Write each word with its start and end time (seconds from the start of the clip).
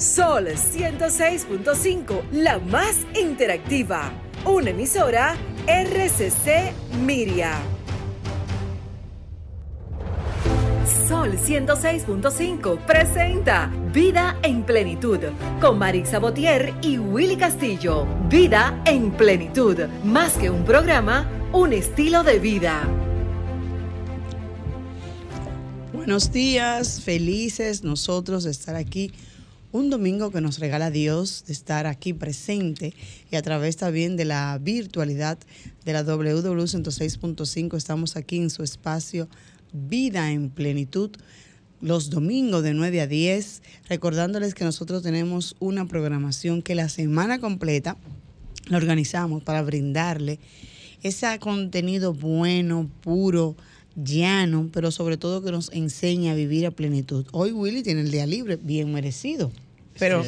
Sol 0.00 0.46
106.5, 0.46 2.30
la 2.32 2.58
más 2.58 2.96
interactiva. 3.20 4.10
Una 4.46 4.70
emisora 4.70 5.36
RCC 5.66 6.72
Miria. 7.04 7.52
Sol 11.06 11.32
106.5 11.32 12.78
presenta 12.86 13.70
Vida 13.92 14.38
en 14.42 14.62
Plenitud 14.62 15.18
con 15.60 15.78
Marix 15.78 16.08
Sabotier 16.08 16.72
y 16.80 16.96
Willy 16.96 17.36
Castillo. 17.36 18.06
Vida 18.30 18.82
en 18.86 19.10
Plenitud, 19.10 19.80
más 20.02 20.32
que 20.38 20.48
un 20.48 20.64
programa, 20.64 21.28
un 21.52 21.74
estilo 21.74 22.22
de 22.22 22.38
vida. 22.38 22.88
Buenos 25.92 26.32
días, 26.32 27.02
felices 27.02 27.84
nosotros 27.84 28.44
de 28.44 28.50
estar 28.50 28.76
aquí. 28.76 29.12
Un 29.72 29.88
domingo 29.88 30.32
que 30.32 30.40
nos 30.40 30.58
regala 30.58 30.90
Dios 30.90 31.44
de 31.46 31.52
estar 31.52 31.86
aquí 31.86 32.12
presente 32.12 32.92
y 33.30 33.36
a 33.36 33.42
través 33.42 33.76
también 33.76 34.16
de 34.16 34.24
la 34.24 34.58
virtualidad 34.60 35.38
de 35.84 35.92
la 35.92 36.02
WW 36.02 36.64
106.5 36.64 37.76
estamos 37.76 38.16
aquí 38.16 38.38
en 38.38 38.50
su 38.50 38.64
espacio 38.64 39.28
Vida 39.72 40.32
en 40.32 40.50
Plenitud 40.50 41.12
los 41.80 42.10
domingos 42.10 42.64
de 42.64 42.74
9 42.74 43.00
a 43.00 43.06
10, 43.06 43.62
recordándoles 43.88 44.54
que 44.54 44.64
nosotros 44.64 45.04
tenemos 45.04 45.54
una 45.60 45.86
programación 45.86 46.62
que 46.62 46.74
la 46.74 46.88
semana 46.88 47.38
completa 47.38 47.96
la 48.66 48.76
organizamos 48.76 49.44
para 49.44 49.62
brindarle 49.62 50.40
ese 51.02 51.38
contenido 51.38 52.12
bueno, 52.12 52.90
puro, 53.02 53.56
llano, 53.96 54.68
pero 54.72 54.90
sobre 54.90 55.16
todo 55.16 55.42
que 55.42 55.50
nos 55.50 55.70
enseña 55.72 56.32
a 56.32 56.34
vivir 56.34 56.66
a 56.66 56.70
plenitud. 56.70 57.26
Hoy 57.32 57.52
Willy 57.52 57.82
tiene 57.82 58.02
el 58.02 58.10
día 58.10 58.26
libre, 58.26 58.56
bien 58.56 58.92
merecido. 58.92 59.50
Pero, 59.98 60.24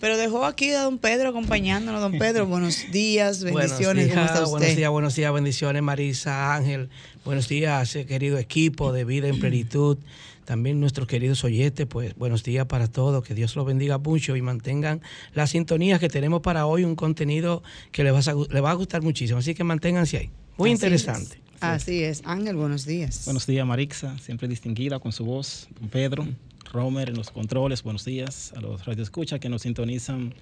pero 0.00 0.16
dejó 0.16 0.44
aquí 0.44 0.70
a 0.70 0.82
don 0.82 0.98
Pedro 0.98 1.28
acompañándonos. 1.28 2.00
Don 2.00 2.18
Pedro, 2.18 2.46
buenos 2.46 2.86
días, 2.92 3.44
bendiciones. 3.44 4.08
¿Cómo 4.08 4.24
está 4.24 4.42
usted? 4.42 4.50
Buenos 4.50 4.76
días, 4.76 4.90
buenos 4.90 5.14
días, 5.14 5.32
bendiciones, 5.32 5.82
Marisa, 5.82 6.54
Ángel. 6.54 6.88
Buenos 7.24 7.48
días, 7.48 7.94
eh, 7.94 8.06
querido 8.06 8.38
equipo 8.38 8.92
de 8.92 9.04
Vida 9.04 9.28
en 9.28 9.38
Plenitud. 9.38 9.98
También 10.44 10.80
nuestros 10.80 11.06
queridos 11.06 11.44
oyentes, 11.44 11.86
pues 11.86 12.16
buenos 12.16 12.42
días 12.42 12.66
para 12.66 12.88
todos, 12.88 13.22
que 13.22 13.32
Dios 13.32 13.54
los 13.54 13.64
bendiga 13.64 13.98
mucho 13.98 14.34
y 14.34 14.42
mantengan 14.42 15.00
las 15.34 15.50
sintonías 15.50 16.00
que 16.00 16.08
tenemos 16.08 16.42
para 16.42 16.66
hoy, 16.66 16.82
un 16.82 16.96
contenido 16.96 17.62
que 17.92 18.02
les 18.02 18.12
va 18.12 18.18
a, 18.18 18.52
les 18.52 18.62
va 18.62 18.72
a 18.72 18.74
gustar 18.74 19.02
muchísimo, 19.02 19.38
así 19.38 19.54
que 19.54 19.62
manténganse 19.62 20.16
ahí. 20.18 20.30
Muy 20.58 20.70
Así 20.70 20.74
interesante. 20.74 21.36
es. 21.36 21.41
Así 21.62 22.02
es. 22.02 22.22
Ángel, 22.24 22.56
buenos 22.56 22.84
días. 22.86 23.24
Buenos 23.24 23.46
días, 23.46 23.64
Marixa, 23.64 24.18
siempre 24.18 24.48
distinguida 24.48 24.98
con 24.98 25.12
su 25.12 25.24
voz. 25.24 25.68
Don 25.78 25.88
Pedro, 25.88 26.26
Romer 26.72 27.10
en 27.10 27.16
los 27.16 27.30
controles, 27.30 27.84
buenos 27.84 28.04
días 28.04 28.52
a 28.56 28.60
los 28.60 28.84
radioescuchas 28.84 29.38
que 29.38 29.48
nos 29.48 29.62
sintonizan 29.62 30.34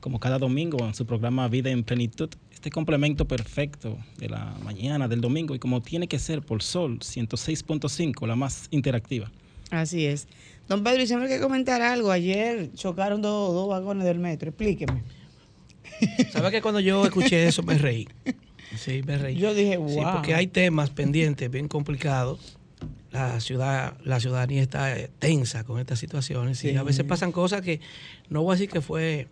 como 0.00 0.20
cada 0.20 0.38
domingo 0.38 0.86
en 0.86 0.94
su 0.94 1.06
programa 1.06 1.48
Vida 1.48 1.70
en 1.70 1.84
Plenitud. 1.84 2.28
Este 2.52 2.70
complemento 2.70 3.26
perfecto 3.26 3.96
de 4.18 4.28
la 4.28 4.54
mañana 4.62 5.08
del 5.08 5.22
domingo 5.22 5.54
y 5.54 5.58
como 5.58 5.80
tiene 5.80 6.06
que 6.06 6.18
ser 6.18 6.42
por 6.42 6.62
Sol 6.62 6.98
106.5, 6.98 8.26
la 8.26 8.36
más 8.36 8.68
interactiva. 8.70 9.30
Así 9.70 10.04
es. 10.04 10.28
Don 10.68 10.84
Pedro, 10.84 11.02
y 11.02 11.06
siempre 11.06 11.32
hay 11.32 11.36
que 11.38 11.42
comentar 11.42 11.80
algo. 11.80 12.10
Ayer 12.10 12.70
chocaron 12.74 13.22
dos, 13.22 13.54
dos 13.54 13.70
vagones 13.70 14.04
del 14.04 14.18
metro. 14.18 14.50
Explíqueme. 14.50 15.02
¿Sabes 16.30 16.50
que 16.50 16.60
cuando 16.60 16.80
yo 16.80 17.06
escuché 17.06 17.48
eso 17.48 17.62
me 17.62 17.78
reí? 17.78 18.06
Sí, 18.78 19.02
me 19.06 19.18
reí. 19.18 19.36
Yo 19.36 19.52
dije, 19.54 19.74
Sí, 19.88 19.96
wow. 19.96 20.12
porque 20.14 20.34
hay 20.34 20.46
temas 20.46 20.90
pendientes 20.90 21.50
bien 21.50 21.68
complicados. 21.68 22.56
La 23.10 23.40
ciudad, 23.40 23.96
la 24.04 24.20
ciudadanía 24.20 24.62
está 24.62 24.96
eh, 24.96 25.10
tensa 25.18 25.64
con 25.64 25.80
estas 25.80 25.98
situaciones 25.98 26.62
y 26.64 26.70
Sí. 26.70 26.76
a 26.76 26.82
veces 26.82 27.04
pasan 27.04 27.32
cosas 27.32 27.62
que 27.62 27.80
no 28.28 28.42
voy 28.42 28.52
a 28.52 28.54
decir 28.56 28.68
que 28.70 28.80
fue 28.80 29.26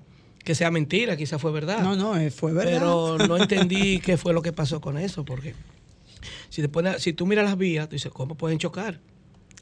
que 0.44 0.54
sea 0.54 0.70
mentira, 0.70 1.16
quizás 1.16 1.40
fue 1.40 1.50
verdad. 1.52 1.80
No, 1.82 1.96
no, 1.96 2.16
eh, 2.16 2.30
fue 2.30 2.52
verdad. 2.52 2.72
Pero 2.72 3.18
no 3.26 3.36
entendí 3.42 3.98
qué 4.00 4.16
fue 4.16 4.32
lo 4.32 4.42
que 4.42 4.52
pasó 4.52 4.80
con 4.80 4.96
eso, 4.96 5.24
porque 5.24 5.54
si, 6.48 6.62
te 6.62 6.68
pones- 6.68 7.00
si 7.00 7.12
tú 7.12 7.26
miras 7.26 7.44
las 7.44 7.58
vías, 7.58 7.88
tú 7.88 7.96
dices, 7.96 8.12
¿cómo 8.12 8.36
pueden 8.36 8.58
chocar? 8.58 9.00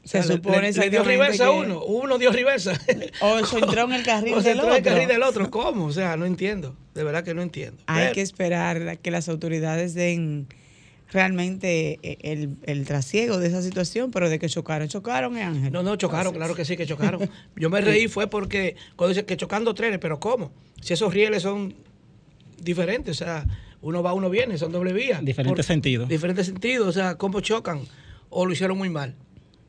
Se 0.05 0.19
O 0.19 0.23
sea, 0.23 0.29
le- 0.31 0.35
supone 0.37 0.71
le, 0.71 0.77
le 0.79 0.89
dio 0.91 1.03
reversa 1.03 1.47
a 1.47 1.49
que- 1.51 1.57
uno, 1.57 1.83
uno 1.83 2.17
dio 2.17 2.31
reversa. 2.31 2.79
O 3.21 3.43
se 3.45 3.57
entró 3.59 3.83
en 3.85 3.93
el 3.93 4.03
carril 4.03 4.33
O 4.35 4.41
se 4.41 4.49
del 4.49 4.57
entró 4.59 4.67
en 4.71 4.75
el 4.75 4.79
otro. 4.81 4.91
carril 4.93 5.07
del 5.09 5.23
otro. 5.23 5.49
¿Cómo? 5.51 5.85
O 5.85 5.91
sea, 5.91 6.15
no 6.15 6.25
entiendo. 6.25 6.75
De 6.93 7.03
verdad 7.03 7.23
que 7.23 7.33
no 7.33 7.41
entiendo. 7.41 7.81
Hay 7.87 8.03
Pero- 8.03 8.13
que 8.13 8.21
esperar 8.21 8.87
a 8.87 8.95
que 8.95 9.11
las 9.11 9.27
autoridades 9.29 9.93
den 9.95 10.47
realmente 11.11 11.99
eh, 12.03 12.17
el, 12.21 12.57
el 12.63 12.85
trasiego 12.85 13.37
de 13.39 13.47
esa 13.47 13.61
situación, 13.61 14.11
pero 14.11 14.29
de 14.29 14.39
que 14.39 14.49
chocaron, 14.49 14.87
chocaron, 14.87 15.37
¿eh, 15.37 15.43
Ángel. 15.43 15.71
No, 15.71 15.83
no, 15.83 15.95
chocaron, 15.95 16.33
claro 16.33 16.55
que 16.55 16.65
sí, 16.65 16.75
que 16.77 16.85
chocaron. 16.85 17.29
Yo 17.55 17.69
me 17.69 17.81
reí 17.81 18.07
fue 18.09 18.27
porque 18.27 18.75
cuando 18.95 19.09
dice 19.13 19.25
que 19.25 19.37
chocando 19.37 19.73
trenes, 19.75 19.99
pero 19.99 20.19
¿cómo? 20.19 20.51
Si 20.81 20.93
esos 20.93 21.13
rieles 21.13 21.43
son 21.43 21.75
diferentes, 22.59 23.21
o 23.21 23.25
sea, 23.25 23.45
uno 23.81 24.01
va, 24.01 24.13
uno 24.13 24.29
viene, 24.29 24.57
son 24.57 24.71
doble 24.71 24.93
vía. 24.93 25.19
Diferentes 25.21 25.65
sentidos. 25.65 26.09
Diferentes 26.09 26.45
sentidos, 26.47 26.87
o 26.87 26.91
sea, 26.91 27.15
¿cómo 27.15 27.39
chocan? 27.41 27.81
O 28.29 28.45
lo 28.45 28.51
hicieron 28.53 28.77
muy 28.77 28.89
mal. 28.89 29.15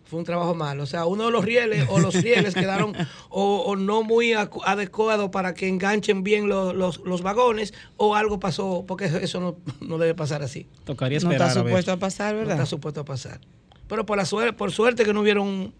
Fue 0.07 0.19
un 0.21 0.25
trabajo 0.25 0.55
mal. 0.55 0.79
O 0.81 0.87
sea, 0.87 1.05
uno 1.07 1.27
de 1.27 1.31
los 1.33 1.45
rieles 1.45 1.87
o 1.91 1.99
los 1.99 2.15
rieles 2.23 2.55
quedaron 2.55 2.95
o, 3.29 3.59
o 3.67 3.75
no 3.77 4.03
muy 4.03 4.33
adecuados 4.35 5.31
para 5.31 5.53
que 5.55 5.67
enganchen 5.69 6.23
bien 6.23 6.49
los, 6.49 6.75
los- 6.75 7.01
los 7.05 7.23
vagones 7.23 7.75
o 7.97 8.15
algo 8.15 8.39
pasó, 8.39 8.85
porque 8.87 9.07
eso- 9.07 9.41
no, 9.41 9.57
no 9.81 9.99
debe 9.99 10.15
pasar 10.15 10.43
así. 10.43 10.69
Tocaría 10.85 11.19
no 11.19 11.31
esperar 11.31 11.49
está 11.49 11.61
a 11.61 11.63
ver. 11.65 11.71
supuesto 11.73 11.93
a 11.93 11.97
pasar, 11.99 12.35
No 12.35 12.39
¿verdad? 12.41 12.55
está 12.55 12.67
supuesto 12.67 13.01
a 13.01 13.05
pasar. 13.05 13.41
Pero 13.89 14.07
por 14.07 14.17
la 14.17 14.25
suerte, 14.25 14.53
por 14.53 14.71
suerte 14.73 15.05
que 15.05 15.13
no 15.13 15.21
hubieron 15.23 15.75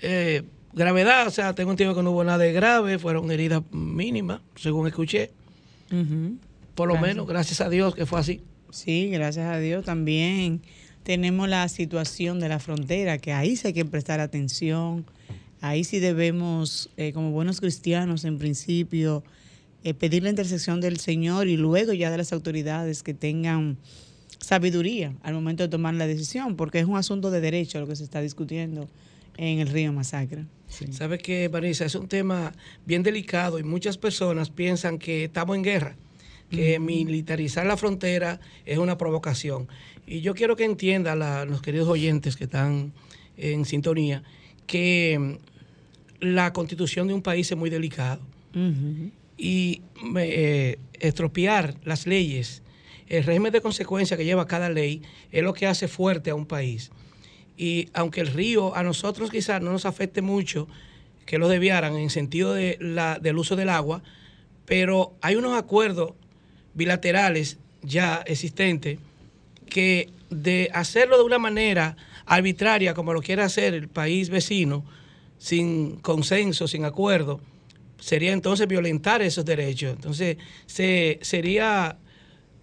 eh, 0.00 0.42
gravedad, 0.74 1.26
o 1.26 1.30
sea, 1.30 1.54
tengo 1.54 1.70
entendido 1.70 1.94
que 1.96 2.02
no 2.02 2.10
hubo 2.10 2.24
nada 2.24 2.38
de 2.38 2.52
grave, 2.52 2.98
fueron 2.98 3.30
heridas 3.30 3.62
mínimas, 3.72 4.40
según 4.56 4.86
escuché. 4.86 5.30
Por 6.74 6.88
lo 6.88 6.94
Gracias. 6.94 7.00
menos, 7.14 7.26
gracias 7.26 7.60
a 7.60 7.70
Dios 7.70 7.94
que 7.94 8.04
fue 8.06 8.20
así. 8.20 8.42
Sí, 8.70 9.08
gracias 9.10 9.46
a 9.46 9.58
Dios 9.58 9.84
también 9.84 10.60
tenemos 11.06 11.48
la 11.48 11.68
situación 11.68 12.40
de 12.40 12.48
la 12.48 12.58
frontera, 12.58 13.18
que 13.18 13.32
ahí 13.32 13.54
sí 13.54 13.68
hay 13.68 13.72
que 13.72 13.84
prestar 13.84 14.18
atención, 14.18 15.06
ahí 15.60 15.84
sí 15.84 16.00
debemos, 16.00 16.90
eh, 16.96 17.12
como 17.12 17.30
buenos 17.30 17.60
cristianos 17.60 18.24
en 18.24 18.38
principio, 18.38 19.22
eh, 19.84 19.94
pedir 19.94 20.24
la 20.24 20.30
intersección 20.30 20.80
del 20.80 20.98
Señor 20.98 21.46
y 21.46 21.56
luego 21.56 21.92
ya 21.92 22.10
de 22.10 22.18
las 22.18 22.32
autoridades 22.32 23.04
que 23.04 23.14
tengan 23.14 23.76
sabiduría 24.40 25.14
al 25.22 25.34
momento 25.34 25.62
de 25.62 25.68
tomar 25.68 25.94
la 25.94 26.08
decisión, 26.08 26.56
porque 26.56 26.80
es 26.80 26.86
un 26.86 26.96
asunto 26.96 27.30
de 27.30 27.40
derecho 27.40 27.78
lo 27.78 27.86
que 27.86 27.94
se 27.94 28.02
está 28.02 28.20
discutiendo 28.20 28.88
en 29.36 29.60
el 29.60 29.68
río 29.68 29.92
Masacre. 29.92 30.46
¿Sabes 30.90 31.22
qué, 31.22 31.48
Marisa? 31.48 31.84
Es 31.84 31.94
un 31.94 32.08
tema 32.08 32.52
bien 32.84 33.04
delicado 33.04 33.60
y 33.60 33.62
muchas 33.62 33.96
personas 33.96 34.50
piensan 34.50 34.98
que 34.98 35.22
estamos 35.26 35.54
en 35.54 35.62
guerra, 35.62 35.94
que 36.50 36.78
militarizar 36.78 37.66
la 37.66 37.76
frontera 37.76 38.40
es 38.64 38.78
una 38.78 38.98
provocación. 38.98 39.68
Y 40.06 40.20
yo 40.20 40.34
quiero 40.34 40.56
que 40.56 40.64
entiendan 40.64 41.18
los 41.48 41.62
queridos 41.62 41.88
oyentes 41.88 42.36
que 42.36 42.44
están 42.44 42.92
en 43.36 43.64
sintonía 43.64 44.22
que 44.66 45.18
mm, 45.18 46.24
la 46.24 46.52
constitución 46.52 47.08
de 47.08 47.14
un 47.14 47.22
país 47.22 47.50
es 47.50 47.56
muy 47.56 47.70
delicado. 47.70 48.20
Y 49.36 49.82
eh, 50.16 50.78
estropear 50.94 51.74
las 51.84 52.06
leyes, 52.06 52.62
el 53.06 53.22
régimen 53.22 53.52
de 53.52 53.60
consecuencia 53.60 54.16
que 54.16 54.24
lleva 54.24 54.46
cada 54.46 54.70
ley 54.70 55.02
es 55.30 55.42
lo 55.42 55.52
que 55.52 55.66
hace 55.66 55.88
fuerte 55.88 56.30
a 56.30 56.34
un 56.34 56.46
país. 56.46 56.90
Y 57.58 57.90
aunque 57.92 58.22
el 58.22 58.28
río 58.28 58.74
a 58.74 58.82
nosotros 58.82 59.30
quizás 59.30 59.60
no 59.60 59.72
nos 59.72 59.84
afecte 59.84 60.22
mucho, 60.22 60.68
que 61.26 61.38
lo 61.38 61.48
desviaran 61.48 61.96
en 61.96 62.08
sentido 62.08 62.54
de 62.54 62.78
la, 62.80 63.18
del 63.18 63.36
uso 63.36 63.56
del 63.56 63.68
agua, 63.68 64.02
pero 64.64 65.14
hay 65.20 65.36
unos 65.36 65.58
acuerdos 65.58 66.12
bilaterales 66.76 67.58
ya 67.82 68.22
existentes 68.26 68.98
que 69.68 70.10
de 70.30 70.70
hacerlo 70.72 71.18
de 71.18 71.24
una 71.24 71.38
manera 71.38 71.96
arbitraria, 72.26 72.94
como 72.94 73.12
lo 73.12 73.22
quiere 73.22 73.42
hacer 73.42 73.74
el 73.74 73.88
país 73.88 74.28
vecino, 74.28 74.84
sin 75.38 75.96
consenso, 75.96 76.68
sin 76.68 76.84
acuerdo, 76.84 77.40
sería 77.98 78.32
entonces 78.32 78.66
violentar 78.68 79.22
esos 79.22 79.44
derechos. 79.44 79.92
Entonces, 79.94 80.36
se, 80.66 81.18
sería 81.22 81.98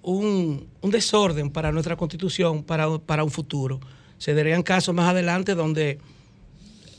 un, 0.02 0.68
un 0.82 0.92
desorden 0.92 1.50
para 1.50 1.72
nuestra 1.72 1.96
constitución, 1.96 2.64
para, 2.64 2.98
para 3.00 3.24
un 3.24 3.32
futuro. 3.32 3.80
Se 4.18 4.34
darían 4.34 4.64
casos 4.64 4.94
más 4.94 5.10
adelante 5.10 5.56
donde 5.56 6.00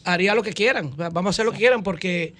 haría 0.04 0.34
lo 0.34 0.42
que 0.42 0.52
quieran, 0.52 0.94
vamos 0.96 1.26
a 1.26 1.30
hacer 1.30 1.46
lo 1.46 1.52
que 1.52 1.58
quieran 1.58 1.82
porque 1.82 2.34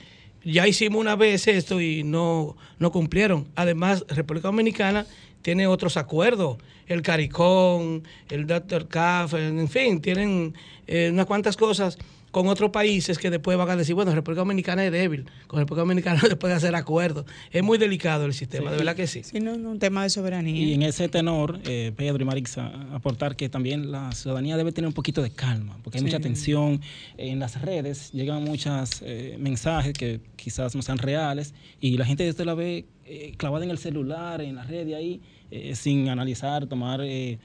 ya 0.45 0.67
hicimos 0.67 1.01
una 1.01 1.17
vez 1.17 1.49
esto 1.49 1.81
y 1.81 2.05
no, 2.05 2.57
no 2.79 2.93
cumplieron. 2.93 3.49
Además, 3.55 4.05
República 4.09 4.49
Dominicana 4.49 5.07
tiene 5.45 5.67
otros 5.67 5.99
acuerdos, 5.99 6.57
el 6.87 7.03
CARICOM, 7.03 8.01
el 8.31 8.47
Dr. 8.47 8.89
CAF, 8.89 9.35
en 9.35 9.69
fin, 9.69 10.01
tienen 10.01 10.55
eh, 10.87 11.11
unas 11.13 11.27
cuantas 11.27 11.55
cosas 11.59 11.99
con 12.31 12.49
otros 12.49 12.71
países 12.71 13.19
que 13.19 13.29
después 13.29 13.59
van 13.59 13.69
a 13.69 13.77
decir, 13.77 13.95
bueno, 13.95 14.13
República 14.15 14.41
Dominicana 14.41 14.87
es 14.87 14.91
débil, 14.91 15.27
con 15.47 15.61
República 15.61 15.83
Dominicana 15.83 16.19
no 16.23 16.29
se 16.29 16.37
puede 16.37 16.55
hacer 16.55 16.75
acuerdos. 16.75 17.27
Es 17.53 17.63
muy 17.63 17.77
delicado 17.77 18.25
el 18.25 18.33
sistema, 18.33 18.71
de 18.71 18.79
verdad 18.79 18.97
que 18.97 19.07
sí. 19.07 19.23
Sí, 19.23 19.39
no, 19.39 19.59
no, 19.59 19.71
un 19.73 19.79
tema 19.79 20.03
de 20.03 20.09
soberanía. 20.09 20.65
Y 20.65 20.73
en 20.73 20.83
ese 20.83 21.11
tenor, 21.11 21.61
eh, 21.67 21.93
Pedro 21.95 22.23
y 22.23 22.25
Marixa, 22.25 22.73
aportar 22.95 23.37
que 23.37 23.51
también 23.51 23.93
la 23.93 24.13
ciudadanía 24.13 24.57
debe 24.57 24.73
tener 24.73 24.89
un 24.89 24.95
poquito 24.95 25.23
de 25.23 25.31
calma, 25.31 25.79
porque 25.85 25.99
hay 25.99 26.05
mucha 26.05 26.21
tensión 26.21 26.81
en 27.19 27.39
las 27.39 27.61
redes, 27.61 28.13
llegan 28.13 28.43
muchos 28.45 29.03
eh, 29.03 29.37
mensajes 29.39 29.93
que 29.93 30.21
quizás 30.37 30.75
no 30.75 30.81
sean 30.81 30.97
reales 30.97 31.53
y 31.83 31.99
la 31.99 32.07
gente 32.07 32.25
desde 32.25 32.47
la 32.47 32.55
ve 32.55 32.87
eh, 33.07 33.35
clavada 33.37 33.65
en 33.65 33.71
el 33.71 33.79
celular, 33.79 34.41
en 34.41 34.57
la 34.57 34.65
red 34.65 34.87
y 34.87 34.95
ahí, 34.95 35.21
eh, 35.51 35.75
sin 35.75 36.09
analizar, 36.09 36.67
tomar 36.67 37.01
eh, 37.03 37.39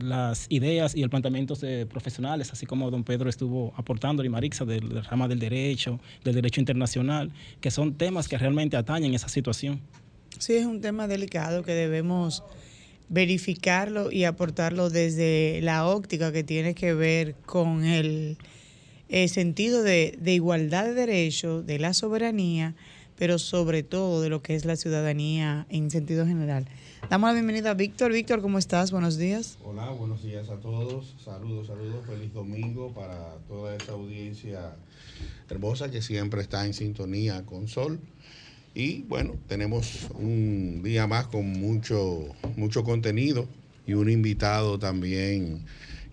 las 0.00 0.46
ideas 0.50 0.94
y 0.94 1.02
el 1.02 1.10
planteamiento 1.10 1.54
de 1.54 1.86
profesionales, 1.86 2.52
así 2.52 2.66
como 2.66 2.90
don 2.90 3.04
Pedro 3.04 3.30
estuvo 3.30 3.72
aportando 3.76 4.22
y 4.24 4.28
Marixa 4.28 4.64
del, 4.64 4.88
del 4.88 5.04
rama 5.04 5.28
del 5.28 5.38
derecho, 5.38 6.00
del 6.24 6.34
derecho 6.34 6.60
internacional, 6.60 7.32
que 7.60 7.70
son 7.70 7.94
temas 7.94 8.28
que 8.28 8.36
realmente 8.36 8.76
atañen 8.76 9.14
esa 9.14 9.28
situación. 9.28 9.80
Sí, 10.38 10.54
es 10.54 10.66
un 10.66 10.80
tema 10.80 11.08
delicado 11.08 11.62
que 11.62 11.72
debemos 11.72 12.44
verificarlo 13.08 14.12
y 14.12 14.24
aportarlo 14.24 14.90
desde 14.90 15.60
la 15.62 15.86
óptica 15.86 16.32
que 16.32 16.44
tiene 16.44 16.74
que 16.74 16.94
ver 16.94 17.34
con 17.46 17.84
el, 17.84 18.36
el 19.08 19.28
sentido 19.28 19.82
de, 19.82 20.18
de, 20.20 20.34
igualdad 20.34 20.84
de 20.84 20.94
derechos, 20.94 21.66
de 21.66 21.78
la 21.78 21.94
soberanía, 21.94 22.74
pero 23.18 23.38
sobre 23.38 23.82
todo 23.82 24.22
de 24.22 24.28
lo 24.28 24.42
que 24.42 24.54
es 24.54 24.64
la 24.64 24.76
ciudadanía 24.76 25.66
en 25.70 25.90
sentido 25.90 26.26
general. 26.26 26.66
Damos 27.10 27.28
la 27.28 27.34
bienvenida 27.34 27.70
a 27.70 27.74
Víctor. 27.74 28.12
Víctor, 28.12 28.40
¿cómo 28.40 28.58
estás? 28.58 28.92
Buenos 28.92 29.18
días. 29.18 29.58
Hola, 29.64 29.90
buenos 29.90 30.22
días 30.22 30.48
a 30.50 30.56
todos. 30.56 31.16
Saludos, 31.24 31.66
saludos. 31.66 32.06
Feliz 32.06 32.32
domingo 32.32 32.92
para 32.94 33.36
toda 33.48 33.74
esa 33.74 33.92
audiencia 33.92 34.76
hermosa 35.50 35.90
que 35.90 36.00
siempre 36.00 36.40
está 36.42 36.64
en 36.64 36.74
sintonía 36.74 37.44
con 37.44 37.66
Sol. 37.66 37.98
Y 38.74 39.02
bueno, 39.02 39.34
tenemos 39.48 40.08
un 40.14 40.82
día 40.84 41.06
más 41.08 41.26
con 41.26 41.48
mucho, 41.48 42.26
mucho 42.56 42.84
contenido 42.84 43.48
y 43.86 43.94
un 43.94 44.10
invitado 44.10 44.78
también 44.78 45.64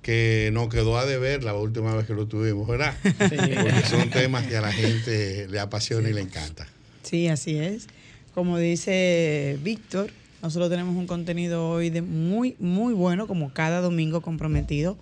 que 0.02 0.50
nos 0.54 0.70
quedó 0.70 0.98
a 0.98 1.06
deber 1.06 1.44
la 1.44 1.54
última 1.56 1.96
vez 1.96 2.08
que 2.08 2.14
lo 2.14 2.28
tuvimos, 2.28 2.68
¿verdad? 2.68 2.96
Sí. 3.04 3.38
Porque 3.38 3.82
son 3.90 4.10
temas 4.10 4.48
que 4.48 4.56
a 4.58 4.62
la 4.62 4.72
gente 4.72 5.48
le 5.48 5.60
apasiona 5.60 6.06
sí. 6.06 6.12
y 6.12 6.14
le 6.14 6.22
encanta. 6.22 6.68
Sí, 7.06 7.28
así 7.28 7.58
es. 7.58 7.88
Como 8.34 8.58
dice 8.58 9.60
Víctor, 9.62 10.10
nosotros 10.42 10.72
tenemos 10.72 10.96
un 10.96 11.06
contenido 11.06 11.70
hoy 11.70 11.92
de 11.92 12.02
muy, 12.02 12.56
muy 12.58 12.96
bueno, 12.96 13.28
como 13.28 13.54
cada 13.54 13.80
domingo 13.80 14.22
comprometido. 14.22 14.98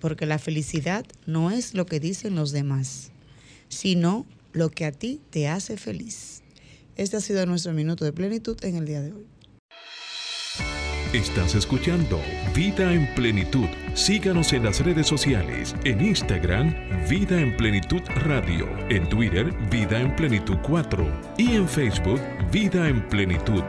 porque 0.00 0.24
la 0.24 0.38
felicidad 0.38 1.04
no 1.26 1.50
es 1.50 1.74
lo 1.74 1.84
que 1.84 2.00
dicen 2.00 2.34
los 2.34 2.52
demás, 2.52 3.10
sino 3.68 4.24
lo 4.52 4.70
que 4.70 4.86
a 4.86 4.92
ti 4.92 5.20
te 5.30 5.48
hace 5.48 5.76
feliz. 5.76 6.40
Este 6.96 7.18
ha 7.18 7.20
sido 7.20 7.44
nuestro 7.44 7.74
minuto 7.74 8.06
de 8.06 8.12
plenitud 8.12 8.56
en 8.64 8.76
el 8.76 8.86
día 8.86 9.02
de 9.02 9.12
hoy. 9.12 9.26
Estás 11.14 11.54
escuchando 11.54 12.20
Vida 12.54 12.92
en 12.92 13.06
Plenitud. 13.14 13.64
Síganos 13.94 14.52
en 14.52 14.64
las 14.64 14.80
redes 14.80 15.06
sociales. 15.06 15.74
En 15.84 16.04
Instagram, 16.04 16.74
Vida 17.08 17.40
en 17.40 17.56
Plenitud 17.56 18.02
Radio. 18.26 18.68
En 18.90 19.08
Twitter, 19.08 19.50
Vida 19.70 20.02
en 20.02 20.14
Plenitud 20.14 20.58
4. 20.62 21.34
Y 21.38 21.52
en 21.52 21.66
Facebook, 21.66 22.20
Vida 22.52 22.86
en 22.90 23.08
Plenitud. 23.08 23.62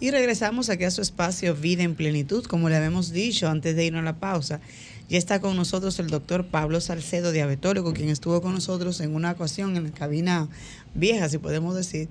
Y 0.00 0.10
regresamos 0.10 0.70
aquí 0.70 0.82
a 0.82 0.90
su 0.90 1.00
espacio 1.00 1.54
Vida 1.54 1.84
en 1.84 1.94
Plenitud. 1.94 2.44
Como 2.46 2.68
le 2.68 2.74
habíamos 2.74 3.12
dicho 3.12 3.48
antes 3.48 3.76
de 3.76 3.84
irnos 3.84 4.00
a 4.00 4.06
la 4.06 4.16
pausa, 4.16 4.60
ya 5.08 5.18
está 5.18 5.40
con 5.40 5.54
nosotros 5.54 6.00
el 6.00 6.08
doctor 6.08 6.46
Pablo 6.46 6.80
Salcedo, 6.80 7.30
diabetólogo, 7.30 7.92
quien 7.92 8.08
estuvo 8.08 8.42
con 8.42 8.54
nosotros 8.54 9.00
en 9.00 9.14
una 9.14 9.30
ocasión 9.30 9.76
en 9.76 9.84
la 9.84 9.90
cabina 9.92 10.48
vieja, 10.96 11.28
si 11.28 11.38
podemos 11.38 11.76
decir 11.76 12.08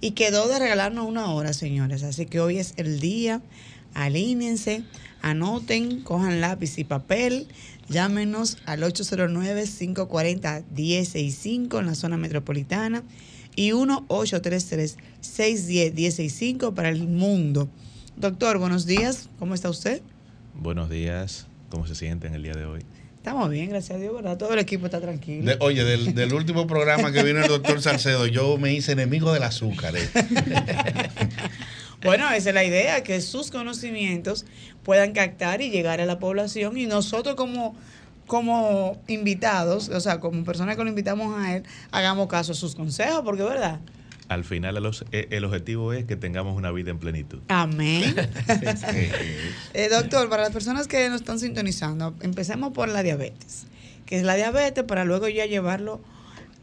y 0.00 0.12
quedó 0.12 0.48
de 0.48 0.58
regalarnos 0.58 1.06
una 1.06 1.30
hora, 1.32 1.52
señores. 1.52 2.02
Así 2.02 2.24
que 2.26 2.40
hoy 2.40 2.58
es 2.58 2.74
el 2.76 2.98
día. 3.00 3.42
Alínense, 3.94 4.82
anoten, 5.20 6.00
cojan 6.02 6.40
lápiz 6.40 6.78
y 6.78 6.84
papel, 6.84 7.48
llámenos 7.88 8.58
al 8.64 8.82
809-540-165 8.82 11.80
en 11.80 11.86
la 11.86 11.96
zona 11.96 12.16
metropolitana 12.16 13.02
y 13.56 13.72
1-833-610-165 13.72 16.72
para 16.72 16.88
el 16.88 17.08
mundo. 17.08 17.68
Doctor, 18.16 18.58
buenos 18.58 18.86
días, 18.86 19.28
¿cómo 19.40 19.54
está 19.54 19.70
usted? 19.70 20.02
Buenos 20.54 20.88
días, 20.88 21.48
¿cómo 21.68 21.88
se 21.88 21.96
siente 21.96 22.28
en 22.28 22.34
el 22.34 22.44
día 22.44 22.54
de 22.54 22.64
hoy? 22.64 22.84
Estamos 23.20 23.50
bien, 23.50 23.68
gracias 23.68 23.98
a 23.98 24.00
Dios, 24.00 24.14
¿verdad? 24.14 24.38
Todo 24.38 24.54
el 24.54 24.60
equipo 24.60 24.86
está 24.86 24.98
tranquilo. 24.98 25.44
De, 25.44 25.58
oye, 25.60 25.84
del, 25.84 26.14
del, 26.14 26.32
último 26.32 26.66
programa 26.66 27.12
que 27.12 27.22
vino 27.22 27.42
el 27.42 27.48
doctor 27.48 27.82
Salcedo, 27.82 28.26
yo 28.26 28.56
me 28.56 28.72
hice 28.72 28.92
enemigo 28.92 29.30
del 29.34 29.42
azúcar. 29.42 29.94
¿eh? 29.94 30.08
bueno, 32.02 32.24
esa 32.30 32.48
es 32.48 32.54
la 32.54 32.64
idea, 32.64 33.02
que 33.02 33.20
sus 33.20 33.50
conocimientos 33.50 34.46
puedan 34.84 35.12
captar 35.12 35.60
y 35.60 35.68
llegar 35.68 36.00
a 36.00 36.06
la 36.06 36.18
población 36.18 36.78
y 36.78 36.86
nosotros 36.86 37.34
como, 37.34 37.76
como 38.26 39.02
invitados, 39.06 39.90
o 39.90 40.00
sea, 40.00 40.18
como 40.18 40.42
personas 40.42 40.76
que 40.76 40.82
lo 40.82 40.88
invitamos 40.88 41.38
a 41.38 41.56
él, 41.56 41.64
hagamos 41.90 42.26
caso 42.26 42.52
a 42.52 42.54
sus 42.54 42.74
consejos, 42.74 43.20
porque 43.22 43.42
verdad 43.42 43.80
al 44.30 44.44
final 44.44 44.76
el, 44.76 45.26
el, 45.30 45.44
objetivo 45.44 45.92
es 45.92 46.04
que 46.04 46.14
tengamos 46.14 46.56
una 46.56 46.70
vida 46.70 46.92
en 46.92 47.00
plenitud. 47.00 47.40
Amén. 47.48 48.14
eh, 49.74 49.88
doctor, 49.90 50.28
para 50.28 50.44
las 50.44 50.52
personas 50.52 50.86
que 50.86 51.08
nos 51.08 51.22
están 51.22 51.40
sintonizando, 51.40 52.14
empecemos 52.20 52.72
por 52.72 52.88
la 52.88 53.02
diabetes, 53.02 53.66
que 54.06 54.18
es 54.18 54.22
la 54.22 54.36
diabetes 54.36 54.84
para 54.84 55.04
luego 55.04 55.28
ya 55.28 55.46
llevarlo 55.46 56.00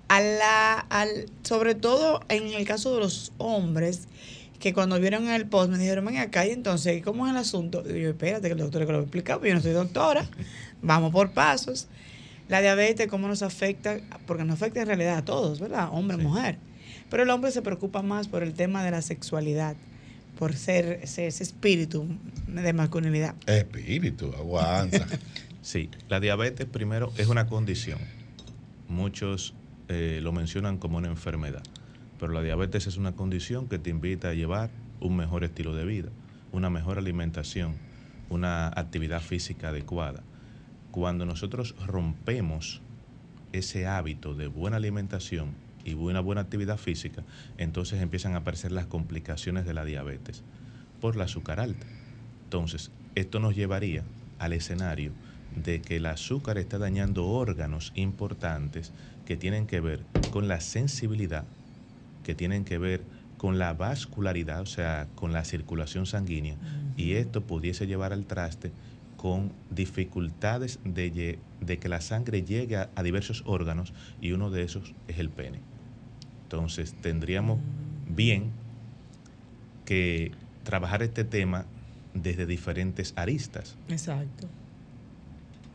a 0.07 0.21
la, 0.21 0.79
al, 0.79 1.09
sobre 1.43 1.75
todo 1.75 2.21
en 2.29 2.53
el 2.53 2.65
caso 2.65 2.93
de 2.95 3.01
los 3.01 3.33
hombres, 3.37 4.07
que 4.61 4.73
cuando 4.73 4.97
vieron 4.97 5.27
el 5.27 5.45
post 5.45 5.69
me 5.69 5.77
dijeron, 5.77 6.05
ven 6.05 6.19
acá, 6.19 6.45
y 6.45 6.51
entonces, 6.51 7.03
¿cómo 7.03 7.27
es 7.27 7.31
el 7.31 7.37
asunto? 7.37 7.83
Y 7.85 8.01
yo, 8.01 8.11
espérate, 8.11 8.47
que 8.47 8.53
el 8.53 8.59
doctor 8.59 8.85
que 8.85 8.93
lo 8.93 9.01
explicar, 9.01 9.41
yo 9.43 9.53
no 9.53 9.59
soy 9.59 9.73
doctora, 9.73 10.25
vamos 10.81 11.11
por 11.11 11.31
pasos. 11.31 11.89
La 12.47 12.61
diabetes, 12.61 13.07
¿cómo 13.07 13.27
nos 13.27 13.41
afecta? 13.41 13.99
Porque 14.25 14.45
nos 14.45 14.53
afecta 14.53 14.79
en 14.79 14.87
realidad 14.87 15.17
a 15.17 15.25
todos, 15.25 15.59
¿verdad? 15.59 15.89
Hombre, 15.91 16.15
sí. 16.15 16.23
mujer. 16.23 16.59
Pero 17.09 17.23
el 17.23 17.29
hombre 17.29 17.51
se 17.51 17.61
preocupa 17.61 18.01
más 18.01 18.27
por 18.27 18.43
el 18.43 18.53
tema 18.53 18.83
de 18.83 18.91
la 18.91 19.01
sexualidad, 19.01 19.75
por 20.37 20.53
ser 20.53 20.99
ese, 21.03 21.27
ese 21.27 21.43
espíritu 21.43 22.07
de 22.47 22.73
masculinidad. 22.73 23.35
Espíritu, 23.47 24.33
aguanta. 24.37 25.07
sí, 25.61 25.89
la 26.09 26.19
diabetes 26.19 26.65
primero 26.65 27.11
es 27.17 27.27
una 27.27 27.47
condición. 27.47 27.99
Muchos 28.87 29.53
eh, 29.89 30.19
lo 30.21 30.33
mencionan 30.33 30.77
como 30.77 30.97
una 30.97 31.07
enfermedad, 31.07 31.63
pero 32.19 32.33
la 32.33 32.41
diabetes 32.41 32.87
es 32.87 32.97
una 32.97 33.13
condición 33.13 33.67
que 33.67 33.79
te 33.79 33.89
invita 33.89 34.29
a 34.29 34.33
llevar 34.33 34.69
un 34.99 35.15
mejor 35.15 35.45
estilo 35.45 35.73
de 35.73 35.85
vida, 35.85 36.09
una 36.51 36.69
mejor 36.69 36.97
alimentación, 36.97 37.75
una 38.29 38.67
actividad 38.67 39.21
física 39.21 39.69
adecuada. 39.69 40.23
Cuando 40.91 41.25
nosotros 41.25 41.73
rompemos 41.85 42.81
ese 43.53 43.87
hábito 43.87 44.33
de 44.33 44.47
buena 44.47 44.77
alimentación, 44.77 45.55
y 45.87 45.93
una 45.93 46.19
buena 46.19 46.41
actividad 46.41 46.77
física, 46.77 47.23
entonces 47.57 48.01
empiezan 48.01 48.35
a 48.35 48.39
aparecer 48.39 48.71
las 48.71 48.85
complicaciones 48.85 49.65
de 49.65 49.73
la 49.73 49.85
diabetes 49.85 50.43
por 50.99 51.15
la 51.15 51.23
azúcar 51.23 51.59
alta. 51.59 51.87
Entonces, 52.43 52.91
esto 53.15 53.39
nos 53.39 53.55
llevaría 53.55 54.03
al 54.37 54.53
escenario 54.53 55.11
de 55.55 55.81
que 55.81 55.95
el 55.95 56.05
azúcar 56.05 56.57
está 56.57 56.77
dañando 56.77 57.25
órganos 57.25 57.93
importantes 57.95 58.91
que 59.25 59.37
tienen 59.37 59.65
que 59.65 59.79
ver 59.79 60.01
con 60.29 60.47
la 60.47 60.59
sensibilidad, 60.59 61.45
que 62.23 62.35
tienen 62.35 62.65
que 62.65 62.77
ver 62.77 63.01
con 63.37 63.57
la 63.57 63.73
vascularidad, 63.73 64.61
o 64.61 64.65
sea, 64.65 65.07
con 65.15 65.31
la 65.31 65.45
circulación 65.45 66.05
sanguínea, 66.05 66.57
y 66.97 67.13
esto 67.13 67.41
pudiese 67.41 67.87
llevar 67.87 68.11
al 68.11 68.25
traste 68.25 68.71
con 69.15 69.51
dificultades 69.71 70.79
de, 70.83 71.39
que 71.79 71.89
la 71.89 72.01
sangre 72.01 72.43
llegue 72.43 72.77
a, 72.77 72.89
a 72.95 73.03
diversos 73.03 73.43
órganos 73.45 73.93
y 74.21 74.31
uno 74.31 74.49
de 74.51 74.63
esos 74.63 74.93
es 75.07 75.19
el 75.19 75.29
pene. 75.29 75.59
Entonces 76.47 76.95
tendríamos 77.01 77.59
bien 78.07 78.51
que 79.83 80.31
trabajar 80.63 81.03
este 81.03 81.25
tema 81.25 81.65
desde 82.13 82.45
diferentes 82.45 83.11
aristas. 83.17 83.75
Exacto. 83.89 84.47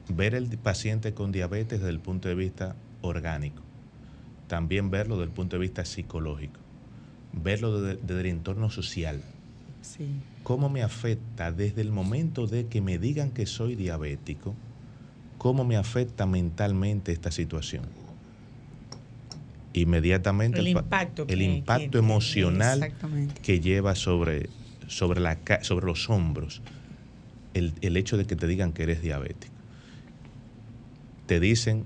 Ver 0.09 0.35
el 0.35 0.49
paciente 0.57 1.12
con 1.12 1.31
diabetes 1.31 1.81
desde 1.81 1.91
el 1.91 2.00
punto 2.00 2.31
de 2.31 2.37
vista 2.37 2.75
orgánico, 3.02 3.61
también 4.49 4.91
verlo 4.91 5.17
desde 5.17 5.26
el 5.26 5.35
punto 5.35 5.57
de 5.57 5.61
vista 5.61 5.85
psicológico, 5.85 6.59
verlo 7.35 7.83
desde, 7.83 8.00
desde 8.00 8.21
el 8.21 8.26
entorno 8.29 8.71
social. 8.71 9.21
Sí. 9.83 10.09
¿Cómo 10.43 10.71
me 10.71 10.83
afecta 10.83 11.52
desde 11.52 11.83
el 11.83 11.93
momento 11.93 12.47
de 12.47 12.67
que 12.67 12.81
me 12.81 12.99
digan 12.99 13.31
que 13.31 13.45
soy 13.45 13.76
diabético? 13.76 14.55
¿Cómo 15.37 15.64
me 15.64 15.76
afecta 15.76 16.25
mentalmente 16.25 17.12
esta 17.12 17.31
situación? 17.31 17.85
Inmediatamente 19.75 20.61
El 20.61 20.73
pa- 20.75 20.81
impacto 20.83 21.23
el 21.29 21.38
que- 21.38 21.45
impacto 21.45 21.91
que- 21.93 21.99
emocional 21.99 22.81
que 23.43 23.61
lleva 23.61 23.95
sobre, 23.95 24.50
sobre, 24.87 25.21
la, 25.21 25.38
sobre 25.62 25.87
los 25.87 26.11
hombros 26.11 26.61
el, 27.55 27.75
el 27.83 27.97
hecho 27.97 28.17
de 28.17 28.26
que 28.26 28.37
te 28.37 28.47
digan 28.47 28.73
que 28.73 28.83
eres 28.83 29.02
diabético. 29.02 29.52
Te 31.26 31.38
dicen, 31.41 31.85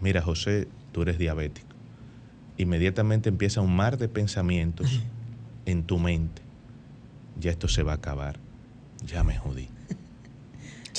mira 0.00 0.22
José, 0.22 0.68
tú 0.92 1.02
eres 1.02 1.18
diabético. 1.18 1.68
Inmediatamente 2.58 3.28
empieza 3.28 3.60
un 3.60 3.74
mar 3.74 3.96
de 3.98 4.08
pensamientos 4.08 5.00
en 5.66 5.84
tu 5.84 5.98
mente. 5.98 6.42
Ya 7.40 7.50
esto 7.50 7.68
se 7.68 7.82
va 7.82 7.92
a 7.92 7.96
acabar. 7.96 8.38
Ya 9.04 9.24
me 9.24 9.36
jodí. 9.36 9.68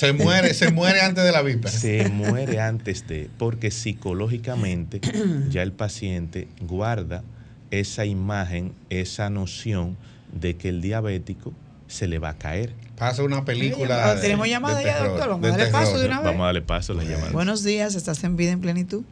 Se 0.02 0.12
muere, 0.12 0.52
se 0.52 0.72
muere 0.72 1.00
antes 1.00 1.22
de 1.22 1.30
la 1.30 1.42
víspera. 1.42 1.70
Se 1.70 2.08
muere 2.08 2.58
antes 2.58 3.06
de, 3.06 3.30
porque 3.38 3.70
psicológicamente 3.70 5.00
ya 5.48 5.62
el 5.62 5.70
paciente 5.70 6.48
guarda 6.60 7.22
esa 7.70 8.04
imagen, 8.04 8.72
esa 8.90 9.30
noción 9.30 9.96
de 10.32 10.56
que 10.56 10.70
el 10.70 10.80
diabético 10.80 11.52
se 11.86 12.08
le 12.08 12.18
va 12.18 12.30
a 12.30 12.36
caer. 12.36 12.72
Pasa 12.98 13.22
una 13.22 13.44
película. 13.44 14.20
¿Tenemos 14.20 14.48
llamada 14.48 14.78
de 14.78 14.86
ya, 14.86 14.94
terror, 14.94 15.10
doctor? 15.10 15.28
Vamos 15.28 15.46
a 15.46 15.50
darle 15.50 15.70
paso 15.70 15.98
de 16.00 16.06
una 16.06 16.16
vez. 16.16 16.24
Vamos 16.24 16.42
a 16.42 16.46
darle 16.46 16.62
paso 16.62 16.92
a 16.94 16.96
la 16.96 17.04
llamada. 17.04 17.30
Buenos 17.30 17.62
días, 17.62 17.94
estás 17.94 18.24
en 18.24 18.34
vida 18.34 18.50
en 18.50 18.60
plenitud. 18.60 19.04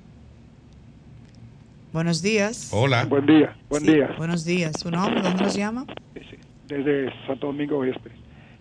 Buenos 1.93 2.21
días. 2.21 2.67
Hola. 2.73 3.05
Buen 3.05 3.27
día, 3.27 3.57
buen 3.69 3.85
Sí, 3.85 3.93
día. 3.93 4.11
Buenos 4.19 4.45
días. 4.45 4.73
¿Su 4.81 4.91
nombre? 4.91 5.23
¿Dónde 5.23 5.45
nos 5.45 5.55
llama? 5.55 5.87
Desde 6.67 7.13
Santo 7.29 7.47
Domingo 7.47 7.79
Oeste. 7.79 8.11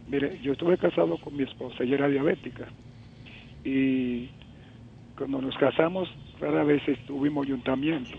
Mire, 0.10 0.40
yo 0.42 0.54
estuve 0.54 0.78
casado 0.78 1.18
con 1.18 1.36
mi 1.36 1.44
esposa, 1.44 1.84
ella 1.84 1.96
era 1.96 2.10
diabética. 2.10 2.68
Y 3.64 4.28
cuando 5.16 5.40
nos 5.42 5.56
casamos, 5.58 6.10
rara 6.40 6.64
vez 6.64 6.82
tuvimos 7.06 7.46
ayuntamiento. 7.46 8.18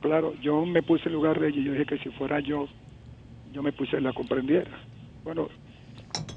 Claro, 0.00 0.34
yo 0.42 0.66
me 0.66 0.82
puse 0.82 1.08
en 1.08 1.14
lugar 1.14 1.40
de 1.40 1.48
ella 1.48 1.60
y 1.60 1.64
yo 1.64 1.72
dije 1.72 1.86
que 1.86 1.98
si 1.98 2.10
fuera 2.10 2.40
yo, 2.40 2.68
yo 3.52 3.62
me 3.62 3.72
puse 3.72 4.00
la 4.00 4.12
comprendiera. 4.12 4.70
Bueno, 5.24 5.48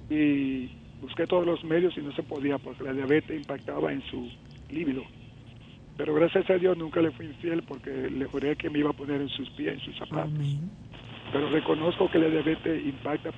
y 0.09 0.69
busqué 1.01 1.27
todos 1.27 1.45
los 1.45 1.63
medios 1.65 1.97
y 1.97 2.01
no 2.01 2.13
se 2.13 2.23
podía 2.23 2.57
porque 2.57 2.83
la 2.83 2.93
diabetes 2.93 3.35
impactaba 3.35 3.91
en 3.91 4.03
su 4.03 4.29
líbido. 4.69 5.03
Pero 5.97 6.13
gracias 6.13 6.49
a 6.49 6.57
Dios 6.57 6.77
nunca 6.77 7.01
le 7.01 7.11
fui 7.11 7.25
infiel 7.25 7.63
porque 7.63 7.89
le 7.89 8.25
juré 8.25 8.55
que 8.55 8.69
me 8.69 8.79
iba 8.79 8.91
a 8.91 8.93
poner 8.93 9.19
en 9.19 9.29
sus 9.29 9.49
pies, 9.51 9.73
en 9.73 9.79
sus 9.79 9.97
zapatos 9.97 10.33
Amén. 10.33 10.69
Pero 11.31 11.49
reconozco 11.49 12.09
que 12.09 12.19
la 12.19 12.29
diabetes 12.29 12.85
impacta 12.85 13.31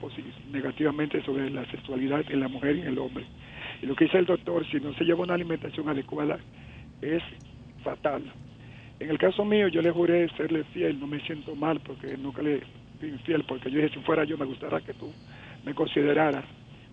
negativamente 0.51 1.23
sobre 1.23 1.49
la 1.49 1.65
sexualidad 1.71 2.23
en 2.29 2.39
la 2.39 2.47
mujer 2.47 2.75
y 2.75 2.81
en 2.81 2.87
el 2.87 2.99
hombre. 2.99 3.25
Y 3.81 3.85
lo 3.85 3.95
que 3.95 4.05
dice 4.05 4.17
el 4.17 4.25
doctor, 4.25 4.65
si 4.69 4.79
no 4.79 4.93
se 4.93 5.03
lleva 5.03 5.23
una 5.23 5.33
alimentación 5.33 5.87
adecuada, 5.89 6.37
es 7.01 7.23
fatal. 7.83 8.23
En 8.99 9.09
el 9.09 9.17
caso 9.17 9.45
mío, 9.45 9.67
yo 9.67 9.81
le 9.81 9.91
juré 9.91 10.27
serle 10.35 10.63
fiel, 10.73 10.99
no 10.99 11.07
me 11.07 11.19
siento 11.21 11.55
mal 11.55 11.79
porque 11.81 12.17
nunca 12.17 12.41
le 12.41 12.61
fui 12.99 13.09
infiel, 13.09 13.43
porque 13.43 13.69
yo 13.69 13.77
dije, 13.79 13.93
si 13.93 13.99
fuera 14.01 14.23
yo, 14.23 14.37
me 14.37 14.45
gustaría 14.45 14.81
que 14.81 14.93
tú 14.93 15.11
me 15.63 15.73
consideraras. 15.75 16.45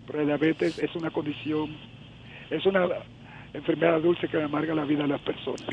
Pero 0.05 0.19
la 0.19 0.25
diabetes 0.25 0.77
es 0.77 0.95
una 0.95 1.09
condición, 1.09 1.75
es 2.51 2.65
una 2.65 2.87
enfermedad 3.55 4.01
dulce 4.01 4.27
que 4.27 4.41
amarga 4.41 4.73
la 4.73 4.85
vida 4.85 5.03
a 5.03 5.07
las 5.07 5.21
personas. 5.21 5.63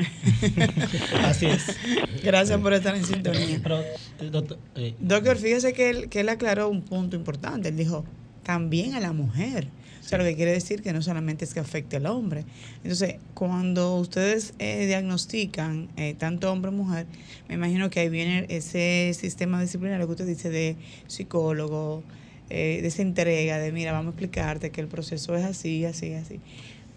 Así 1.23 1.45
es. 1.47 1.77
Gracias 2.23 2.59
por 2.59 2.73
estar 2.73 2.95
en 2.95 3.03
sintonía. 3.03 3.59
Pero, 3.61 3.79
eh, 3.79 4.29
doctor, 4.31 4.57
eh, 4.75 4.95
Doctor, 4.99 5.37
fíjese 5.37 5.73
que 5.73 5.89
él, 5.89 6.09
que 6.09 6.21
él 6.21 6.29
aclaró 6.29 6.69
un 6.69 6.81
punto 6.81 7.15
importante. 7.15 7.69
Él 7.69 7.77
dijo, 7.77 8.05
también 8.43 8.93
a 8.93 8.99
la 8.99 9.13
mujer. 9.13 9.67
O 10.03 10.05
sea, 10.05 10.17
lo 10.17 10.25
que 10.25 10.35
quiere 10.35 10.51
decir 10.51 10.81
que 10.81 10.91
no 10.91 11.01
solamente 11.01 11.45
es 11.45 11.53
que 11.53 11.61
afecte 11.61 11.95
al 11.95 12.07
hombre. 12.07 12.43
Entonces, 12.83 13.15
cuando 13.33 13.95
ustedes 13.95 14.53
eh, 14.59 14.85
diagnostican 14.85 15.87
eh, 15.95 16.13
tanto 16.13 16.51
hombre 16.51 16.69
o 16.69 16.73
mujer, 16.73 17.07
me 17.47 17.55
imagino 17.55 17.89
que 17.89 18.01
ahí 18.01 18.09
viene 18.09 18.45
ese 18.49 19.13
sistema 19.13 19.61
disciplinario 19.61 20.05
que 20.05 20.11
usted 20.11 20.27
dice 20.27 20.49
de 20.49 20.75
psicólogo, 21.07 22.03
eh, 22.49 22.79
de 22.81 22.87
esa 22.89 23.01
entrega, 23.01 23.57
de 23.57 23.71
mira, 23.71 23.93
vamos 23.93 24.07
a 24.07 24.09
explicarte 24.09 24.71
que 24.71 24.81
el 24.81 24.87
proceso 24.87 25.35
es 25.37 25.45
así, 25.45 25.85
así, 25.85 26.13
así. 26.13 26.41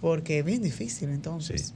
Porque 0.06 0.38
es 0.38 0.44
bien 0.44 0.62
difícil 0.62 1.08
entonces. 1.08 1.66
Sí. 1.66 1.74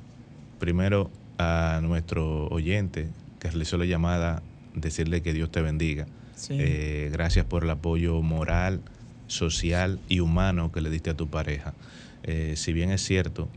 Primero 0.60 1.10
a 1.36 1.80
nuestro 1.82 2.46
oyente 2.46 3.08
que 3.40 3.48
realizó 3.48 3.76
la 3.76 3.86
llamada, 3.86 4.40
decirle 4.72 5.20
que 5.20 5.32
Dios 5.32 5.50
te 5.50 5.60
bendiga. 5.62 6.06
Sí. 6.36 6.54
Eh, 6.56 7.08
gracias 7.12 7.44
por 7.44 7.64
el 7.64 7.70
apoyo 7.70 8.22
moral, 8.22 8.82
social 9.26 9.98
y 10.08 10.20
humano 10.20 10.70
que 10.70 10.80
le 10.80 10.90
diste 10.90 11.10
a 11.10 11.16
tu 11.16 11.26
pareja. 11.26 11.74
Eh, 12.22 12.54
si 12.56 12.72
bien 12.72 12.92
es 12.92 13.02
cierto, 13.02 13.48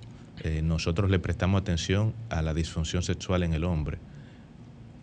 eh, 0.43 0.63
nosotros 0.63 1.11
le 1.11 1.19
prestamos 1.19 1.61
atención 1.61 2.15
a 2.31 2.41
la 2.41 2.55
disfunción 2.55 3.03
sexual 3.03 3.43
en 3.43 3.53
el 3.53 3.65
hombre, 3.65 3.99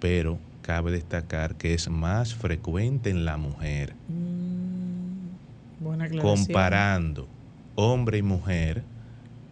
pero 0.00 0.40
cabe 0.62 0.90
destacar 0.90 1.54
que 1.54 1.74
es 1.74 1.88
más 1.88 2.34
frecuente 2.34 3.08
en 3.08 3.24
la 3.24 3.36
mujer. 3.36 3.94
Mm, 4.08 5.84
buena. 5.84 6.10
Comparando 6.20 7.28
hombre 7.76 8.18
y 8.18 8.22
mujer, 8.22 8.82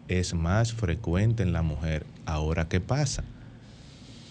es 0.09 0.35
más 0.35 0.73
frecuente 0.73 1.43
en 1.43 1.53
la 1.53 1.63
mujer. 1.63 2.07
Ahora, 2.27 2.69
¿qué 2.69 2.81
pasa? 2.81 3.25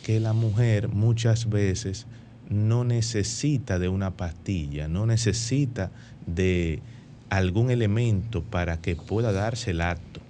Que 0.03 0.19
la 0.19 0.34
mujer 0.34 0.89
muchas 0.89 1.50
veces 1.50 2.07
no 2.50 2.84
necesita 2.84 3.79
de 3.79 3.89
una 3.89 4.12
pastilla, 4.12 4.88
no 4.88 5.05
necesita 5.05 5.91
de 6.25 6.81
algún 7.29 7.72
elemento 7.72 8.43
para 8.43 8.81
que 8.81 8.96
pueda 8.96 9.31
darse 9.31 9.72
el 9.72 9.81
acto. 9.81 10.22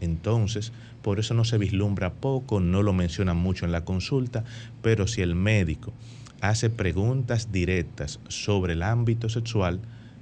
Entonces, 0.00 0.72
por 1.02 1.18
eso 1.18 1.34
no 1.34 1.44
se 1.44 1.58
vislumbra 1.58 2.14
poco, 2.14 2.60
no 2.60 2.82
lo 2.82 2.92
mencionan 2.92 3.36
mucho 3.36 3.66
en 3.66 3.72
la 3.72 3.84
consulta, 3.84 4.44
pero 4.82 5.06
si 5.06 5.20
el 5.20 5.34
médico 5.34 5.92
hace 6.40 6.70
preguntas 6.70 7.52
directas 7.52 8.20
sobre 8.28 8.72
el 8.74 8.82
ámbito 8.82 9.28
sexual, 9.28 9.80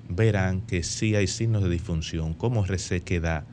verán 0.09 0.61
que 0.63 0.83
sí 0.83 1.15
hay 1.15 1.27
signos 1.27 1.63
de 1.63 1.71
disfunción, 1.71 2.35
como 2.35 2.65
resequedad, 2.65 3.45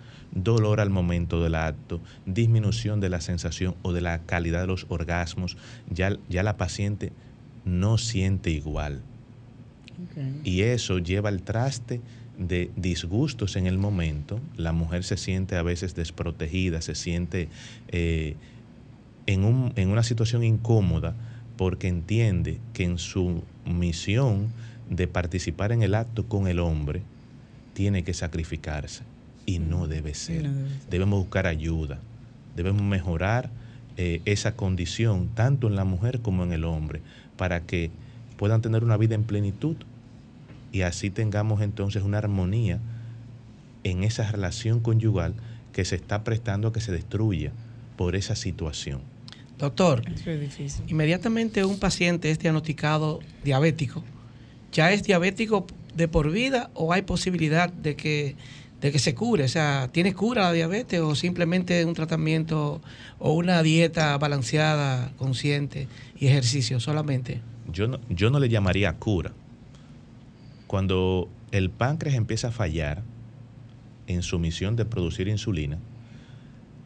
dolor 0.44 0.80
al 0.80 0.90
momento 0.90 1.42
del 1.44 1.56
acto, 1.56 2.00
disminución 2.26 3.00
de 3.00 3.10
la 3.10 3.22
sensación 3.22 3.76
o 3.82 3.94
de 3.94 4.02
la 4.02 4.20
calidad 4.20 4.62
de 4.62 4.68
los 4.68 4.86
orgasmos, 4.90 5.58
ya, 5.90 6.16
ya 6.30 6.44
la 6.44 6.58
paciente 6.58 7.12
no 7.66 7.98
siente 7.98 8.50
igual. 8.52 9.02
Y 10.44 10.62
eso 10.62 11.00
lleva 11.00 11.30
al 11.30 11.42
traste 11.42 12.02
de 12.38 12.70
disgustos 12.76 13.56
en 13.56 13.66
el 13.66 13.78
momento. 13.80 14.40
La 14.56 14.72
mujer 14.72 15.04
se 15.04 15.18
siente 15.18 15.56
a 15.56 15.64
veces 15.64 15.96
desprotegida, 15.96 16.82
se 16.82 16.94
siente 16.96 17.50
eh, 17.90 18.36
en, 19.26 19.44
un- 19.44 19.74
en 19.76 19.90
una 19.90 20.04
situación 20.04 20.44
incómoda 20.44 21.16
porque 21.58 21.88
entiende 21.88 22.60
que 22.74 22.84
en 22.84 23.00
su 23.00 23.44
misión 23.66 24.50
de 24.90 25.08
participar 25.08 25.72
en 25.72 25.82
el 25.82 25.96
acto 25.96 26.26
con 26.28 26.48
el 26.48 26.60
hombre, 26.60 27.02
tiene 27.74 28.04
que 28.04 28.14
sacrificarse. 28.14 29.04
Y 29.48 29.58
no 29.58 29.88
debe 29.88 30.14
ser. 30.14 30.44
No 30.44 30.54
debe 30.54 30.70
ser. 30.70 30.90
Debemos 30.92 31.20
buscar 31.20 31.48
ayuda. 31.48 32.00
Debemos 32.56 32.84
mejorar 32.84 33.50
eh, 33.98 34.22
esa 34.26 34.56
condición, 34.56 35.30
tanto 35.34 35.68
en 35.68 35.76
la 35.76 35.86
mujer 35.86 36.22
como 36.22 36.44
en 36.44 36.54
el 36.54 36.66
hombre, 36.66 37.02
para 37.36 37.62
que 37.62 37.90
puedan 38.38 38.62
tener 38.62 38.84
una 38.84 38.96
vida 38.96 39.16
en 39.16 39.24
plenitud 39.24 39.76
y 40.72 40.82
así 40.82 41.10
tengamos 41.10 41.62
entonces 41.62 42.04
una 42.04 42.20
armonía 42.20 42.80
en 43.84 44.04
esa 44.04 44.30
relación 44.32 44.80
conyugal 44.80 45.34
que 45.72 45.86
se 45.86 45.96
está 45.96 46.24
prestando 46.24 46.68
a 46.68 46.74
que 46.74 46.82
se 46.82 46.92
destruya 46.92 47.52
por 47.96 48.16
esa 48.16 48.36
situación. 48.36 49.02
Doctor, 49.58 50.04
es 50.08 50.82
inmediatamente 50.88 51.66
un 51.66 51.80
paciente 51.80 52.30
es 52.30 52.38
diagnosticado 52.38 53.22
diabético, 53.44 54.04
¿ya 54.72 54.92
es 54.92 55.04
diabético 55.04 55.66
de 55.96 56.08
por 56.08 56.32
vida 56.32 56.70
o 56.76 56.94
hay 56.94 57.02
posibilidad 57.02 57.74
de 57.74 57.96
que, 57.96 58.36
de 58.82 58.92
que 58.92 59.00
se 59.00 59.16
cure? 59.16 59.44
O 59.44 59.48
sea, 59.48 59.90
¿tiene 59.92 60.14
cura 60.14 60.44
la 60.44 60.52
diabetes 60.52 61.00
o 61.02 61.16
simplemente 61.16 61.84
un 61.86 61.94
tratamiento 61.94 62.82
o 63.20 63.34
una 63.34 63.64
dieta 63.64 64.18
balanceada, 64.18 65.12
consciente 65.18 65.88
y 66.20 66.28
ejercicio 66.28 66.80
solamente? 66.80 67.42
yo 67.72 67.88
no, 67.88 68.00
yo 68.10 68.30
no 68.30 68.40
le 68.40 68.50
llamaría 68.50 68.94
cura. 68.94 69.32
Cuando 70.68 71.30
el 71.52 71.70
páncreas 71.70 72.16
empieza 72.16 72.50
a 72.50 72.52
fallar 72.52 73.04
en 74.08 74.22
su 74.22 74.40
misión 74.40 74.76
de 74.76 74.86
producir 74.86 75.28
insulina, 75.28 75.78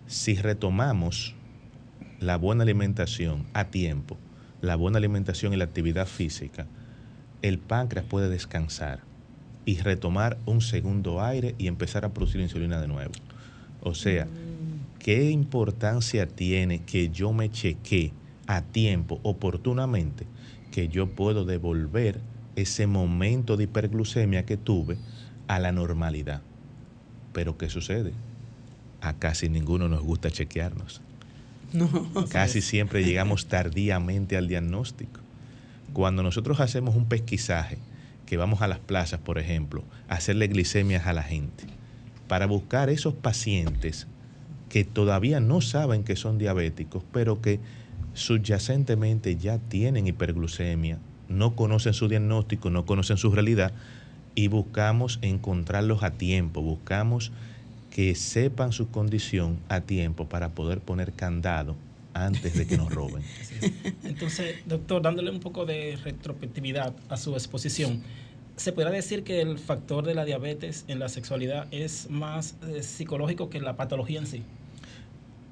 si 0.08 0.36
retomamos 0.36 1.36
la 2.20 2.38
buena 2.38 2.64
alimentación 2.64 3.46
a 3.54 3.66
tiempo, 3.66 4.18
la 4.62 4.76
buena 4.76 4.98
alimentación 4.98 5.54
y 5.54 5.58
la 5.58 5.64
actividad 5.64 6.08
física, 6.08 6.68
el 7.42 7.58
páncreas 7.58 8.06
puede 8.06 8.30
descansar 8.30 9.02
y 9.66 9.78
retomar 9.78 10.38
un 10.46 10.62
segundo 10.62 11.24
aire 11.24 11.56
y 11.58 11.68
empezar 11.68 12.06
a 12.06 12.14
producir 12.14 12.42
insulina 12.42 12.82
de 12.82 12.88
nuevo. 12.88 13.12
O 13.82 13.94
sea, 13.94 14.28
¿qué 15.00 15.30
importancia 15.30 16.28
tiene 16.28 16.84
que 16.84 17.10
yo 17.10 17.34
me 17.34 17.50
cheque 17.50 18.12
a 18.48 18.62
tiempo, 18.62 19.20
oportunamente, 19.24 20.26
que 20.72 20.88
yo 20.88 21.08
puedo 21.08 21.46
devolver 21.46 22.20
ese 22.56 22.88
momento 22.88 23.58
de 23.58 23.66
hiperglucemia 23.66 24.46
que 24.46 24.58
tuve 24.58 24.98
a 25.48 25.60
la 25.60 25.72
normalidad? 25.72 26.42
Pero 27.34 27.58
¿qué 27.58 27.70
sucede? 27.70 28.14
A 29.02 29.14
casi 29.14 29.50
ninguno 29.50 29.88
nos 29.88 30.02
gusta 30.04 30.30
chequearnos. 30.30 31.02
Casi 32.30 32.62
siempre 32.62 33.04
llegamos 33.04 33.46
tardíamente 33.48 34.36
al 34.36 34.50
diagnóstico. 34.50 35.22
Cuando 35.94 36.22
nosotros 36.22 36.60
hacemos 36.60 36.96
un 36.96 37.06
pesquisaje, 37.06 37.78
que 38.32 38.38
vamos 38.38 38.62
a 38.62 38.68
las 38.70 38.80
plazas, 38.80 39.20
por 39.20 39.40
ejemplo, 39.40 39.84
a 40.08 40.14
hacerle 40.14 40.48
glicemias 40.48 41.06
a 41.06 41.12
la 41.12 41.22
gente, 41.22 41.66
para 42.30 42.46
buscar 42.46 42.90
esos 42.90 43.14
pacientes 43.14 44.08
que 44.70 44.86
todavía 44.86 45.42
no 45.42 45.60
saben 45.60 46.06
que 46.06 46.16
son 46.16 46.38
diabéticos, 46.38 47.04
pero 47.12 47.42
que 47.42 47.60
subyacentemente 48.14 49.36
ya 49.36 49.58
tienen 49.58 50.08
hiperglucemia, 50.08 50.98
no 51.28 51.58
conocen 51.58 51.94
su 51.94 52.08
diagnóstico, 52.08 52.70
no 52.70 52.86
conocen 52.86 53.18
su 53.18 53.32
realidad, 53.32 53.74
y 54.34 54.48
buscamos 54.48 55.20
encontrarlos 55.22 56.02
a 56.02 56.12
tiempo, 56.12 56.62
buscamos 56.62 57.34
que 57.94 58.16
sepan 58.16 58.72
su 58.72 58.90
condición 58.92 59.60
a 59.68 59.82
tiempo 59.82 60.30
para 60.30 60.52
poder 60.52 60.80
poner 60.80 61.12
candado 61.12 61.76
antes 62.14 62.58
de 62.58 62.68
que 62.68 62.78
nos 62.78 62.94
roben. 62.94 63.24
Entonces, 64.04 64.56
doctor, 64.66 65.02
dándole 65.02 65.32
un 65.32 65.40
poco 65.40 65.66
de 65.66 65.98
retrospectividad 66.04 66.94
a 67.10 67.18
su 67.18 67.34
exposición, 67.34 68.02
¿se 68.56 68.72
podría 68.72 68.92
decir 68.92 69.24
que 69.24 69.42
el 69.42 69.58
factor 69.58 70.06
de 70.06 70.16
la 70.16 70.26
diabetes 70.26 70.86
en 70.88 71.00
la 71.00 71.10
sexualidad 71.10 71.68
es 71.72 72.10
más 72.10 72.56
eh, 72.68 72.84
psicológico 72.84 73.50
que 73.50 73.60
la 73.60 73.76
patología 73.76 74.20
en 74.20 74.28
sí? 74.28 74.44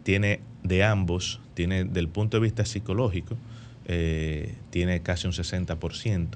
Tiene 0.04 0.42
de 0.64 0.84
ambos, 0.84 1.40
tiene 1.54 1.86
del 1.86 2.08
punto 2.08 2.38
de 2.38 2.44
vista 2.44 2.66
psicológico, 2.66 3.38
eh, 3.86 4.56
tiene 4.70 5.02
casi 5.02 5.28
un 5.28 5.34
60%, 5.34 6.28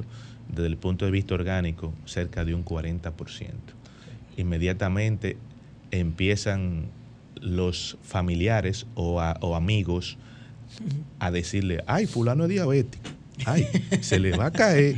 desde 0.50 0.68
el 0.68 0.77
punto 0.77 1.06
de 1.06 1.12
vista 1.12 1.34
orgánico, 1.36 1.94
cerca 2.06 2.46
de 2.46 2.53
un 2.53 2.63
40%. 2.63 3.12
Inmediatamente 4.38 5.38
empiezan 5.92 6.88
los 7.42 7.98
familiares 8.04 8.86
o, 8.96 9.22
amigos 9.56 10.18
a 11.20 11.32
decirle, 11.32 11.84
ay, 11.88 12.08
fulano 12.08 12.44
es 12.46 12.50
diabético, 12.50 13.10
ay, 13.46 13.68
se 14.02 14.20
le 14.20 14.36
va 14.36 14.48
a 14.48 14.52
caer, 14.52 14.96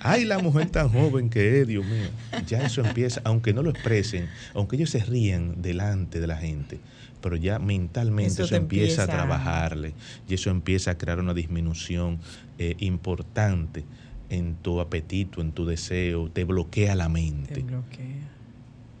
ay, 0.00 0.24
la 0.24 0.38
mujer 0.38 0.70
tan 0.70 0.88
joven 0.88 1.28
que 1.28 1.60
es, 1.60 1.66
Dios 1.66 1.84
mío. 1.84 2.08
Ya 2.46 2.64
eso 2.64 2.84
empieza, 2.84 3.20
aunque 3.24 3.52
no 3.52 3.62
lo 3.62 3.70
expresen, 3.70 4.28
aunque 4.54 4.76
ellos 4.76 4.90
se 4.90 5.04
ríen 5.04 5.60
delante 5.60 6.20
de 6.20 6.26
la 6.26 6.36
gente, 6.36 6.80
pero 7.20 7.36
ya 7.36 7.58
mentalmente 7.58 8.42
eso, 8.42 8.56
empieza, 8.56 9.04
a 9.04 9.06
trabajarle 9.06 9.92
y 10.28 10.34
eso 10.34 10.50
empieza 10.50 10.92
a 10.92 10.98
crear 10.98 11.20
una 11.20 11.34
disminución 11.34 12.18
eh, 12.58 12.74
importante 12.78 13.84
en 14.30 14.54
tu 14.54 14.80
apetito, 14.80 15.42
en 15.42 15.52
tu 15.52 15.66
deseo, 15.66 16.30
te 16.30 16.44
bloquea 16.44 16.94
la 16.94 17.10
mente. 17.10 17.54
Te 17.54 17.60
bloquea. 17.60 18.30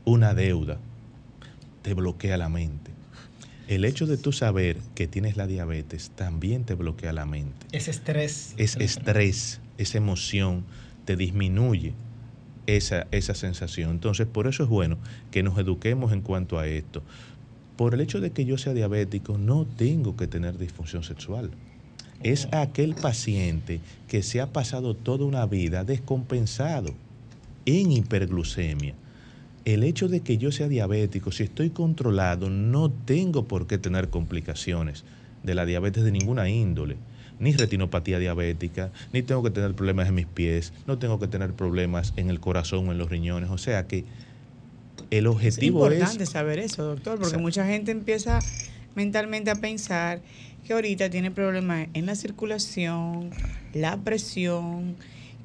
Una 0.04 0.34
deuda 0.34 0.78
te 1.82 1.94
bloquea 1.94 2.36
la 2.36 2.48
mente. 2.48 2.90
El 3.68 3.84
hecho 3.84 4.06
de 4.06 4.16
tú 4.16 4.32
saber 4.32 4.78
que 4.94 5.06
tienes 5.06 5.36
la 5.36 5.46
diabetes 5.46 6.10
también 6.14 6.64
te 6.64 6.74
bloquea 6.74 7.12
la 7.12 7.26
mente. 7.26 7.66
Es 7.72 7.88
estrés. 7.88 8.54
Es 8.56 8.76
estrés, 8.76 9.60
esa 9.78 9.98
emoción 9.98 10.64
te 11.04 11.16
disminuye 11.16 11.94
esa, 12.66 13.06
esa 13.10 13.34
sensación. 13.34 13.90
Entonces, 13.90 14.26
por 14.26 14.46
eso 14.46 14.64
es 14.64 14.68
bueno 14.68 14.98
que 15.30 15.42
nos 15.42 15.58
eduquemos 15.58 16.12
en 16.12 16.22
cuanto 16.22 16.58
a 16.58 16.66
esto. 16.66 17.02
Por 17.76 17.94
el 17.94 18.00
hecho 18.00 18.20
de 18.20 18.30
que 18.30 18.44
yo 18.44 18.58
sea 18.58 18.74
diabético, 18.74 19.38
no 19.38 19.64
tengo 19.64 20.16
que 20.16 20.26
tener 20.26 20.58
disfunción 20.58 21.02
sexual. 21.02 21.50
Es 22.22 22.48
aquel 22.52 22.94
paciente 22.94 23.80
que 24.06 24.22
se 24.22 24.40
ha 24.40 24.52
pasado 24.52 24.94
toda 24.94 25.24
una 25.24 25.46
vida 25.46 25.82
descompensado 25.82 26.94
en 27.64 27.90
hiperglucemia 27.90 28.94
el 29.64 29.84
hecho 29.84 30.08
de 30.08 30.20
que 30.20 30.38
yo 30.38 30.52
sea 30.52 30.68
diabético, 30.68 31.32
si 31.32 31.44
estoy 31.44 31.70
controlado, 31.70 32.50
no 32.50 32.90
tengo 32.90 33.44
por 33.44 33.66
qué 33.66 33.78
tener 33.78 34.08
complicaciones 34.08 35.04
de 35.42 35.54
la 35.54 35.64
diabetes 35.64 36.04
de 36.04 36.12
ninguna 36.12 36.48
índole, 36.48 36.96
ni 37.38 37.52
retinopatía 37.52 38.18
diabética, 38.18 38.90
ni 39.12 39.22
tengo 39.22 39.42
que 39.42 39.50
tener 39.50 39.74
problemas 39.74 40.08
en 40.08 40.14
mis 40.14 40.26
pies, 40.26 40.72
no 40.86 40.98
tengo 40.98 41.18
que 41.18 41.28
tener 41.28 41.52
problemas 41.52 42.12
en 42.16 42.30
el 42.30 42.40
corazón 42.40 42.88
o 42.88 42.92
en 42.92 42.98
los 42.98 43.10
riñones. 43.10 43.50
O 43.50 43.58
sea 43.58 43.86
que 43.86 44.04
el 45.10 45.26
objetivo 45.26 45.86
es... 45.86 45.94
importante 45.94 46.26
saber 46.26 46.58
eso, 46.58 46.84
doctor, 46.84 47.18
porque 47.18 47.38
mucha 47.38 47.66
gente 47.66 47.90
empieza 47.90 48.40
mentalmente 48.94 49.50
a 49.50 49.56
pensar 49.56 50.20
que 50.66 50.72
ahorita 50.72 51.10
tiene 51.10 51.30
problemas 51.30 51.88
en 51.94 52.06
la 52.06 52.14
circulación, 52.14 53.30
la 53.74 53.96
presión, 53.96 54.96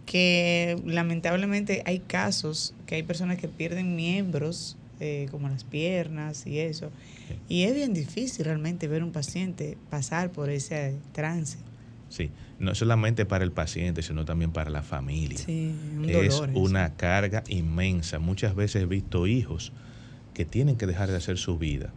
que 0.08 0.82
lamentablemente 0.86 1.84
hay 1.86 2.00
casos 2.00 2.74
que 2.88 2.96
hay 2.96 3.04
personas 3.04 3.38
que 3.38 3.50
pierden 3.50 3.96
miembros, 3.96 4.78
eh, 5.00 5.28
como 5.30 5.50
las 5.50 5.64
piernas 5.66 6.48
y 6.48 6.60
eso, 6.60 6.90
y 7.50 7.64
es 7.64 7.76
bien 7.76 7.94
difícil 7.94 8.46
realmente 8.46 8.88
ver 8.88 9.04
un 9.04 9.12
paciente 9.12 9.78
pasar 9.92 10.32
por 10.32 10.50
ese 10.50 10.96
trance. 11.12 11.60
Sí, 12.10 12.32
no 12.58 12.74
solamente 12.74 13.26
para 13.26 13.44
el 13.44 13.52
paciente, 13.52 14.02
sino 14.02 14.24
también 14.24 14.52
para 14.52 14.70
la 14.70 14.82
familia. 14.82 15.38
Sí, 15.38 15.76
es 16.08 16.42
una 16.54 16.96
carga 16.96 17.44
inmensa. 17.50 18.18
Muchas 18.18 18.56
veces 18.56 18.84
he 18.84 18.86
visto 18.86 19.28
hijos 19.28 19.74
que 20.34 20.46
tienen 20.46 20.78
que 20.78 20.88
dejar 20.88 21.10
de 21.10 21.18
hacer 21.18 21.38
su 21.38 21.58
vida 21.58 21.92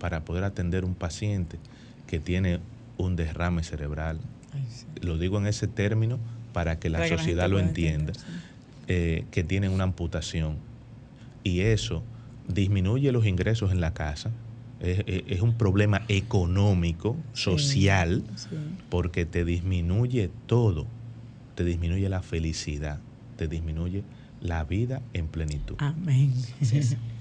para 0.00 0.24
poder 0.24 0.42
atender 0.42 0.84
un 0.84 0.96
paciente 0.96 1.58
que 2.08 2.18
tiene 2.18 2.58
un 2.98 3.14
derrame 3.14 3.62
cerebral. 3.62 4.18
Lo 5.00 5.18
digo 5.18 5.38
en 5.38 5.46
ese 5.46 5.68
término 5.68 6.18
para 6.54 6.78
que 6.78 6.88
la 6.88 7.06
sociedad 7.06 7.50
lo 7.50 7.58
entienda, 7.58 8.14
eh, 8.88 9.26
que 9.30 9.44
tienen 9.44 9.72
una 9.72 9.84
amputación. 9.84 10.56
Y 11.42 11.60
eso 11.60 12.02
disminuye 12.48 13.12
los 13.12 13.26
ingresos 13.26 13.72
en 13.72 13.82
la 13.82 13.92
casa. 13.92 14.30
Es, 14.80 15.40
un 15.40 15.54
problema 15.54 16.02
económico, 16.08 17.16
social, 17.32 18.22
porque 18.88 19.26
te 19.26 19.44
disminuye 19.44 20.30
todo. 20.46 20.86
Te 21.54 21.64
disminuye 21.64 22.08
la 22.08 22.22
felicidad, 22.22 23.00
te 23.36 23.48
disminuye 23.48 24.02
la 24.40 24.64
vida 24.64 25.00
en 25.12 25.26
plenitud. 25.26 25.76
Amén. 25.78 26.32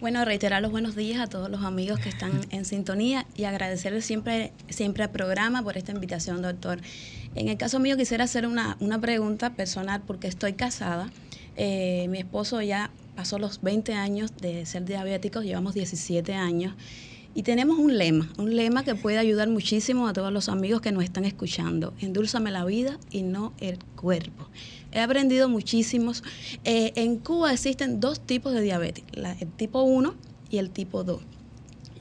Bueno, 0.00 0.24
reiterar 0.24 0.62
los 0.62 0.70
buenos 0.70 0.96
días 0.96 1.20
a 1.20 1.26
todos 1.26 1.50
los 1.50 1.62
amigos 1.62 2.00
que 2.00 2.08
están 2.08 2.32
en 2.48 2.64
sintonía 2.64 3.26
y 3.36 3.44
agradecerles 3.44 4.06
siempre, 4.06 4.50
siempre 4.70 5.04
al 5.04 5.10
programa 5.10 5.62
por 5.62 5.76
esta 5.76 5.92
invitación, 5.92 6.40
doctor. 6.40 6.80
En 7.34 7.48
el 7.48 7.56
caso 7.56 7.78
mío 7.78 7.96
quisiera 7.96 8.24
hacer 8.24 8.46
una, 8.46 8.76
pregunta 9.00 9.54
personal 9.54 10.02
porque 10.06 10.26
estoy 10.26 10.54
casada. 10.54 11.10
Eh, 11.56 12.06
mi 12.08 12.18
esposo 12.18 12.60
ya 12.60 12.90
pasó 13.14 13.38
los 13.38 13.60
20 13.62 13.94
años 13.94 14.32
de 14.40 14.66
ser 14.66 14.84
diabético, 14.84 15.42
llevamos 15.42 15.74
17 15.74 16.34
años. 16.34 16.74
Y 17.32 17.44
tenemos 17.44 17.78
un 17.78 17.96
lema, 17.96 18.28
un 18.38 18.56
lema 18.56 18.82
que 18.82 18.96
puede 18.96 19.18
ayudar 19.18 19.48
muchísimo 19.48 20.08
a 20.08 20.12
todos 20.12 20.32
los 20.32 20.48
amigos 20.48 20.80
que 20.80 20.90
nos 20.90 21.04
están 21.04 21.24
escuchando. 21.24 21.94
Endúlzame 22.00 22.50
la 22.50 22.64
vida 22.64 22.98
y 23.12 23.22
no 23.22 23.52
el 23.60 23.78
cuerpo. 23.94 24.48
He 24.90 24.98
aprendido 24.98 25.48
muchísimos. 25.48 26.24
Eh, 26.64 26.92
en 26.96 27.18
Cuba 27.18 27.52
existen 27.52 28.00
dos 28.00 28.18
tipos 28.18 28.52
de 28.52 28.62
diabetes, 28.62 29.04
el 29.12 29.48
tipo 29.52 29.82
1 29.82 30.14
y 30.50 30.58
el 30.58 30.70
tipo 30.70 31.04
2. 31.04 31.20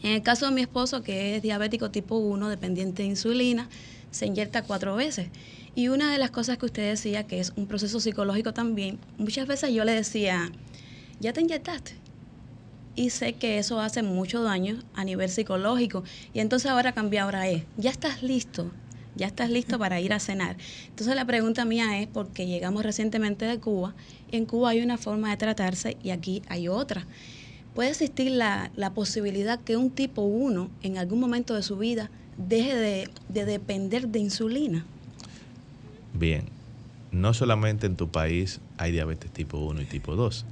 En 0.02 0.14
el 0.14 0.24
caso 0.24 0.48
de 0.48 0.52
mi 0.52 0.62
esposo, 0.62 1.04
que 1.04 1.36
es 1.36 1.44
diabético 1.44 1.92
tipo 1.92 2.18
1, 2.18 2.50
dependiente 2.50 3.04
de 3.04 3.10
insulina, 3.10 3.70
se 4.12 4.26
inyecta 4.26 4.64
cuatro 4.64 4.96
veces. 4.96 5.28
Y 5.76 5.88
una 5.88 6.12
de 6.12 6.18
las 6.18 6.32
cosas 6.32 6.58
que 6.58 6.66
usted 6.66 6.90
decía, 6.90 7.26
que 7.26 7.40
es 7.40 7.54
un 7.56 7.68
proceso 7.68 8.00
psicológico 8.00 8.54
también, 8.54 9.00
muchas 9.18 9.48
veces 9.48 9.72
yo 9.72 9.86
le 9.86 9.94
decía, 9.94 10.52
ya 11.20 11.34
te 11.34 11.42
inyectaste. 11.42 11.94
Y 12.96 13.12
sé 13.12 13.34
que 13.34 13.60
eso 13.60 13.80
hace 13.80 14.04
mucho 14.04 14.44
daño 14.44 14.84
a 14.94 15.04
nivel 15.04 15.30
psicológico. 15.30 16.04
Y 16.34 16.40
entonces 16.40 16.70
ahora 16.70 16.92
cambia, 16.92 17.24
ahora 17.24 17.48
es, 17.48 17.64
ya 17.78 17.92
estás 17.92 18.24
listo, 18.24 18.72
ya 19.16 19.28
estás 19.28 19.50
listo 19.50 19.80
para 19.80 20.02
ir 20.02 20.12
a 20.12 20.20
cenar. 20.20 20.58
Entonces 20.88 21.16
la 21.16 21.26
pregunta 21.26 21.66
mía 21.66 22.02
es, 22.02 22.08
porque 22.08 22.46
llegamos 22.46 22.84
recientemente 22.84 23.46
de 23.46 23.60
Cuba, 23.60 23.96
en 24.32 24.46
Cuba 24.46 24.72
hay 24.72 24.82
una 24.82 24.98
forma 24.98 25.30
de 25.30 25.38
tratarse 25.38 25.98
y 26.04 26.10
aquí 26.10 26.42
hay 26.50 26.68
otra. 26.68 27.08
¿Puede 27.76 27.92
existir 27.92 28.32
la, 28.32 28.72
la 28.76 28.94
posibilidad 28.94 29.60
que 29.60 29.78
un 29.78 29.92
tipo 29.92 30.24
1 30.24 30.70
en 30.82 30.98
algún 30.98 31.20
momento 31.20 31.54
de 31.54 31.64
su 31.64 31.78
vida 31.78 32.10
deje 32.40 32.76
de, 33.28 33.46
depender 33.46 34.08
de 34.08 34.20
insulina? 34.20 34.86
Bien, 36.14 36.46
no 37.12 37.34
solamente 37.34 37.86
en 37.86 37.96
tu 37.96 38.10
país 38.10 38.62
hay 38.78 38.92
diabetes 38.92 39.30
tipo 39.32 39.58
1 39.60 39.82
y 39.82 39.86
tipo 39.86 40.16
2. 40.16 40.46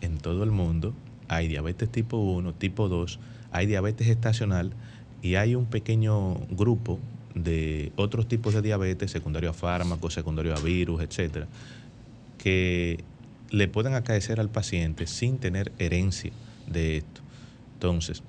En 0.00 0.18
todo 0.18 0.44
el 0.44 0.50
mundo 0.50 0.94
hay 1.28 1.48
diabetes 1.48 1.90
tipo 1.90 2.16
1, 2.16 2.54
tipo 2.54 2.88
2, 2.88 3.18
hay 3.50 3.66
diabetes 3.66 4.08
estacional 4.08 4.72
y 5.20 5.34
hay 5.34 5.54
un 5.54 5.66
pequeño 5.66 6.34
grupo 6.50 6.98
de 7.34 7.92
otros 7.96 8.26
tipos 8.26 8.54
de 8.54 8.62
diabetes, 8.62 9.10
secundario 9.10 9.50
a 9.50 9.52
fármacos, 9.52 10.14
secundario 10.14 10.54
a 10.54 10.60
virus, 10.60 11.02
etcétera, 11.02 11.46
que 12.38 13.04
le 13.50 13.68
pueden 13.68 13.94
acaecer 13.94 14.40
al 14.40 14.48
paciente 14.48 15.06
sin 15.06 15.38
tener 15.38 15.72
herencia 15.78 16.32
de 16.66 16.98
esto. 16.98 17.20
Entonces, 17.74 18.22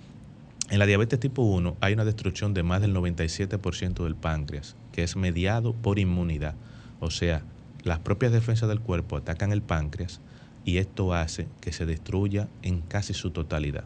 en 0.69 0.77
la 0.77 0.85
diabetes 0.85 1.19
tipo 1.19 1.41
1 1.41 1.77
hay 1.81 1.93
una 1.93 2.05
destrucción 2.05 2.53
de 2.53 2.63
más 2.63 2.81
del 2.81 2.93
97% 2.93 4.03
del 4.03 4.15
páncreas, 4.15 4.75
que 4.91 5.03
es 5.03 5.15
mediado 5.15 5.73
por 5.73 5.97
inmunidad. 5.97 6.55
O 6.99 7.09
sea, 7.09 7.41
las 7.83 7.99
propias 7.99 8.31
defensas 8.31 8.69
del 8.69 8.79
cuerpo 8.79 9.17
atacan 9.17 9.51
el 9.51 9.61
páncreas 9.61 10.21
y 10.65 10.77
esto 10.77 11.13
hace 11.13 11.47
que 11.61 11.73
se 11.73 11.85
destruya 11.85 12.47
en 12.61 12.81
casi 12.81 13.13
su 13.13 13.31
totalidad, 13.31 13.85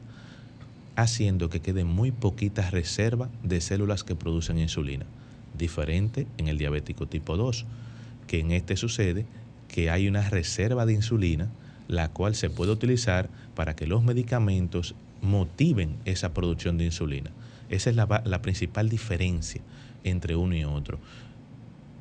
haciendo 0.96 1.50
que 1.50 1.62
quede 1.62 1.86
muy 1.86 2.12
poquita 2.12 2.70
reserva 2.70 3.30
de 3.44 3.62
células 3.62 4.04
que 4.04 4.16
producen 4.16 4.58
insulina, 4.58 5.06
diferente 5.58 6.28
en 6.38 6.50
el 6.50 6.58
diabético 6.58 7.08
tipo 7.08 7.38
2, 7.38 7.66
que 8.28 8.40
en 8.40 8.52
este 8.52 8.76
sucede 8.76 9.26
que 9.70 9.90
hay 9.90 10.08
una 10.08 10.30
reserva 10.30 10.86
de 10.86 10.94
insulina, 10.94 11.50
la 11.88 12.10
cual 12.10 12.36
se 12.36 12.50
puede 12.50 12.72
utilizar 12.72 13.30
para 13.56 13.76
que 13.76 13.88
los 13.88 14.04
medicamentos 14.04 14.96
motiven 15.24 15.96
esa 16.06 16.34
producción 16.34 16.78
de 16.78 16.86
insulina. 16.86 17.32
Esa 17.70 17.90
es 17.90 17.96
la, 17.96 18.22
la 18.26 18.42
principal 18.42 18.90
diferencia 18.90 19.62
entre 20.04 20.36
uno 20.36 20.56
y 20.56 20.64
otro. 20.64 21.00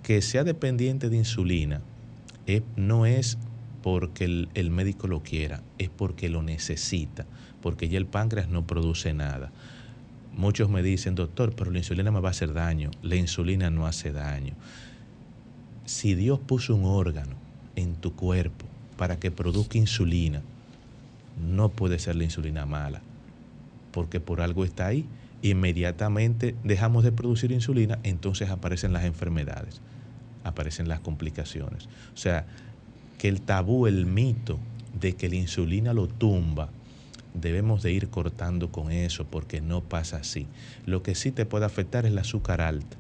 Que 0.03 0.21
sea 0.21 0.45
dependiente 0.45 1.09
de 1.09 1.17
insulina 1.17 1.81
eh, 2.47 2.63
no 2.77 3.07
es 3.07 3.39
porque 3.83 4.25
el, 4.25 4.49
el, 4.55 4.71
médico 4.71 5.07
lo 5.07 5.23
quiera, 5.23 5.63
es 5.79 5.89
porque 5.89 6.29
lo 6.29 6.43
necesita, 6.43 7.27
porque 7.61 7.89
ya 7.89 7.99
el 7.99 8.07
páncreas 8.07 8.49
no 8.49 8.67
produce 8.67 9.15
nada. 9.15 9.51
Muchos 10.37 10.69
me 10.69 10.83
dicen, 10.83 11.15
doctor, 11.15 11.55
pero 11.55 11.71
la 11.71 11.79
insulina 11.79 12.11
me 12.11 12.21
va 12.21 12.29
a 12.29 12.31
hacer 12.31 12.53
daño. 12.53 12.91
La 13.03 13.17
insulina 13.17 13.71
no 13.71 13.87
hace 13.87 14.13
daño. 14.13 14.55
Si 15.85 16.15
Dios 16.15 16.39
puso 16.39 16.75
un 16.75 16.85
órgano 16.85 17.35
en 17.77 17.95
tu 17.95 18.15
cuerpo 18.15 18.67
para 18.97 19.19
que 19.19 19.31
produzca 19.31 19.79
insulina, 19.79 20.43
no 21.41 21.69
puede 21.69 21.99
ser 21.99 22.17
la 22.17 22.25
insulina 22.25 22.67
mala, 22.67 23.03
porque 23.93 24.21
por 24.21 24.41
algo 24.41 24.65
está 24.65 24.87
ahí. 24.87 25.07
Inmediatamente 25.43 26.55
dejamos 26.65 27.05
de 27.05 27.13
producir 27.13 27.53
insulina, 27.53 27.99
entonces 28.03 28.51
aparecen 28.51 28.93
las 28.93 29.05
enfermedades, 29.05 29.81
aparecen 30.45 30.89
las 30.89 31.01
complicaciones. 31.01 31.87
O 32.15 32.17
sea, 32.17 32.47
que 33.19 33.29
el 33.29 33.41
tabú, 33.41 33.87
el 33.87 34.07
mito 34.07 34.59
de 34.99 35.15
que 35.15 35.29
la 35.29 35.37
insulina 35.37 35.95
lo 35.95 36.09
tumba, 36.09 36.71
debemos 37.35 37.83
de 37.83 37.93
ir 37.93 38.09
cortando 38.09 38.71
con 38.71 38.93
eso 38.93 39.25
porque 39.25 39.61
no 39.61 39.81
pasa 39.81 40.19
así. 40.19 40.47
Lo 40.87 41.03
que 41.03 41.15
sí 41.15 41.33
te 41.33 41.47
puede 41.47 41.65
afectar 41.65 42.05
es 42.05 42.13
el 42.13 42.19
azúcar 42.19 42.61
alta. 42.61 42.97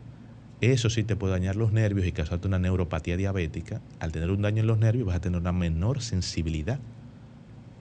Eso 0.60 0.90
sí 0.90 1.02
te 1.02 1.16
puede 1.16 1.32
dañar 1.32 1.56
los 1.56 1.72
nervios 1.72 2.06
y 2.06 2.12
causarte 2.12 2.46
una 2.46 2.58
neuropatía 2.58 3.16
diabética. 3.16 3.80
Al 3.98 4.12
tener 4.12 4.30
un 4.30 4.42
daño 4.42 4.60
en 4.60 4.68
los 4.68 4.78
nervios 4.78 5.06
vas 5.06 5.16
a 5.16 5.20
tener 5.20 5.40
una 5.40 5.52
menor 5.52 6.02
sensibilidad. 6.02 6.78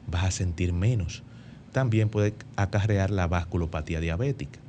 Vas 0.07 0.23
a 0.23 0.31
sentir 0.31 0.73
menos. 0.73 1.23
También 1.71 2.09
puede 2.09 2.33
acarrear 2.55 3.11
la 3.11 3.27
vasculopatía 3.27 3.99
diabética. 3.99 4.59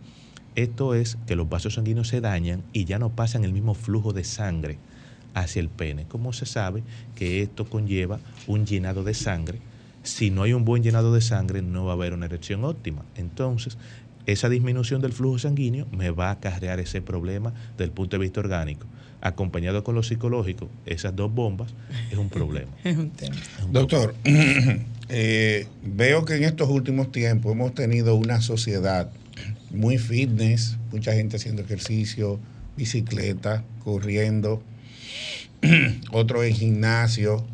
Esto 0.54 0.94
es 0.94 1.16
que 1.26 1.36
los 1.36 1.48
vasos 1.48 1.74
sanguíneos 1.74 2.08
se 2.08 2.20
dañan 2.20 2.62
y 2.72 2.84
ya 2.84 2.98
no 2.98 3.10
pasan 3.10 3.44
el 3.44 3.52
mismo 3.52 3.74
flujo 3.74 4.12
de 4.12 4.24
sangre 4.24 4.78
hacia 5.34 5.60
el 5.60 5.68
pene. 5.68 6.06
Como 6.06 6.32
se 6.32 6.46
sabe 6.46 6.82
que 7.14 7.42
esto 7.42 7.64
conlleva 7.64 8.20
un 8.46 8.66
llenado 8.66 9.02
de 9.02 9.14
sangre. 9.14 9.60
Si 10.02 10.30
no 10.30 10.42
hay 10.42 10.52
un 10.52 10.64
buen 10.64 10.82
llenado 10.82 11.14
de 11.14 11.20
sangre, 11.20 11.62
no 11.62 11.84
va 11.84 11.92
a 11.92 11.94
haber 11.94 12.12
una 12.12 12.26
erección 12.26 12.64
óptima. 12.64 13.02
Entonces, 13.16 13.78
esa 14.26 14.48
disminución 14.48 15.00
del 15.00 15.12
flujo 15.12 15.38
sanguíneo 15.38 15.86
me 15.90 16.10
va 16.10 16.28
a 16.28 16.32
acarrear 16.32 16.80
ese 16.80 17.02
problema 17.02 17.52
desde 17.72 17.84
el 17.84 17.90
punto 17.90 18.16
de 18.16 18.22
vista 18.22 18.40
orgánico. 18.40 18.86
Acompañado 19.20 19.84
con 19.84 19.94
lo 19.94 20.02
psicológico, 20.02 20.68
esas 20.84 21.14
dos 21.14 21.32
bombas 21.32 21.72
es 22.10 22.18
un 22.18 22.28
problema. 22.28 22.70
es 22.84 22.96
un 22.96 23.10
tema. 23.10 23.36
Doctor, 23.70 24.14
eh, 25.08 25.66
veo 25.82 26.24
que 26.24 26.36
en 26.36 26.44
estos 26.44 26.68
últimos 26.68 27.12
tiempos 27.12 27.52
hemos 27.52 27.74
tenido 27.74 28.16
una 28.16 28.40
sociedad 28.40 29.10
muy 29.70 29.98
fitness, 29.98 30.76
mucha 30.90 31.12
gente 31.12 31.36
haciendo 31.36 31.62
ejercicio, 31.62 32.38
bicicleta, 32.76 33.64
corriendo, 33.84 34.62
otro 36.12 36.42
en 36.42 36.54
gimnasio, 36.54 37.44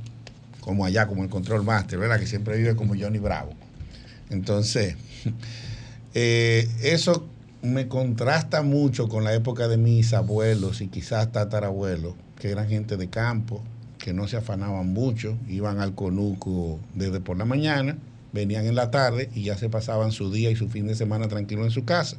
como 0.60 0.84
allá, 0.84 1.06
como 1.06 1.22
el 1.22 1.30
Control 1.30 1.64
Master, 1.64 1.98
¿verdad? 1.98 2.18
Que 2.18 2.26
siempre 2.26 2.56
vive 2.56 2.76
como 2.76 2.94
Johnny 2.98 3.18
Bravo. 3.18 3.54
Entonces, 4.30 4.96
eh, 6.20 6.68
eso 6.82 7.28
me 7.62 7.86
contrasta 7.86 8.62
mucho 8.62 9.08
con 9.08 9.22
la 9.22 9.34
época 9.34 9.68
de 9.68 9.76
mis 9.76 10.12
abuelos 10.12 10.80
y 10.80 10.88
quizás 10.88 11.30
tatarabuelos, 11.30 12.14
que 12.40 12.50
eran 12.50 12.68
gente 12.68 12.96
de 12.96 13.08
campo, 13.08 13.62
que 13.98 14.12
no 14.12 14.26
se 14.26 14.36
afanaban 14.36 14.88
mucho, 14.88 15.38
iban 15.48 15.78
al 15.78 15.94
conuco 15.94 16.80
desde 16.94 17.20
por 17.20 17.36
la 17.36 17.44
mañana, 17.44 17.98
venían 18.32 18.66
en 18.66 18.74
la 18.74 18.90
tarde 18.90 19.30
y 19.32 19.44
ya 19.44 19.56
se 19.56 19.68
pasaban 19.68 20.10
su 20.10 20.32
día 20.32 20.50
y 20.50 20.56
su 20.56 20.68
fin 20.68 20.88
de 20.88 20.96
semana 20.96 21.28
tranquilo 21.28 21.62
en 21.62 21.70
su 21.70 21.84
casa. 21.84 22.16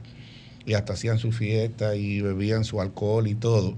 Y 0.66 0.76
hasta 0.76 0.94
hacían 0.94 1.20
su 1.20 1.34
fiesta 1.34 1.98
y 1.98 2.22
bebían 2.22 2.64
su 2.64 2.80
alcohol 2.80 3.28
y 3.28 3.36
todo. 3.36 3.76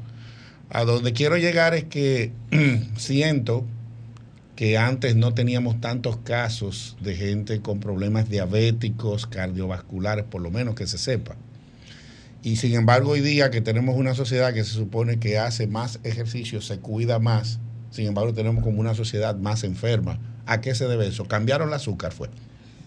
A 0.69 0.85
donde 0.85 1.13
quiero 1.13 1.35
llegar 1.37 1.73
es 1.73 1.85
que 1.85 2.31
siento 2.95 3.65
que 4.55 4.77
antes 4.77 5.15
no 5.15 5.33
teníamos 5.33 5.79
tantos 5.81 6.17
casos 6.17 6.97
de 7.01 7.15
gente 7.15 7.61
con 7.61 7.79
problemas 7.79 8.29
diabéticos, 8.29 9.27
cardiovasculares, 9.27 10.25
por 10.25 10.41
lo 10.41 10.51
menos 10.51 10.75
que 10.75 10.87
se 10.87 10.97
sepa. 10.97 11.35
Y 12.43 12.55
sin 12.55 12.73
embargo, 12.73 13.11
hoy 13.11 13.21
día 13.21 13.51
que 13.51 13.61
tenemos 13.61 13.95
una 13.95 14.15
sociedad 14.15 14.53
que 14.53 14.63
se 14.63 14.71
supone 14.71 15.19
que 15.19 15.37
hace 15.37 15.67
más 15.67 15.99
ejercicio, 16.03 16.61
se 16.61 16.79
cuida 16.79 17.19
más, 17.19 17.59
sin 17.91 18.07
embargo, 18.07 18.33
tenemos 18.33 18.63
como 18.63 18.79
una 18.79 18.95
sociedad 18.95 19.35
más 19.35 19.63
enferma. 19.63 20.17
¿A 20.45 20.61
qué 20.61 20.73
se 20.73 20.87
debe 20.87 21.07
eso? 21.07 21.27
¿Cambiaron 21.27 21.67
el 21.67 21.73
azúcar? 21.73 22.13
Fue. 22.13 22.29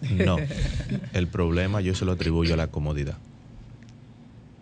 No. 0.09 0.37
El 1.13 1.27
problema 1.27 1.79
yo 1.81 1.95
se 1.95 2.05
lo 2.05 2.13
atribuyo 2.13 2.55
a 2.55 2.57
la 2.57 2.67
comodidad. 2.67 3.17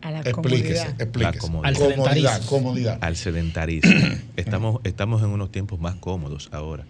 A 0.04 0.12
la 0.12 0.20
Explíquese, 0.20 0.34
comodidad. 0.34 1.02
explíquese. 1.02 1.36
La 1.36 1.39
comodidad. 1.39 1.96
comodidad, 1.96 2.46
comodidad. 2.46 2.98
Al 3.02 3.16
sedentarismo. 3.16 3.92
estamos, 4.36 4.82
estamos 4.84 5.22
en 5.24 5.30
unos 5.30 5.52
tiempos 5.52 5.80
más 5.80 5.96
cómodos 5.96 6.50
ahora. 6.52 6.86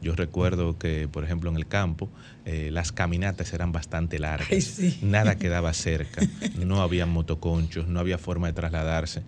Yo 0.00 0.14
recuerdo 0.14 0.78
que, 0.78 1.08
por 1.10 1.24
ejemplo, 1.24 1.50
en 1.50 1.56
el 1.56 1.66
campo, 1.66 2.08
eh, 2.44 2.70
las 2.70 2.92
caminatas 2.92 3.52
eran 3.52 3.72
bastante 3.72 4.18
largas. 4.18 4.50
Ay, 4.52 4.60
sí. 4.60 4.98
Nada 5.02 5.34
quedaba 5.38 5.72
cerca. 5.72 6.22
No 6.56 6.82
había 6.82 7.06
motoconchos, 7.06 7.88
no 7.88 7.98
había 8.00 8.18
forma 8.18 8.46
de 8.46 8.52
trasladarse. 8.52 9.22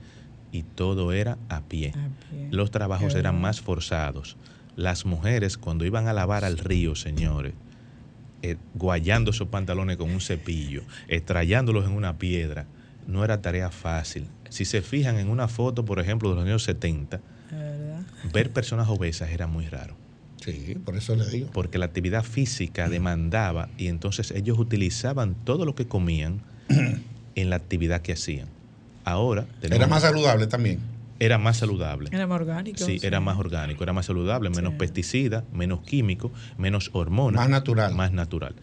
Y 0.53 0.63
todo 0.63 1.13
era 1.13 1.39
a 1.49 1.63
pie. 1.63 1.89
A 1.97 2.09
pie. 2.31 2.49
Los 2.51 2.71
trabajos 2.71 3.15
Qué 3.15 3.21
eran 3.21 3.41
más 3.41 3.61
forzados. 3.61 4.37
Las 4.77 5.07
mujeres, 5.07 5.57
cuando 5.59 5.85
iban 5.85 6.09
a 6.09 6.13
lavar 6.13 6.45
al 6.45 6.59
río, 6.59 6.95
señores, 6.95 7.55
eh, 8.43 8.57
guayando 8.75 9.33
esos 9.33 9.49
pantalones 9.49 9.97
con 9.97 10.11
un 10.11 10.21
cepillo, 10.21 10.83
estrellándolos 11.09 11.85
en 11.87 11.93
una 11.93 12.17
piedra, 12.19 12.67
no 13.11 13.25
era 13.25 13.41
tarea 13.43 13.71
fácil. 13.71 14.29
Si 14.49 14.65
se 14.65 14.83
fijan 14.83 15.19
en 15.19 15.29
una 15.29 15.49
foto, 15.49 15.85
por 15.85 16.01
ejemplo, 16.01 16.31
de 16.31 16.37
los 16.37 16.45
años 16.45 16.63
70, 16.65 17.21
¿Verdad? 17.51 18.03
ver 18.33 18.51
personas 18.51 18.89
obesas 18.89 19.31
era 19.31 19.47
muy 19.47 19.67
raro, 19.67 19.95
Sí, 20.43 20.77
por 20.85 20.97
eso 20.97 21.15
le 21.17 21.27
digo. 21.29 21.51
porque 21.53 21.77
la 21.79 21.85
actividad 21.87 22.25
física 22.25 22.89
demandaba 22.89 23.69
y 23.77 23.89
entonces 23.89 24.31
ellos 24.31 24.59
utilizaban 24.59 25.35
todo 25.45 25.65
lo 25.67 25.75
que 25.75 25.87
comían 25.87 26.41
en 27.35 27.51
la 27.51 27.57
actividad 27.57 28.01
que 28.03 28.13
hacían. 28.15 28.49
Ahora 29.05 29.47
Era 29.63 29.87
más 29.87 30.03
saludable 30.03 30.47
también. 30.47 30.79
era 31.19 31.37
más 31.39 31.59
saludable. 31.59 32.09
Era 32.13 32.27
más 32.27 32.41
orgánico. 32.41 32.85
Sí, 32.85 32.99
era 33.03 33.21
más 33.21 33.37
orgánico, 33.39 33.83
era 33.83 33.93
más 33.93 34.07
saludable, 34.07 34.51
menos 34.51 34.73
Sí. 34.73 34.79
pesticidas, 34.79 35.45
menos 35.53 35.81
químicos, 35.83 36.33
menos 36.59 36.91
hormonas. 36.95 37.41
Más 37.43 37.49
natural. 37.51 37.95
Más 37.95 38.13
natural. 38.13 38.55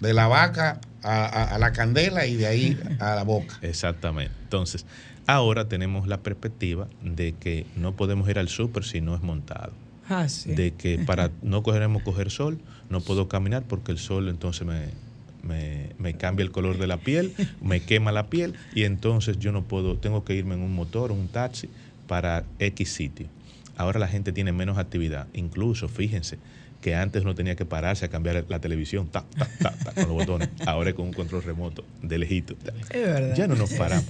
De 0.00 0.12
la 0.14 0.26
vaca 0.28 0.80
a, 1.02 1.24
a- 1.26 1.54
a 1.54 1.58
la 1.58 1.72
candela 1.72 2.26
y 2.26 2.36
de 2.36 2.46
ahí 2.46 2.78
a 3.00 3.14
la 3.14 3.24
boca. 3.24 3.58
Exactamente. 3.62 4.32
Entonces, 4.44 4.86
ahora 5.26 5.68
tenemos 5.68 6.06
la 6.08 6.18
perspectiva 6.22 6.88
de 7.02 7.34
que 7.34 7.66
no 7.76 7.94
podemos 7.94 8.28
ir 8.28 8.38
al 8.38 8.48
súper 8.48 8.84
si 8.84 9.00
no 9.00 9.14
es 9.14 9.22
montado. 9.22 9.72
Ah, 10.08 10.28
sí. 10.28 10.52
De 10.52 10.72
que 10.74 10.98
para 11.06 11.30
no 11.42 11.62
cogeremos 11.62 12.02
coger 12.02 12.30
sol, 12.30 12.58
no 12.88 13.00
puedo 13.00 13.28
caminar 13.28 13.64
porque 13.64 13.92
el 13.92 13.98
sol 13.98 14.28
entonces 14.28 14.66
me, 14.66 14.88
me, 15.42 15.90
me 15.98 16.14
cambia 16.14 16.44
el 16.44 16.50
color 16.50 16.78
de 16.78 16.86
la 16.86 16.98
piel, 16.98 17.34
me 17.60 17.80
quema 17.80 18.12
la 18.12 18.28
piel 18.30 18.54
y 18.74 18.84
entonces 18.84 19.38
yo 19.38 19.52
no 19.52 19.64
puedo, 19.64 19.96
tengo 19.96 20.24
que 20.24 20.34
irme 20.34 20.54
en 20.54 20.62
un 20.62 20.74
motor 20.74 21.10
o 21.10 21.14
un 21.14 21.28
taxi 21.28 21.68
para 22.06 22.44
X 22.58 22.92
sitio. 22.94 23.26
Ahora 23.76 24.00
la 24.00 24.08
gente 24.08 24.32
tiene 24.32 24.50
menos 24.52 24.78
actividad. 24.78 25.28
Incluso, 25.34 25.88
fíjense, 25.88 26.38
que 26.80 26.94
antes 26.94 27.24
no 27.24 27.34
tenía 27.34 27.56
que 27.56 27.64
pararse 27.64 28.04
a 28.04 28.08
cambiar 28.08 28.44
la 28.48 28.60
televisión 28.60 29.08
ta, 29.08 29.24
ta, 29.36 29.48
ta, 29.60 29.72
ta, 29.72 29.92
con 29.92 30.08
los 30.08 30.12
botones. 30.12 30.48
Ahora 30.66 30.90
es 30.90 30.96
con 30.96 31.06
un 31.06 31.12
control 31.12 31.42
remoto, 31.42 31.84
de 32.02 32.18
lejito. 32.18 32.54
Es 32.90 33.06
verdad. 33.06 33.34
Ya 33.36 33.46
no 33.46 33.56
nos 33.56 33.72
paramos. 33.72 34.06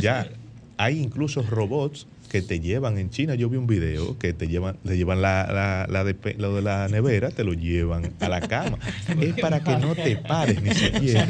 Ya 0.00 0.28
hay 0.76 0.98
incluso 0.98 1.42
robots 1.42 2.06
que 2.30 2.42
te 2.42 2.60
llevan 2.60 2.96
en 2.96 3.10
China. 3.10 3.34
Yo 3.34 3.50
vi 3.50 3.56
un 3.56 3.66
video 3.66 4.16
que 4.18 4.32
te 4.32 4.48
llevan, 4.48 4.76
te 4.84 4.96
llevan 4.96 5.20
la, 5.20 5.86
la, 5.88 6.04
de, 6.04 6.16
lo 6.38 6.54
de 6.54 6.62
la 6.62 6.88
nevera, 6.88 7.30
te 7.30 7.44
lo 7.44 7.52
llevan 7.52 8.12
a 8.20 8.28
la 8.28 8.40
cama. 8.40 8.78
es 9.20 9.34
para 9.34 9.60
que 9.60 9.76
no 9.76 9.94
te 9.94 10.16
pares 10.16 10.62
ni 10.62 10.72
siquiera. 10.72 11.26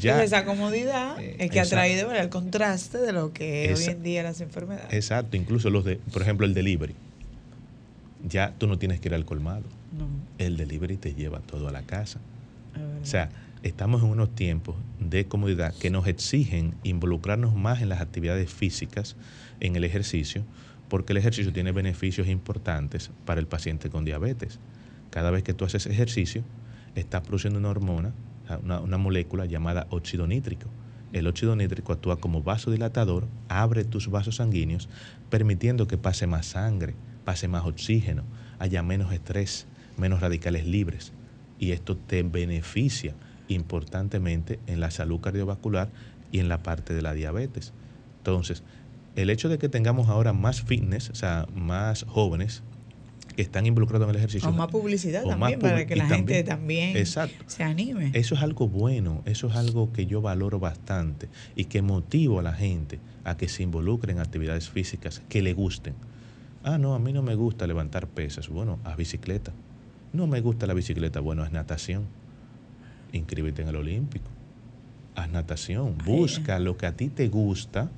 Ya, 0.00 0.22
esa 0.22 0.44
comodidad 0.44 1.16
es 1.20 1.50
que 1.50 1.60
ha 1.60 1.66
traído 1.66 2.12
el 2.12 2.28
contraste 2.30 2.98
de 2.98 3.12
lo 3.12 3.32
que 3.32 3.74
hoy 3.76 3.84
en 3.84 4.02
día 4.02 4.22
las 4.22 4.40
enfermedades. 4.40 4.92
Exacto, 4.92 5.36
incluso 5.36 5.70
los 5.70 5.84
de, 5.84 5.96
por 6.12 6.22
ejemplo, 6.22 6.46
el 6.46 6.54
delivery. 6.54 6.94
Ya 8.28 8.54
tú 8.58 8.66
no 8.66 8.78
tienes 8.78 8.98
que 9.00 9.08
ir 9.08 9.14
al 9.14 9.24
colmado. 9.24 9.64
El 10.38 10.56
delivery 10.56 10.96
te 10.96 11.14
lleva 11.14 11.40
todo 11.40 11.68
a 11.68 11.72
la 11.72 11.82
casa. 11.82 12.20
O 13.02 13.06
sea, 13.06 13.30
estamos 13.62 14.02
en 14.02 14.08
unos 14.08 14.34
tiempos 14.34 14.76
de 15.00 15.26
comodidad 15.26 15.74
que 15.74 15.90
nos 15.90 16.06
exigen 16.06 16.74
involucrarnos 16.82 17.54
más 17.54 17.82
en 17.82 17.88
las 17.88 18.00
actividades 18.00 18.50
físicas, 18.52 19.16
en 19.60 19.76
el 19.76 19.84
ejercicio, 19.84 20.44
porque 20.88 21.12
el 21.12 21.16
ejercicio 21.18 21.52
tiene 21.52 21.72
beneficios 21.72 22.28
importantes 22.28 23.10
para 23.24 23.40
el 23.40 23.46
paciente 23.46 23.90
con 23.90 24.04
diabetes. 24.04 24.58
Cada 25.10 25.30
vez 25.30 25.42
que 25.42 25.54
tú 25.54 25.64
haces 25.64 25.86
ejercicio, 25.86 26.42
estás 26.94 27.22
produciendo 27.22 27.58
una 27.58 27.70
hormona, 27.70 28.12
una, 28.62 28.98
molécula 28.98 29.46
llamada 29.46 29.86
óxido 29.90 30.26
nítrico. 30.26 30.68
El 31.12 31.26
óxido 31.26 31.56
nítrico 31.56 31.92
actúa 31.92 32.16
como 32.18 32.42
vasodilatador, 32.42 33.26
abre 33.48 33.84
tus 33.84 34.08
vasos 34.08 34.36
sanguíneos, 34.36 34.88
permitiendo 35.30 35.88
que 35.88 35.98
pase 35.98 36.26
más 36.26 36.46
sangre, 36.46 36.94
pase 37.24 37.48
más 37.48 37.64
oxígeno, 37.64 38.24
haya 38.58 38.82
menos 38.82 39.12
estrés, 39.12 39.66
menos 39.98 40.20
radicales 40.20 40.66
libres. 40.66 41.12
Y 41.58 41.72
esto 41.72 41.96
te 41.96 42.22
beneficia 42.22 43.14
importantemente 43.48 44.60
en 44.66 44.80
la 44.80 44.90
salud 44.90 45.20
cardiovascular 45.20 45.90
y 46.30 46.38
en 46.38 46.48
la 46.48 46.62
parte 46.62 46.94
de 46.94 47.02
la 47.02 47.14
diabetes. 47.14 47.72
Entonces, 48.18 48.62
el 49.16 49.30
hecho 49.30 49.48
de 49.48 49.58
que 49.58 49.68
tengamos 49.68 50.08
ahora 50.08 50.32
más 50.32 50.62
fitness, 50.62 51.10
o 51.10 51.14
sea, 51.14 51.46
más 51.54 52.04
jóvenes 52.04 52.62
que 53.34 53.42
están 53.42 53.66
involucrados 53.66 54.04
en 54.06 54.10
el 54.10 54.16
ejercicio. 54.16 54.48
O 54.48 54.52
más 54.52 54.68
publicidad 54.68 55.24
también, 55.24 55.60
para 55.60 55.86
que 55.86 55.96
la 55.96 56.06
gente 56.06 56.42
también 56.42 57.06
se 57.06 57.62
anime. 57.62 58.10
Eso 58.14 58.34
es 58.34 58.42
algo 58.42 58.68
bueno, 58.68 59.22
eso 59.26 59.48
es 59.48 59.56
algo 59.56 59.92
que 59.92 60.06
yo 60.06 60.20
valoro 60.20 60.58
bastante 60.58 61.28
y 61.54 61.66
que 61.66 61.82
motivo 61.82 62.40
a 62.40 62.42
la 62.42 62.52
gente 62.52 62.98
a 63.24 63.36
que 63.36 63.48
se 63.48 63.62
involucre 63.62 64.12
en 64.12 64.18
actividades 64.18 64.68
físicas 64.68 65.22
que 65.28 65.42
le 65.42 65.52
gusten. 65.52 65.94
Ah, 66.64 66.78
no, 66.78 66.94
a 66.94 66.98
mí 66.98 67.12
no 67.12 67.22
me 67.22 67.34
gusta 67.34 67.66
levantar 67.66 68.08
pesas. 68.08 68.48
Bueno, 68.48 68.78
haz 68.84 68.96
bicicleta. 68.96 69.52
No 70.12 70.26
me 70.26 70.40
gusta 70.40 70.66
la 70.66 70.74
bicicleta. 70.74 71.20
Bueno, 71.20 71.44
es 71.44 71.52
natación 71.52 72.06
inscríbete 73.12 73.62
en 73.62 73.68
el 73.68 73.76
Olímpico. 73.76 74.26
Haz 75.14 75.30
natación, 75.30 75.96
busca 76.04 76.58
lo 76.58 76.76
que 76.76 76.86
a 76.86 76.92
ti 76.92 77.08
te 77.08 77.28
gusta. 77.28 77.90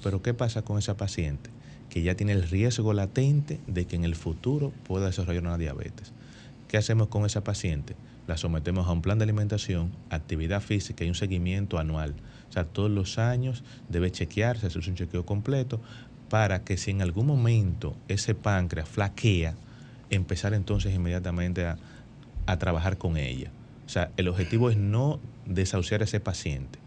Pero 0.03 0.21
¿qué 0.21 0.33
pasa 0.33 0.61
con 0.61 0.77
esa 0.77 0.97
paciente? 0.97 1.49
Que 1.89 2.01
ya 2.01 2.15
tiene 2.15 2.33
el 2.33 2.43
riesgo 2.43 2.93
latente 2.93 3.59
de 3.67 3.85
que 3.85 3.95
en 3.95 4.03
el 4.03 4.15
futuro 4.15 4.71
pueda 4.85 5.07
desarrollar 5.07 5.43
una 5.43 5.57
diabetes. 5.57 6.13
¿Qué 6.67 6.77
hacemos 6.77 7.07
con 7.07 7.25
esa 7.25 7.43
paciente? 7.43 7.95
La 8.27 8.37
sometemos 8.37 8.87
a 8.87 8.91
un 8.91 9.01
plan 9.01 9.17
de 9.17 9.23
alimentación, 9.23 9.91
actividad 10.09 10.61
física 10.61 11.05
y 11.05 11.09
un 11.09 11.15
seguimiento 11.15 11.79
anual. 11.79 12.13
O 12.49 12.53
sea, 12.53 12.65
todos 12.65 12.91
los 12.91 13.17
años 13.17 13.63
debe 13.89 14.11
chequearse, 14.11 14.67
hacerse 14.67 14.89
un 14.89 14.97
chequeo 14.97 15.25
completo, 15.25 15.79
para 16.29 16.63
que 16.63 16.77
si 16.77 16.91
en 16.91 17.01
algún 17.01 17.25
momento 17.25 17.95
ese 18.09 18.35
páncreas 18.35 18.89
flaquea, 18.89 19.55
empezar 20.09 20.53
entonces 20.53 20.93
inmediatamente 20.93 21.65
a, 21.65 21.77
a 22.47 22.57
trabajar 22.57 22.97
con 22.97 23.17
ella. 23.17 23.51
O 23.85 23.89
sea, 23.89 24.11
el 24.17 24.27
objetivo 24.27 24.69
es 24.69 24.77
no 24.77 25.19
desahuciar 25.45 26.01
a 26.01 26.05
ese 26.05 26.19
paciente. 26.19 26.79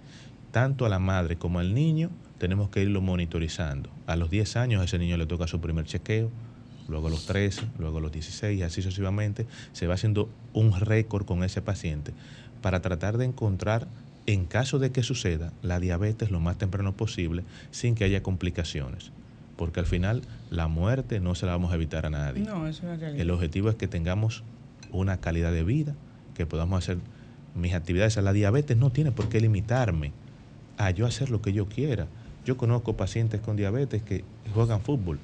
Tanto 0.50 0.84
a 0.84 0.88
la 0.88 0.98
madre 0.98 1.36
como 1.36 1.60
al 1.60 1.74
niño 1.74 2.10
tenemos 2.38 2.70
que 2.70 2.82
irlo 2.82 3.00
monitorizando. 3.00 3.88
A 4.06 4.16
los 4.16 4.30
10 4.30 4.56
años 4.56 4.82
a 4.82 4.84
ese 4.84 4.98
niño 4.98 5.16
le 5.16 5.26
toca 5.26 5.46
su 5.46 5.60
primer 5.60 5.84
chequeo, 5.84 6.30
luego 6.88 7.06
a 7.06 7.10
los 7.10 7.26
13, 7.26 7.62
luego 7.78 7.98
a 7.98 8.00
los 8.00 8.12
16 8.12 8.58
y 8.58 8.62
así 8.62 8.82
sucesivamente 8.82 9.46
se 9.72 9.86
va 9.86 9.94
haciendo 9.94 10.28
un 10.52 10.78
récord 10.78 11.24
con 11.24 11.44
ese 11.44 11.62
paciente 11.62 12.12
para 12.60 12.82
tratar 12.82 13.16
de 13.16 13.26
encontrar, 13.26 13.86
en 14.26 14.44
caso 14.44 14.78
de 14.78 14.90
que 14.90 15.02
suceda, 15.02 15.52
la 15.62 15.80
diabetes 15.80 16.30
lo 16.30 16.40
más 16.40 16.58
temprano 16.58 16.92
posible 16.92 17.44
sin 17.70 17.94
que 17.94 18.04
haya 18.04 18.22
complicaciones. 18.22 19.12
Porque 19.56 19.80
al 19.80 19.86
final 19.86 20.22
la 20.50 20.68
muerte 20.68 21.20
no 21.20 21.34
se 21.34 21.46
la 21.46 21.52
vamos 21.52 21.72
a 21.72 21.74
evitar 21.74 22.06
a 22.06 22.10
nadie. 22.10 22.42
No, 22.42 22.66
es 22.66 22.80
una 22.80 22.96
realidad. 22.96 23.20
El 23.20 23.30
objetivo 23.30 23.68
es 23.68 23.76
que 23.76 23.88
tengamos 23.88 24.42
una 24.92 25.18
calidad 25.18 25.52
de 25.52 25.64
vida, 25.64 25.94
que 26.34 26.46
podamos 26.46 26.82
hacer 26.82 26.98
mis 27.54 27.74
actividades. 27.74 28.16
la 28.16 28.32
diabetes 28.32 28.76
no 28.76 28.90
tiene 28.90 29.12
por 29.12 29.28
qué 29.28 29.40
limitarme 29.40 30.12
a 30.78 30.90
yo 30.90 31.06
hacer 31.06 31.30
lo 31.30 31.42
que 31.42 31.52
yo 31.52 31.66
quiera. 31.66 32.06
Yo 32.44 32.56
conozco 32.56 32.96
pacientes 32.96 33.40
con 33.40 33.56
diabetes 33.56 34.02
que 34.02 34.24
juegan 34.54 34.80
fútbol, 34.80 35.18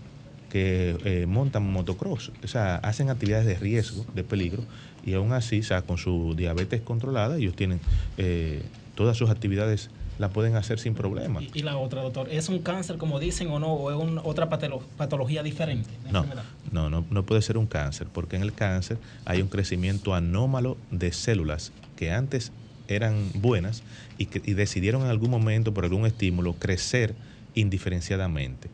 que 0.51 0.97
eh, 1.05 1.27
montan 1.27 1.71
motocross, 1.71 2.31
o 2.45 2.49
sea, 2.49 2.77
hacen 2.77 3.09
actividades 3.09 3.47
de 3.47 3.55
riesgo, 3.57 4.05
de 4.15 4.23
peligro, 4.23 4.63
y 5.05 5.15
aún 5.15 5.33
así, 5.33 5.61
o 5.61 5.63
sea, 5.63 5.83
con 5.83 5.99
su 5.99 6.35
diabetes 6.37 6.83
controlada, 6.83 7.37
ellos 7.39 7.57
tienen 7.57 7.81
eh, 8.19 8.63
todas 8.95 9.17
sus 9.17 9.31
actividades 9.31 9.91
la 10.19 10.31
pueden 10.31 10.57
hacer 10.57 10.79
sin 10.79 10.95
problema. 10.95 11.41
¿Y, 11.55 11.63
la 11.63 11.77
otra, 11.77 12.03
doctor? 12.03 12.29
¿Es 12.31 12.49
un 12.49 12.61
cáncer, 12.61 12.97
como 12.97 13.19
dicen, 13.19 13.49
o 13.51 13.59
no? 13.59 13.73
¿O 13.73 13.91
es 13.91 14.21
otra 14.25 14.49
patología 14.49 15.43
diferente? 15.43 15.91
No, 16.11 16.25
no, 16.73 16.91
no, 16.91 17.05
no 17.09 17.23
puede 17.25 17.43
ser 17.43 17.59
un 17.59 17.67
cáncer, 17.67 18.07
porque 18.13 18.37
en 18.37 18.43
el 18.43 18.53
cáncer 18.53 18.99
hay 19.25 19.43
un 19.43 19.49
crecimiento 19.49 20.15
anómalo 20.15 20.77
de 20.91 21.13
células 21.13 21.73
que 21.97 22.13
antes 22.13 22.53
eran 22.89 23.31
buenas 23.35 23.83
y, 24.17 24.27
que, 24.27 24.41
y 24.45 24.55
decidieron 24.55 25.03
en 25.03 25.09
algún 25.09 25.31
momento, 25.31 25.75
por 25.75 25.85
algún 25.85 26.07
estímulo, 26.07 26.55
crecer 26.55 27.15
indiferenciadamente. 27.55 28.69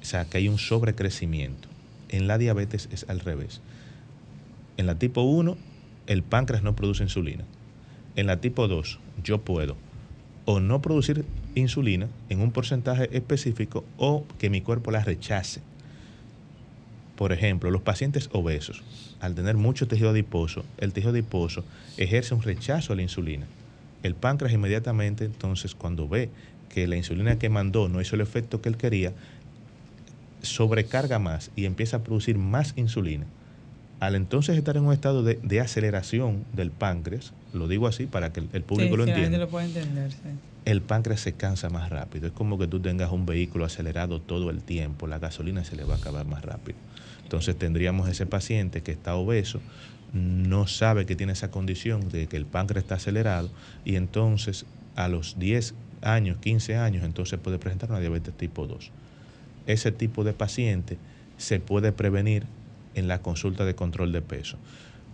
O 0.00 0.04
sea, 0.04 0.24
que 0.26 0.38
hay 0.38 0.48
un 0.48 0.58
sobrecrecimiento. 0.58 1.68
En 2.08 2.28
la 2.28 2.38
diabetes 2.38 2.88
es 2.92 3.04
al 3.08 3.20
revés. 3.20 3.60
En 4.76 4.86
la 4.86 4.96
tipo 4.96 5.22
1, 5.22 5.56
el 6.06 6.22
páncreas 6.22 6.62
no 6.62 6.76
produce 6.76 7.02
insulina. 7.02 7.44
En 8.16 8.26
la 8.26 8.40
tipo 8.40 8.68
2, 8.68 8.98
yo 9.22 9.42
puedo 9.42 9.76
o 10.50 10.60
no 10.60 10.80
producir 10.80 11.26
insulina 11.54 12.08
en 12.30 12.40
un 12.40 12.52
porcentaje 12.52 13.14
específico 13.14 13.84
o 13.98 14.24
que 14.38 14.48
mi 14.48 14.62
cuerpo 14.62 14.90
la 14.90 15.04
rechace. 15.04 15.60
Por 17.16 17.34
ejemplo, 17.34 17.70
los 17.70 17.82
pacientes 17.82 18.30
obesos, 18.32 18.82
al 19.20 19.34
tener 19.34 19.58
mucho 19.58 19.86
tejido 19.86 20.08
adiposo, 20.08 20.64
el 20.78 20.94
tejido 20.94 21.12
adiposo 21.12 21.64
ejerce 21.98 22.32
un 22.32 22.40
rechazo 22.40 22.94
a 22.94 22.96
la 22.96 23.02
insulina. 23.02 23.46
El 24.02 24.14
páncreas 24.14 24.54
inmediatamente, 24.54 25.26
entonces, 25.26 25.74
cuando 25.74 26.08
ve 26.08 26.30
que 26.70 26.86
la 26.86 26.96
insulina 26.96 27.38
que 27.38 27.50
mandó 27.50 27.90
no 27.90 28.00
hizo 28.00 28.14
el 28.14 28.22
efecto 28.22 28.62
que 28.62 28.70
él 28.70 28.78
quería, 28.78 29.12
sobrecarga 30.40 31.18
más 31.18 31.50
y 31.56 31.66
empieza 31.66 31.98
a 31.98 32.02
producir 32.02 32.38
más 32.38 32.72
insulina. 32.74 33.26
Al 34.00 34.14
entonces 34.14 34.56
estar 34.56 34.78
en 34.78 34.86
un 34.86 34.94
estado 34.94 35.22
de, 35.22 35.60
aceleración 35.60 36.46
del 36.54 36.70
páncreas, 36.70 37.34
lo 37.52 37.68
digo 37.68 37.86
así 37.86 38.06
para 38.06 38.32
que 38.32 38.40
el, 38.40 38.62
público 38.62 38.96
lo 38.96 39.04
entienda. 39.04 39.38
Lo 39.38 39.48
puede 39.48 39.66
entender, 39.66 40.12
sí 40.12 40.18
el 40.70 40.82
páncreas 40.82 41.20
se 41.20 41.32
cansa 41.32 41.70
más 41.70 41.88
rápido. 41.88 42.26
Es 42.26 42.32
como 42.34 42.58
que 42.58 42.66
tú 42.66 42.78
tengas 42.78 43.10
un 43.10 43.24
vehículo 43.24 43.64
acelerado 43.64 44.20
todo 44.20 44.50
el 44.50 44.60
tiempo, 44.60 45.06
la 45.06 45.18
gasolina 45.18 45.64
se 45.64 45.76
le 45.76 45.84
va 45.84 45.94
a 45.94 45.96
acabar 45.96 46.26
más 46.26 46.44
rápido. 46.44 46.76
Entonces 47.22 47.56
tendríamos 47.56 48.06
ese 48.06 48.26
paciente 48.26 48.82
que 48.82 48.92
está 48.92 49.14
obeso, 49.14 49.60
no 50.12 50.66
sabe 50.66 51.06
que 51.06 51.16
tiene 51.16 51.32
esa 51.32 51.50
condición 51.50 52.10
de 52.10 52.26
que 52.26 52.36
el 52.36 52.44
páncreas 52.44 52.84
está 52.84 52.96
acelerado 52.96 53.48
y 53.86 53.96
entonces 53.96 54.66
a 54.94 55.08
los 55.08 55.38
10 55.38 55.72
años, 56.02 56.36
15 56.36 56.76
años, 56.76 57.02
entonces 57.02 57.38
puede 57.38 57.58
presentar 57.58 57.88
una 57.88 58.00
diabetes 58.00 58.34
tipo 58.36 58.66
2. 58.66 58.90
Ese 59.66 59.90
tipo 59.90 60.22
de 60.22 60.34
paciente 60.34 60.98
se 61.38 61.60
puede 61.60 61.92
prevenir 61.92 62.44
en 62.94 63.08
la 63.08 63.22
consulta 63.22 63.64
de 63.64 63.74
control 63.74 64.12
de 64.12 64.20
peso. 64.20 64.58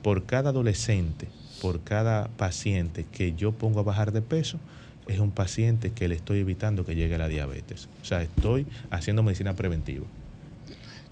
Por 0.03 0.27
cada 0.27 0.51
adolescente, 0.51 1.29
por 1.65 1.83
cada 1.83 2.29
paciente 2.37 3.07
que 3.11 3.33
yo 3.33 3.53
pongo 3.53 3.81
a 3.81 3.83
bajar 3.83 4.13
de 4.13 4.21
peso, 4.21 4.61
es 5.09 5.19
un 5.19 5.31
paciente 5.31 5.93
que 5.93 6.09
le 6.09 6.15
estoy 6.15 6.41
evitando 6.41 6.85
que 6.85 6.95
llegue 6.95 7.15
a 7.15 7.19
la 7.19 7.27
diabetes. 7.27 7.89
O 8.03 8.05
sea, 8.05 8.21
estoy 8.21 8.67
haciendo 8.91 9.23
medicina 9.23 9.57
preventiva. 9.57 10.05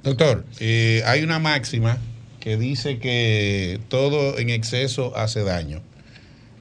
Doctor, 0.03 0.45
eh, 0.61 1.03
hay 1.07 1.23
una 1.23 1.39
máxima 1.39 1.97
que 2.39 2.59
dice 2.59 2.99
que 2.99 3.81
todo 3.89 4.39
en 4.39 4.51
exceso 4.51 5.17
hace 5.17 5.43
daño. 5.43 5.81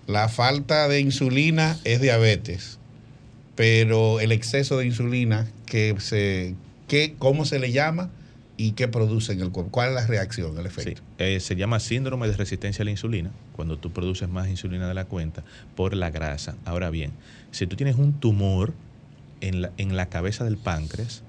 La 0.07 0.29
falta 0.29 0.87
de 0.87 1.01
insulina 1.01 1.77
es 1.83 1.99
diabetes, 1.99 2.79
pero 3.55 4.21
el 4.21 4.31
exceso 4.31 4.77
de 4.77 4.85
insulina, 4.85 5.51
que 5.65 5.97
se, 5.99 6.55
que, 6.87 7.15
¿cómo 7.19 7.43
se 7.43 7.59
le 7.59 7.73
llama? 7.73 8.09
Y 8.61 8.73
qué 8.73 8.87
produce 8.87 9.33
en 9.33 9.41
el 9.41 9.49
cuerpo. 9.49 9.71
¿Cuál 9.71 9.89
es 9.89 9.95
la 9.95 10.05
reacción, 10.05 10.55
el 10.55 10.67
efecto? 10.67 11.01
Eh, 11.17 11.39
se 11.39 11.55
llama 11.55 11.79
síndrome 11.79 12.27
de 12.27 12.37
resistencia 12.37 12.83
a 12.83 12.85
la 12.85 12.91
insulina, 12.91 13.31
cuando 13.53 13.79
tú 13.79 13.91
produces 13.91 14.29
más 14.29 14.49
insulina 14.49 14.87
de 14.87 14.93
la 14.93 15.05
cuenta 15.05 15.43
por 15.75 15.95
la 15.95 16.11
grasa. 16.11 16.55
Ahora 16.63 16.91
bien, 16.91 17.11
si 17.49 17.65
tú 17.65 17.75
tienes 17.75 17.95
un 17.95 18.13
tumor 18.13 18.73
en 19.41 19.63
la, 19.63 19.71
en 19.77 19.97
la 19.97 20.09
cabeza 20.09 20.43
del 20.43 20.57
páncreas 20.57 21.23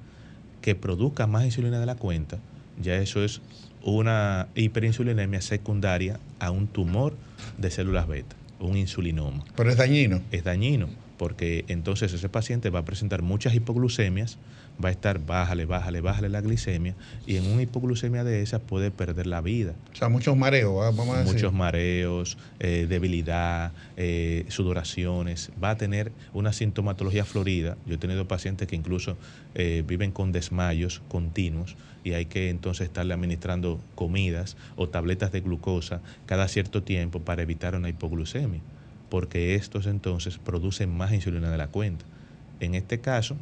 que 0.61 0.75
produzca 0.75 1.27
más 1.27 1.47
insulina 1.47 1.81
de 1.81 1.87
la 1.87 1.95
cuenta, 1.95 2.39
ya 2.79 2.97
eso 2.97 3.25
es 3.25 3.41
una 3.83 4.49
hiperinsulinemia 4.55 5.41
secundaria 5.41 6.21
a 6.39 6.51
un 6.51 6.67
tumor 6.67 7.17
de 7.57 7.71
células 7.71 8.09
beta, 8.09 8.37
un 8.61 8.77
insulinoma. 8.77 9.43
Pero 9.57 9.71
es 9.71 9.79
dañino. 9.79 10.21
Es 10.33 10.45
dañino, 10.45 10.91
porque 11.23 11.65
entonces 11.69 12.13
ese 12.13 12.29
paciente 12.29 12.69
va 12.69 12.81
a 12.81 12.85
presentar 12.85 13.23
muchas 13.23 13.55
hipoglucemias, 13.55 14.39
va 14.85 14.89
a 14.89 14.91
estar 14.91 15.25
bájale, 15.25 15.67
bájale, 15.67 16.01
bájale 16.01 16.29
la 16.29 16.41
glicemia 16.41 16.97
y 17.29 17.37
en 17.37 17.47
una 17.47 17.63
hipoglucemia 17.63 18.25
de 18.25 18.43
esas 18.43 18.61
puede 18.61 18.91
perder 18.91 19.29
la 19.29 19.41
vida. 19.41 19.77
O 19.93 19.97
sea, 19.97 20.09
muchos 20.09 20.37
mareos, 20.37 20.75
vamos 20.97 21.15
a 21.15 21.21
decir. 21.21 21.35
Muchos 21.35 21.53
mareos, 21.53 22.39
eh, 22.59 22.87
debilidad, 22.89 23.71
eh, 23.97 24.47
sudoraciones, 24.49 25.53
va 25.63 25.71
a 25.71 25.77
tener 25.77 26.11
una 26.35 26.53
sintomatología 26.53 27.25
florida. 27.25 27.77
Yo 27.87 27.95
he 27.95 27.99
tenido 27.99 28.27
pacientes 28.27 28.67
que 28.67 28.75
incluso 28.75 29.17
eh, 29.55 29.85
viven 29.87 30.11
con 30.11 30.33
desmayos 30.33 31.03
continuos 31.07 31.77
y 32.03 32.15
hay 32.15 32.27
que 32.27 32.51
entonces 32.51 32.89
estarle 32.89 33.15
administrando 33.15 33.81
comidas 33.95 34.57
o 34.75 34.89
tabletas 34.89 35.31
de 35.31 35.41
glucosa 35.41 36.01
cada 36.27 36.49
cierto 36.49 36.83
tiempo 36.83 37.21
para 37.21 37.43
evitar 37.43 37.77
una 37.77 37.89
hipoglucemia, 37.89 38.61
porque 39.13 39.57
estos 39.57 39.85
entonces 39.85 40.39
producen 40.39 40.89
más 40.97 41.13
insulina 41.13 41.51
de 41.51 41.59
la 41.59 41.69
cuenta. 41.69 42.03
En 42.61 42.75
este 42.75 43.01
caso, 43.01 43.37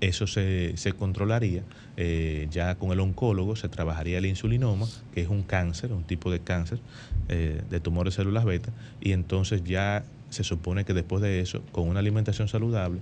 eso 0.00 0.26
se, 0.26 0.74
controlaría 0.98 1.62
eh, 1.96 2.48
ya 2.50 2.74
con 2.74 2.90
el 2.90 2.98
oncólogo, 2.98 3.54
se 3.54 3.68
trabajaría 3.68 4.18
el 4.18 4.26
insulinoma, 4.26 4.88
que 5.14 5.20
es 5.20 5.28
un 5.28 5.44
cáncer, 5.44 5.92
un 5.92 6.02
tipo 6.02 6.32
de 6.32 6.40
cáncer 6.40 6.80
eh, 7.28 7.62
de 7.70 7.78
tumores 7.78 8.14
de 8.14 8.16
células 8.16 8.44
beta, 8.44 8.72
y 9.00 9.12
entonces 9.12 9.62
ya 9.62 10.02
se 10.28 10.42
supone 10.42 10.84
que 10.84 10.92
después 10.92 11.22
de 11.22 11.38
eso, 11.38 11.62
con 11.70 11.86
una 11.86 12.00
alimentación 12.00 12.48
saludable 12.48 12.98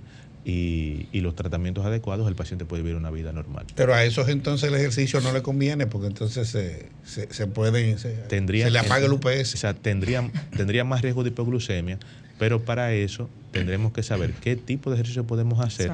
y, 0.49 1.21
los 1.21 1.35
tratamientos 1.35 1.85
adecuados, 1.85 2.27
el 2.27 2.35
paciente 2.35 2.65
puede 2.65 2.81
vivir 2.81 2.97
una 2.97 3.11
vida 3.11 3.31
normal. 3.31 3.65
Pero 3.75 3.93
a 3.93 4.03
esos 4.03 4.29
entonces 4.29 4.69
el 4.69 4.75
ejercicio 4.75 5.21
no 5.21 5.31
le 5.31 5.41
conviene 5.41 5.85
porque 5.85 6.07
entonces 6.07 6.47
se, 6.47 6.89
se, 7.03 7.47
puede, 7.47 7.97
se, 7.97 8.11
tendría, 8.11 8.69
le 8.69 8.79
apaga 8.79 9.05
el 9.05 9.13
UPS. 9.13 9.53
O 9.53 9.57
sea, 9.57 9.73
tendría, 9.73 10.29
tendría 10.55 10.83
más 10.83 11.01
riesgo 11.01 11.23
de 11.23 11.29
hipoglucemia, 11.29 11.99
pero 12.37 12.63
para 12.63 12.93
eso 12.93 13.29
tendremos 13.51 13.91
que 13.91 14.01
saber 14.01 14.33
qué 14.33 14.55
tipo 14.55 14.89
de 14.89 14.95
ejercicio 14.95 15.25
podemos 15.25 15.59
hacer 15.59 15.91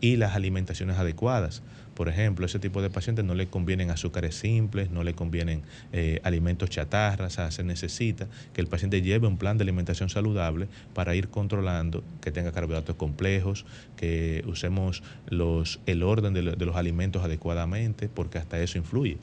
y 0.00 0.16
las 0.16 0.34
alimentaciones 0.34 0.98
adecuadas. 0.98 1.62
Por 1.94 2.08
ejemplo, 2.08 2.46
ese 2.46 2.58
tipo 2.58 2.80
de 2.80 2.88
pacientes 2.88 3.24
no 3.24 3.34
le 3.34 3.48
convienen 3.48 3.90
azúcares 3.90 4.34
simples, 4.34 4.90
no 4.90 5.04
le 5.04 5.14
convienen 5.14 5.62
eh, 5.92 6.20
alimentos 6.22 6.70
chatarras, 6.70 7.38
se 7.54 7.64
necesita 7.64 8.28
que 8.54 8.60
el 8.60 8.66
paciente 8.66 9.02
lleve 9.02 9.26
un 9.26 9.36
plan 9.36 9.58
de 9.58 9.64
alimentación 9.64 10.08
saludable 10.08 10.68
para 10.94 11.14
ir 11.14 11.28
controlando 11.28 12.02
que 12.22 12.32
tenga 12.32 12.52
carbohidratos 12.52 12.96
complejos, 12.96 13.66
que 13.96 14.42
usemos 14.46 15.02
los, 15.28 15.80
el 15.86 16.02
orden 16.02 16.32
de, 16.32 16.42
los 16.42 16.76
alimentos 16.76 17.22
adecuadamente, 17.22 18.08
porque 18.08 18.38
hasta 18.38 18.58
eso 18.58 18.78
influye. 18.78 19.18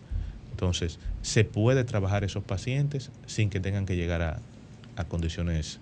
Entonces, 0.51 0.99
se 1.21 1.45
puede 1.45 1.83
trabajar 1.85 2.23
esos 2.23 2.43
pacientes 2.43 3.11
sin 3.25 3.49
que 3.49 3.59
tengan 3.59 3.85
que 3.85 3.95
llegar 3.95 4.21
a, 4.21 4.39
a 4.95 5.05
condiciones 5.05 5.79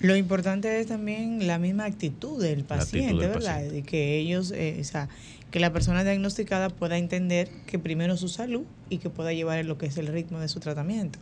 lo 0.00 0.16
importante 0.16 0.80
es 0.80 0.88
también 0.88 1.46
la 1.46 1.58
misma 1.58 1.84
actitud 1.84 2.42
del 2.42 2.64
paciente, 2.64 3.26
¿verdad? 3.26 3.62
Y 3.72 3.82
que 3.82 4.18
ellos, 4.18 4.52
eh, 4.52 4.78
o 4.80 4.84
sea, 4.84 5.08
que 5.50 5.60
la 5.60 5.72
persona 5.72 6.02
diagnosticada 6.02 6.68
pueda 6.68 6.98
entender 6.98 7.48
que 7.66 7.78
primero 7.78 8.16
su 8.16 8.28
salud 8.28 8.64
y 8.90 8.98
que 8.98 9.08
pueda 9.08 9.32
llevar 9.32 9.64
lo 9.64 9.78
que 9.78 9.86
es 9.86 9.96
el 9.96 10.08
ritmo 10.08 10.40
de 10.40 10.48
su 10.48 10.58
tratamiento. 10.58 11.20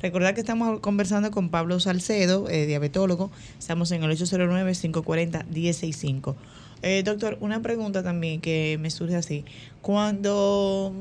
Recordad 0.00 0.34
que 0.34 0.40
estamos 0.40 0.78
conversando 0.78 1.32
con 1.32 1.50
Pablo 1.50 1.80
Salcedo, 1.80 2.48
eh, 2.48 2.66
diabetólogo. 2.66 3.32
Estamos 3.58 3.90
en 3.90 4.04
el 4.04 4.12
809-540-165. 4.12 6.36
Eh, 6.82 7.02
doctor, 7.04 7.38
una 7.40 7.60
pregunta 7.60 8.04
también 8.04 8.40
que 8.40 8.78
me 8.80 8.90
surge 8.90 9.16
así. 9.16 9.44
Cuando 9.80 10.94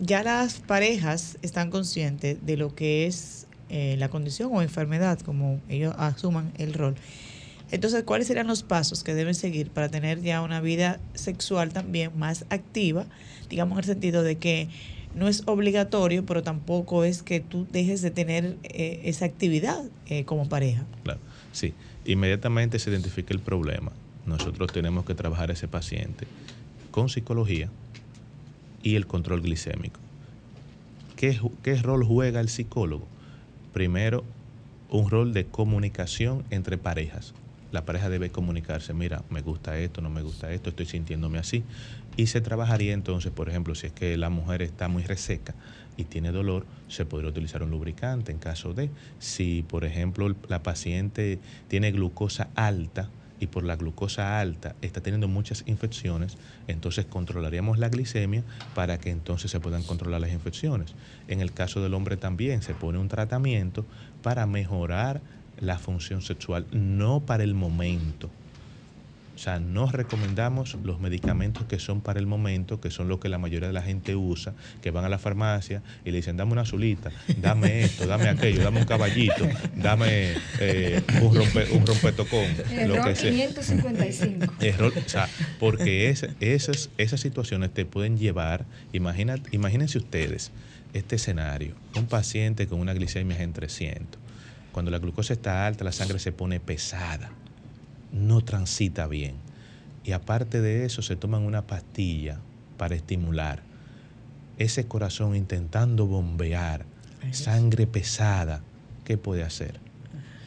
ya 0.00 0.24
las 0.24 0.58
parejas 0.58 1.38
están 1.42 1.70
conscientes 1.70 2.44
de 2.44 2.56
lo 2.56 2.74
que 2.74 3.06
es 3.06 3.46
eh, 3.70 3.96
la 3.98 4.08
condición 4.08 4.50
o 4.52 4.62
enfermedad, 4.62 5.18
como 5.20 5.60
ellos 5.68 5.94
asuman 5.98 6.52
el 6.58 6.74
rol. 6.74 6.96
Entonces, 7.70 8.02
¿cuáles 8.02 8.26
serían 8.26 8.48
los 8.48 8.62
pasos 8.62 9.04
que 9.04 9.14
deben 9.14 9.34
seguir 9.34 9.70
para 9.70 9.88
tener 9.88 10.20
ya 10.22 10.42
una 10.42 10.60
vida 10.60 10.98
sexual 11.14 11.72
también 11.72 12.10
más 12.18 12.44
activa? 12.50 13.06
Digamos 13.48 13.74
en 13.74 13.78
el 13.78 13.84
sentido 13.84 14.22
de 14.22 14.36
que 14.38 14.68
no 15.14 15.28
es 15.28 15.42
obligatorio, 15.46 16.24
pero 16.26 16.42
tampoco 16.42 17.04
es 17.04 17.22
que 17.22 17.40
tú 17.40 17.66
dejes 17.70 18.02
de 18.02 18.10
tener 18.10 18.56
eh, 18.64 19.02
esa 19.04 19.24
actividad 19.24 19.84
eh, 20.06 20.24
como 20.24 20.48
pareja. 20.48 20.84
Claro, 21.04 21.20
sí. 21.52 21.74
Inmediatamente 22.04 22.78
se 22.78 22.90
identifica 22.90 23.34
el 23.34 23.40
problema. 23.40 23.92
Nosotros 24.26 24.72
tenemos 24.72 25.04
que 25.04 25.14
trabajar 25.14 25.50
a 25.50 25.52
ese 25.52 25.68
paciente 25.68 26.26
con 26.90 27.08
psicología 27.08 27.70
y 28.82 28.96
el 28.96 29.06
control 29.06 29.42
glicémico. 29.42 30.00
¿Qué, 31.16 31.38
qué 31.62 31.76
rol 31.76 32.04
juega 32.04 32.40
el 32.40 32.48
psicólogo? 32.48 33.06
Primero, 33.72 34.24
un 34.88 35.10
rol 35.10 35.32
de 35.32 35.46
comunicación 35.46 36.44
entre 36.50 36.78
parejas. 36.78 37.34
La 37.70 37.84
pareja 37.84 38.08
debe 38.08 38.30
comunicarse, 38.30 38.92
mira, 38.92 39.22
me 39.30 39.42
gusta 39.42 39.78
esto, 39.78 40.00
no 40.00 40.10
me 40.10 40.22
gusta 40.22 40.52
esto, 40.52 40.70
estoy 40.70 40.86
sintiéndome 40.86 41.38
así. 41.38 41.62
Y 42.16 42.26
se 42.26 42.40
trabajaría 42.40 42.92
entonces, 42.92 43.30
por 43.30 43.48
ejemplo, 43.48 43.74
si 43.76 43.86
es 43.86 43.92
que 43.92 44.16
la 44.16 44.28
mujer 44.28 44.62
está 44.62 44.88
muy 44.88 45.04
reseca 45.04 45.54
y 45.96 46.04
tiene 46.04 46.32
dolor, 46.32 46.66
se 46.88 47.04
podría 47.04 47.30
utilizar 47.30 47.62
un 47.62 47.70
lubricante 47.70 48.32
en 48.32 48.38
caso 48.38 48.74
de, 48.74 48.90
si 49.18 49.62
por 49.62 49.84
ejemplo 49.84 50.34
la 50.48 50.62
paciente 50.62 51.38
tiene 51.68 51.92
glucosa 51.92 52.48
alta, 52.56 53.08
y 53.40 53.46
por 53.46 53.64
la 53.64 53.76
glucosa 53.76 54.38
alta 54.38 54.76
está 54.82 55.00
teniendo 55.00 55.26
muchas 55.26 55.64
infecciones, 55.66 56.36
entonces 56.68 57.06
controlaríamos 57.06 57.78
la 57.78 57.88
glicemia 57.88 58.44
para 58.74 58.98
que 58.98 59.10
entonces 59.10 59.50
se 59.50 59.58
puedan 59.58 59.82
controlar 59.82 60.20
las 60.20 60.32
infecciones. 60.32 60.94
En 61.26 61.40
el 61.40 61.52
caso 61.52 61.82
del 61.82 61.94
hombre 61.94 62.16
también 62.16 62.62
se 62.62 62.74
pone 62.74 62.98
un 62.98 63.08
tratamiento 63.08 63.86
para 64.22 64.46
mejorar 64.46 65.22
la 65.58 65.78
función 65.78 66.22
sexual, 66.22 66.66
no 66.70 67.20
para 67.20 67.42
el 67.42 67.54
momento. 67.54 68.30
Sea, 69.42 69.58
no 69.58 69.86
recomendamos 69.86 70.76
los 70.84 71.00
medicamentos 71.00 71.64
que 71.64 71.78
son 71.78 72.02
para 72.02 72.20
el 72.20 72.26
momento, 72.26 72.78
que 72.78 72.90
son 72.90 73.08
los 73.08 73.20
que 73.20 73.30
la 73.30 73.38
mayoría 73.38 73.68
de 73.68 73.72
la 73.72 73.80
gente 73.80 74.14
usa, 74.14 74.54
que 74.82 74.90
van 74.90 75.06
a 75.06 75.08
la 75.08 75.18
farmacia 75.18 75.82
y 76.04 76.10
le 76.10 76.18
dicen, 76.18 76.36
dame 76.36 76.52
una 76.52 76.60
azulita, 76.62 77.10
dame 77.38 77.84
esto, 77.84 78.06
dame 78.06 78.28
aquello, 78.28 78.62
dame 78.62 78.80
un 78.80 78.86
caballito, 78.86 79.48
dame 79.76 80.34
eh, 80.60 81.02
un, 81.22 81.34
rompe, 81.34 81.70
un 81.72 81.86
rompetocón, 81.86 82.48
lo 82.86 83.02
que 83.02 83.16
sea. 83.16 83.30
555. 83.30 84.52
Error, 84.60 84.92
o 84.94 85.08
sea, 85.08 85.26
porque 85.58 86.10
esas, 86.40 86.90
esas 86.98 87.20
situaciones 87.20 87.72
te 87.72 87.86
pueden 87.86 88.18
llevar, 88.18 88.66
imagina, 88.92 89.36
imagínense 89.52 89.96
ustedes 89.96 90.52
este 90.92 91.16
escenario, 91.16 91.74
un 91.96 92.06
paciente 92.06 92.66
con 92.66 92.78
una 92.78 92.92
glicemia 92.92 93.42
en 93.42 93.54
300, 93.54 94.20
cuando 94.70 94.90
la 94.90 94.98
glucosa 94.98 95.32
está 95.32 95.66
alta, 95.66 95.82
la 95.82 95.92
sangre 95.92 96.18
se 96.18 96.30
pone 96.30 96.60
pesada 96.60 97.30
no 98.12 98.42
transita 98.42 99.06
bien. 99.06 99.34
Y 100.04 100.12
aparte 100.12 100.60
de 100.60 100.84
eso, 100.84 101.02
se 101.02 101.16
toman 101.16 101.42
una 101.42 101.66
pastilla 101.66 102.38
para 102.76 102.94
estimular 102.94 103.62
ese 104.58 104.86
corazón 104.86 105.36
intentando 105.36 106.06
bombear 106.06 106.84
sangre 107.32 107.86
pesada. 107.86 108.62
¿Qué 109.04 109.16
puede 109.16 109.42
hacer? 109.42 109.80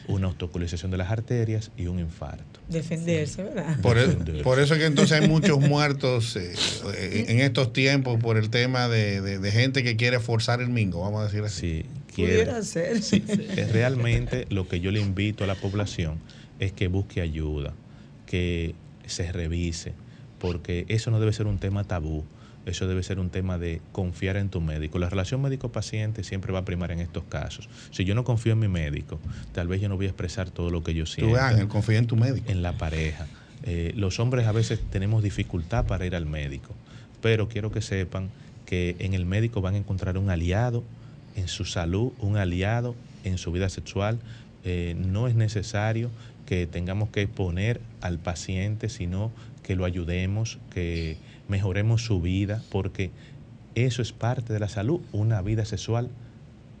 Una 0.06 0.28
autoculización 0.28 0.90
de 0.90 0.98
las 0.98 1.10
arterias 1.10 1.70
y 1.76 1.86
un 1.86 1.98
infarto. 1.98 2.60
Defenderse, 2.68 3.42
¿verdad? 3.42 3.80
Por, 3.80 3.98
e-, 3.98 4.42
por, 4.42 4.58
eso 4.58 4.74
es 4.74 4.80
que 4.80 4.86
entonces 4.86 5.20
hay 5.20 5.28
muchos 5.28 5.60
muertos 5.68 6.36
eh, 6.36 7.26
en 7.28 7.40
estos 7.40 7.72
tiempos 7.72 8.20
por 8.20 8.36
el 8.36 8.50
tema 8.50 8.88
de, 8.88 9.50
gente 9.52 9.82
que 9.82 9.96
quiere 9.96 10.20
forzar 10.20 10.60
el 10.60 10.68
mingo, 10.68 11.00
vamos 11.00 11.20
a 11.20 11.24
decir 11.24 11.42
así. 11.42 11.82
Sí, 11.82 11.86
quiere. 12.14 12.62
Ser. 12.62 13.02
Sí, 13.02 13.24
es 13.28 13.72
realmente 13.72 14.46
lo 14.48 14.68
que 14.68 14.80
yo 14.80 14.90
le 14.90 15.00
invito 15.00 15.44
a 15.44 15.46
la 15.46 15.56
población 15.56 16.18
es 16.58 16.72
que 16.72 16.88
busque 16.88 17.20
ayuda, 17.20 17.74
que 18.26 18.74
se 19.06 19.30
revise, 19.32 19.92
porque 20.38 20.84
eso 20.88 21.10
no 21.10 21.20
debe 21.20 21.32
ser 21.32 21.46
un 21.46 21.58
tema 21.58 21.84
tabú, 21.84 22.24
eso 22.66 22.86
debe 22.86 23.02
ser 23.02 23.18
un 23.18 23.30
tema 23.30 23.58
de 23.58 23.80
confiar 23.92 24.36
en 24.36 24.48
tu 24.48 24.60
médico. 24.60 24.98
La 24.98 25.10
relación 25.10 25.42
médico-paciente 25.42 26.24
siempre 26.24 26.52
va 26.52 26.60
a 26.60 26.64
primar 26.64 26.90
en 26.92 27.00
estos 27.00 27.24
casos. 27.24 27.68
Si 27.90 28.04
yo 28.04 28.14
no 28.14 28.24
confío 28.24 28.54
en 28.54 28.58
mi 28.58 28.68
médico, 28.68 29.20
tal 29.52 29.68
vez 29.68 29.80
yo 29.80 29.88
no 29.88 29.96
voy 29.96 30.06
a 30.06 30.08
expresar 30.08 30.50
todo 30.50 30.70
lo 30.70 30.82
que 30.82 30.94
yo 30.94 31.04
siento. 31.06 31.34
Tú, 31.34 31.40
Ángel, 31.40 31.68
confía 31.68 31.98
en 31.98 32.06
tu 32.06 32.16
médico. 32.16 32.50
En 32.50 32.62
la 32.62 32.72
pareja. 32.72 33.26
Eh, 33.64 33.92
los 33.96 34.18
hombres 34.18 34.46
a 34.46 34.52
veces 34.52 34.80
tenemos 34.90 35.22
dificultad 35.22 35.86
para 35.86 36.06
ir 36.06 36.14
al 36.14 36.26
médico, 36.26 36.74
pero 37.20 37.48
quiero 37.48 37.70
que 37.70 37.80
sepan 37.80 38.30
que 38.66 38.96
en 38.98 39.14
el 39.14 39.26
médico 39.26 39.60
van 39.60 39.74
a 39.74 39.78
encontrar 39.78 40.18
un 40.18 40.30
aliado 40.30 40.84
en 41.36 41.48
su 41.48 41.64
salud, 41.64 42.12
un 42.18 42.36
aliado 42.36 42.94
en 43.24 43.38
su 43.38 43.52
vida 43.52 43.68
sexual. 43.68 44.18
Eh, 44.64 44.94
no 44.98 45.28
es 45.28 45.34
necesario 45.34 46.10
que 46.54 46.68
tengamos 46.68 47.08
que 47.08 47.26
poner 47.26 47.80
al 48.00 48.20
paciente, 48.20 48.88
sino 48.88 49.32
que 49.64 49.74
lo 49.74 49.84
ayudemos, 49.84 50.60
que 50.70 51.16
mejoremos 51.48 52.04
su 52.04 52.20
vida, 52.20 52.62
porque 52.70 53.10
eso 53.74 54.02
es 54.02 54.12
parte 54.12 54.52
de 54.52 54.60
la 54.60 54.68
salud, 54.68 55.00
una 55.10 55.42
vida 55.42 55.64
sexual 55.64 56.10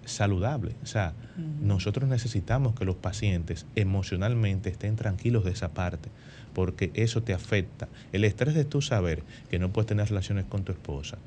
saludable. 0.04 0.76
O 0.84 0.86
sea, 0.86 1.12
nosotros 1.60 2.08
necesitamos 2.08 2.76
que 2.76 2.84
los 2.84 2.94
pacientes 2.94 3.66
emocionalmente 3.74 4.70
estén 4.70 4.94
tranquilos 4.94 5.44
de 5.44 5.50
esa 5.50 5.74
parte, 5.74 6.08
porque 6.54 6.92
eso 6.94 7.24
te 7.24 7.34
afecta. 7.34 7.88
El 8.12 8.22
estrés 8.22 8.54
de 8.54 8.64
tu 8.64 8.80
saber 8.80 9.24
que 9.50 9.58
no 9.58 9.72
puedes 9.72 9.88
tener 9.88 10.08
relaciones 10.08 10.44
con 10.44 10.62
tu 10.62 10.70
esposa, 10.70 11.18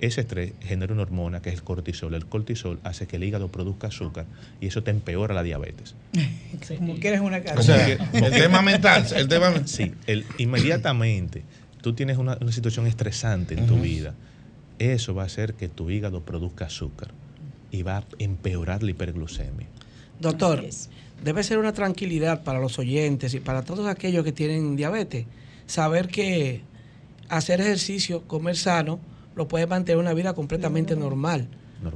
ese 0.00 0.22
estrés 0.22 0.52
genera 0.60 0.92
una 0.92 1.02
hormona 1.02 1.42
que 1.42 1.50
es 1.50 1.56
el 1.56 1.62
cortisol. 1.62 2.14
El 2.14 2.26
cortisol 2.26 2.78
hace 2.84 3.06
que 3.06 3.16
el 3.16 3.24
hígado 3.24 3.48
produzca 3.48 3.88
azúcar 3.88 4.26
y 4.60 4.66
eso 4.66 4.82
te 4.82 4.90
empeora 4.90 5.34
la 5.34 5.42
diabetes. 5.42 5.94
Como 6.78 6.96
quieres 6.96 7.20
una 7.20 7.42
cara. 7.42 7.60
O 7.60 7.62
sea, 7.62 7.86
el 8.12 8.30
tema 8.30 8.62
mental. 8.62 9.06
El 9.14 9.28
tema... 9.28 9.66
Sí, 9.66 9.92
el, 10.06 10.24
inmediatamente 10.38 11.42
tú 11.80 11.94
tienes 11.94 12.18
una, 12.18 12.38
situación 12.50 12.86
estresante 12.86 13.54
en 13.54 13.66
tu 13.66 13.80
vida, 13.80 14.14
eso 14.78 15.14
va 15.14 15.22
a 15.22 15.26
hacer 15.26 15.54
que 15.54 15.68
tu 15.68 15.90
hígado 15.90 16.22
produzca 16.22 16.66
azúcar 16.66 17.08
y 17.70 17.82
va 17.82 17.98
a 17.98 18.04
empeorar 18.18 18.82
la 18.82 18.90
hiperglucemia. 18.90 19.66
Doctor, 20.20 20.64
debe 21.24 21.42
ser 21.42 21.58
una 21.58 21.72
tranquilidad 21.72 22.42
para 22.42 22.58
los 22.58 22.78
oyentes 22.78 23.34
y 23.34 23.40
para 23.40 23.62
todos 23.62 23.86
aquellos 23.86 24.24
que 24.24 24.32
tienen 24.32 24.76
diabetes 24.76 25.26
saber 25.66 26.08
que 26.08 26.62
hacer 27.28 27.60
ejercicio, 27.60 28.22
comer 28.22 28.56
sano, 28.56 28.98
lo 29.36 29.48
puede 29.48 29.66
mantener 29.66 29.98
una 29.98 30.14
vida 30.14 30.34
completamente 30.34 30.96
normal. 30.96 31.48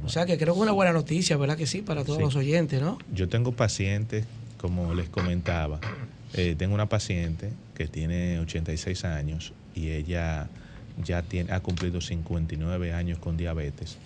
O 0.03 0.09
sea 0.09 0.25
que 0.25 0.37
creo 0.37 0.53
que 0.53 0.59
es 0.59 0.63
una 0.63 0.71
buena 0.71 0.93
noticia, 0.93 1.37
¿verdad 1.37 1.57
que 1.57 1.67
sí? 1.67 1.81
Para 1.81 2.03
todos 2.03 2.19
los 2.19 2.35
oyentes, 2.35 2.81
¿no? 2.81 2.97
Yo 3.13 3.29
tengo 3.29 3.51
pacientes, 3.51 4.25
como 4.57 4.95
les 4.95 5.09
comentaba, 5.09 5.79
eh, 6.33 6.55
tengo 6.57 6.73
una 6.73 6.89
paciente 6.89 7.51
que 7.75 7.87
tiene 7.87 8.39
86 8.39 9.05
años 9.05 9.53
y 9.75 9.89
ella 9.89 10.49
ya 11.03 11.21
tiene, 11.21 11.51
ha 11.51 11.59
cumplido 11.59 12.01
59 12.01 12.93
años 12.93 13.19
con 13.19 13.37
diabetes. 13.37 13.97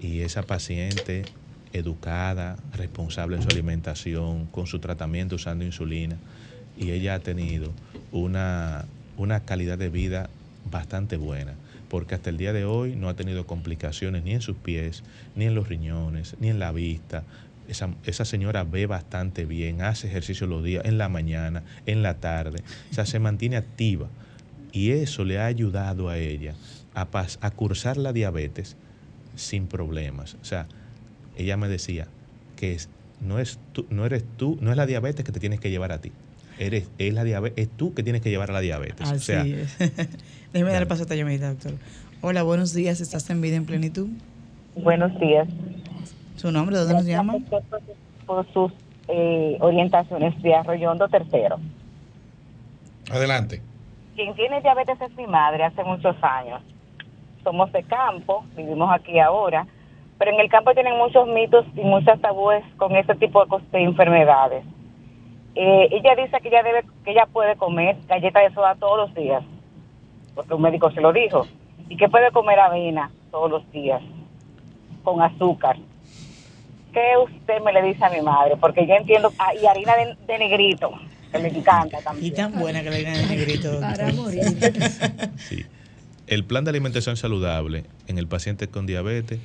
Y 0.00 0.20
esa 0.20 0.44
paciente 0.44 1.24
educada, 1.74 2.56
responsable 2.72 3.36
en 3.36 3.42
su 3.42 3.48
alimentación, 3.48 4.46
con 4.46 4.66
su 4.66 4.78
tratamiento 4.78 5.36
usando 5.36 5.64
insulina, 5.64 6.16
y 6.78 6.92
ella 6.92 7.14
ha 7.14 7.18
tenido 7.18 7.72
una, 8.12 8.86
una 9.18 9.40
calidad 9.40 9.76
de 9.76 9.90
vida 9.90 10.30
bastante 10.70 11.16
buena 11.16 11.54
porque 11.88 12.14
hasta 12.14 12.30
el 12.30 12.36
día 12.36 12.52
de 12.52 12.64
hoy 12.64 12.96
no 12.96 13.08
ha 13.08 13.14
tenido 13.14 13.46
complicaciones 13.46 14.22
ni 14.22 14.32
en 14.32 14.40
sus 14.40 14.56
pies, 14.56 15.02
ni 15.36 15.46
en 15.46 15.54
los 15.54 15.68
riñones, 15.68 16.36
ni 16.40 16.48
en 16.48 16.58
la 16.58 16.72
vista. 16.72 17.24
Esa, 17.68 18.24
señora 18.24 18.64
ve 18.64 18.86
bastante 18.86 19.44
bien, 19.44 19.82
hace 19.82 20.06
ejercicio 20.06 20.46
los 20.46 20.64
días, 20.64 20.84
en 20.86 20.96
la 20.96 21.08
mañana, 21.08 21.64
en 21.84 22.02
la 22.02 22.14
tarde, 22.14 22.62
o 22.90 22.94
sea, 22.94 23.04
se 23.04 23.18
mantiene 23.18 23.56
activa. 23.56 24.08
Y 24.72 24.92
eso 24.92 25.24
le 25.24 25.38
ha 25.38 25.46
ayudado 25.46 26.08
a 26.08 26.18
ella 26.18 26.54
a, 26.94 27.50
cursar 27.50 27.96
la 27.96 28.12
diabetes 28.12 28.76
sin 29.36 29.66
problemas. 29.66 30.36
O 30.40 30.44
sea, 30.44 30.66
ella 31.36 31.56
me 31.56 31.68
decía 31.68 32.08
que 32.56 32.78
no, 33.20 33.38
es 33.38 33.58
no 33.90 34.06
eres 34.06 34.24
tú, 34.36 34.58
no 34.60 34.70
es 34.70 34.76
la 34.76 34.86
diabetes 34.86 35.24
que 35.24 35.32
te 35.32 35.40
tienes 35.40 35.60
que 35.60 35.70
llevar 35.70 35.92
a 35.92 36.00
ti. 36.00 36.12
Eres, 36.58 36.90
es, 36.98 37.14
la 37.14 37.24
diabetes, 37.24 37.66
es 37.66 37.76
tú 37.76 37.94
que 37.94 38.02
tienes 38.02 38.22
que 38.22 38.30
llevar 38.30 38.50
a 38.50 38.52
la 38.54 38.60
diabetes. 38.60 39.02
Así 39.02 39.14
o 39.14 39.18
sea, 39.18 39.42
es. 39.42 39.78
Déjeme 40.52 40.72
dar 40.72 40.82
el 40.82 40.88
paso 40.88 41.02
a 41.02 41.04
esta 41.04 41.14
llamadita, 41.14 41.48
doctor. 41.50 41.72
Hola, 42.20 42.42
buenos 42.42 42.74
días. 42.74 43.00
¿Estás 43.00 43.30
en 43.30 43.40
vida 43.40 43.56
en 43.56 43.64
plenitud? 43.64 44.08
Buenos 44.74 45.18
días. 45.20 45.46
¿Su 46.36 46.50
nombre? 46.50 46.76
¿De 46.76 46.82
dónde 46.82 46.94
nos 46.94 47.06
llama? 47.06 47.36
Por 48.26 48.52
sus 48.52 48.72
eh, 49.08 49.56
orientaciones 49.60 50.40
de 50.42 50.54
Arroyondo 50.54 51.08
Tercero. 51.08 51.58
Adelante. 53.10 53.62
Quien 54.14 54.34
tiene 54.34 54.60
diabetes 54.60 55.00
es 55.00 55.16
mi 55.16 55.26
madre 55.26 55.64
hace 55.64 55.82
muchos 55.84 56.16
años. 56.22 56.60
Somos 57.44 57.72
de 57.72 57.82
campo, 57.84 58.44
vivimos 58.56 58.90
aquí 58.92 59.18
ahora, 59.18 59.66
pero 60.18 60.32
en 60.32 60.40
el 60.40 60.50
campo 60.50 60.74
tienen 60.74 60.98
muchos 60.98 61.26
mitos 61.28 61.64
y 61.74 61.80
muchas 61.80 62.20
tabúes 62.20 62.64
con 62.76 62.96
este 62.96 63.14
tipo 63.14 63.44
de, 63.46 63.82
enfermedades. 63.82 64.64
Eh, 65.60 65.88
ella 65.90 66.14
dice 66.14 66.38
que 66.40 66.48
ella 66.48 66.62
debe, 66.62 66.84
que 67.04 67.10
ella 67.10 67.26
puede 67.26 67.56
comer 67.56 67.96
galleta 68.06 68.40
de 68.40 68.54
soda 68.54 68.76
todos 68.76 69.08
los 69.08 69.14
días 69.14 69.42
porque 70.38 70.54
un 70.54 70.62
médico 70.62 70.88
se 70.92 71.00
lo 71.00 71.12
dijo, 71.12 71.48
y 71.88 71.96
que 71.96 72.08
puede 72.08 72.30
comer 72.30 72.60
avena 72.60 73.10
todos 73.32 73.50
los 73.50 73.72
días 73.72 74.00
con 75.02 75.20
azúcar. 75.20 75.76
¿Qué 76.92 77.00
usted 77.24 77.60
me 77.64 77.72
le 77.72 77.82
dice 77.82 78.04
a 78.04 78.08
mi 78.08 78.20
madre? 78.20 78.56
Porque 78.56 78.86
yo 78.86 78.94
entiendo, 78.94 79.32
ah, 79.36 79.52
y 79.60 79.66
harina 79.66 79.94
de, 79.96 80.38
negrito, 80.38 80.92
que 81.32 81.38
me 81.40 81.48
encanta 81.48 82.00
también. 82.02 82.32
Y 82.32 82.36
tan 82.36 82.56
buena 82.56 82.84
que 82.84 82.90
la 82.90 82.94
harina 82.94 83.18
de 83.18 83.26
negrito. 83.26 83.80
Para 83.80 84.12
morir. 84.12 84.44
Sí. 85.38 85.66
El 86.28 86.44
plan 86.44 86.62
de 86.62 86.70
alimentación 86.70 87.16
saludable 87.16 87.82
en 88.06 88.18
el 88.18 88.28
paciente 88.28 88.68
con 88.68 88.86
diabetes 88.86 89.40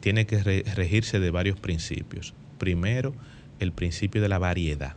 tiene 0.00 0.24
que 0.24 0.38
regirse 0.38 1.20
de 1.20 1.30
varios 1.30 1.60
principios. 1.60 2.32
Primero, 2.56 3.12
el 3.60 3.72
principio 3.72 4.22
de 4.22 4.30
la 4.30 4.38
variedad. 4.38 4.94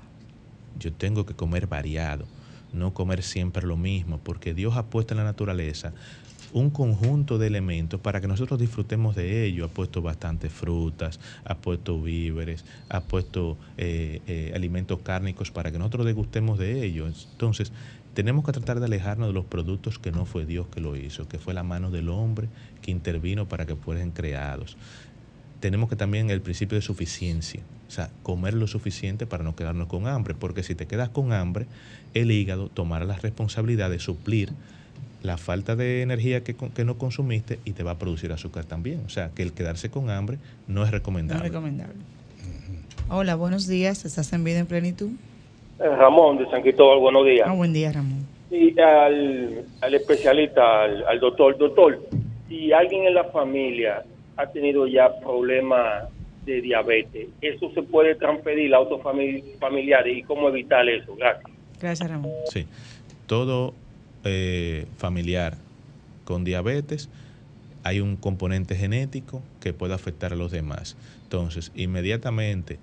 Yo 0.80 0.94
tengo 0.94 1.26
que 1.26 1.34
comer 1.34 1.68
variado 1.68 2.26
no 2.74 2.94
comer 2.94 3.24
siempre 3.24 3.66
lo 3.66 3.78
mismo, 3.78 4.20
porque 4.24 4.54
Dios 4.54 4.76
ha 4.76 4.86
puesto 4.86 5.14
en 5.14 5.20
la 5.20 5.24
naturaleza 5.24 5.94
un 6.54 6.70
conjunto 6.70 7.38
de 7.38 7.48
elementos 7.48 8.00
para 8.00 8.22
que 8.22 8.28
nosotros 8.28 8.60
disfrutemos 8.60 9.16
de 9.16 9.46
ello. 9.46 9.66
Ha 9.66 9.68
puesto 9.68 10.02
bastantes 10.02 10.52
frutas, 10.52 11.20
ha 11.44 11.56
puesto 11.56 12.02
víveres, 12.02 12.64
ha 12.90 13.02
puesto 13.02 13.58
eh, 13.78 14.22
eh, 14.28 14.54
alimentos 14.56 15.00
cárnicos 15.00 15.52
para 15.52 15.72
que 15.72 15.78
nosotros 15.78 16.06
degustemos 16.06 16.58
de 16.58 16.86
ellos. 16.86 17.28
Entonces, 17.34 17.74
tenemos 18.14 18.46
que 18.46 18.52
tratar 18.54 18.80
de 18.80 18.86
alejarnos 18.86 19.28
de 19.28 19.34
los 19.34 19.46
productos 19.46 20.00
que 20.00 20.12
no 20.12 20.26
fue 20.26 20.46
Dios 20.46 20.68
que 20.68 20.82
lo 20.82 20.96
hizo, 20.96 21.28
que 21.28 21.38
fue 21.38 21.54
la 21.54 21.64
mano 21.64 21.92
del 21.92 22.10
hombre 22.10 22.48
que 22.82 22.92
intervino 22.92 23.48
para 23.48 23.66
que 23.66 23.76
fueran 23.76 24.12
creados. 24.12 24.78
Tenemos 25.60 25.90
que 25.90 25.96
también 25.96 26.30
el 26.30 26.42
principio 26.42 26.76
de 26.76 26.82
suficiencia, 26.82 27.62
o 27.88 27.92
sea, 27.92 28.10
comer 28.24 28.54
lo 28.54 28.68
suficiente 28.68 29.26
para 29.26 29.44
no 29.44 29.56
quedarnos 29.56 29.88
con 29.88 30.08
hambre, 30.08 30.36
porque 30.38 30.64
si 30.64 30.76
te 30.76 30.86
quedas 30.86 31.10
con 31.10 31.34
hambre, 31.34 31.66
el 32.14 32.32
hígado 32.32 32.70
tomará 32.70 33.06
la 33.06 33.18
responsabilidad 33.18 33.90
de 33.90 34.00
suplir 34.00 34.52
la 35.24 35.38
falta 35.38 35.76
de 35.76 36.04
energía 36.04 36.44
que, 36.44 36.56
que, 36.56 36.86
no 36.86 36.98
consumiste 36.98 37.60
y 37.66 37.72
te 37.72 37.84
va 37.84 37.92
a 37.92 37.98
producir 37.98 38.32
azúcar 38.32 38.66
también. 38.66 39.02
O 39.06 39.10
sea, 39.10 39.32
que 39.36 39.42
el 39.42 39.52
quedarse 39.52 39.90
con 39.90 40.10
hambre 40.10 40.38
no 40.68 40.84
es 40.84 40.92
recomendable. 40.92 41.40
No 41.40 41.46
es 41.46 41.52
recomendable. 41.52 41.96
Hola, 43.10 43.36
buenos 43.36 43.68
días. 43.68 44.06
¿Estás 44.06 44.32
en 44.34 44.44
vida 44.44 44.60
en 44.60 44.68
plenitud? 44.68 45.10
Eh, 45.80 45.88
Ramón 45.88 46.38
de 46.38 46.50
San 46.50 46.62
Cristóbal, 46.62 47.00
buenos 47.00 47.26
días. 47.26 47.48
Ah, 47.48 47.54
buen 47.54 47.74
día, 47.74 47.92
Ramón. 47.92 48.28
Y 48.52 48.80
al, 48.80 49.66
al 49.82 49.94
especialista, 49.94 50.84
al, 50.84 51.06
al 51.06 51.20
doctor, 51.20 51.58
doctor, 51.58 52.00
si 52.48 52.72
alguien 52.72 53.06
en 53.06 53.14
la 53.14 53.26
familia 53.26 54.04
ha 54.38 54.48
tenido 54.48 54.88
ya 54.88 55.10
problemas 55.20 56.06
de 56.46 56.62
diabetes, 56.62 57.28
¿eso 57.42 57.72
se 57.74 57.82
puede 57.84 58.16
transferir 58.16 58.74
a 58.74 58.80
otros 58.80 59.02
famili- 59.02 59.44
familiares 59.60 60.18
y 60.18 60.24
cómo 60.24 60.48
evitar 60.48 60.88
eso? 60.88 61.16
Gracias. 61.16 61.52
Gracias, 61.82 62.10
Ramón. 62.10 62.32
Sí. 62.52 62.66
Todo 63.26 63.74
eh, 64.24 64.86
familiar 64.98 65.58
con 66.24 66.44
diabetes 66.44 67.10
hay 67.84 68.00
un 68.00 68.16
componente 68.16 68.76
genético 68.76 69.42
que 69.62 69.74
puede 69.74 69.94
afectar 69.94 70.34
a 70.34 70.36
los 70.36 70.52
demás. 70.52 70.96
Entonces, 71.24 71.72
inmediatamente 71.76 72.80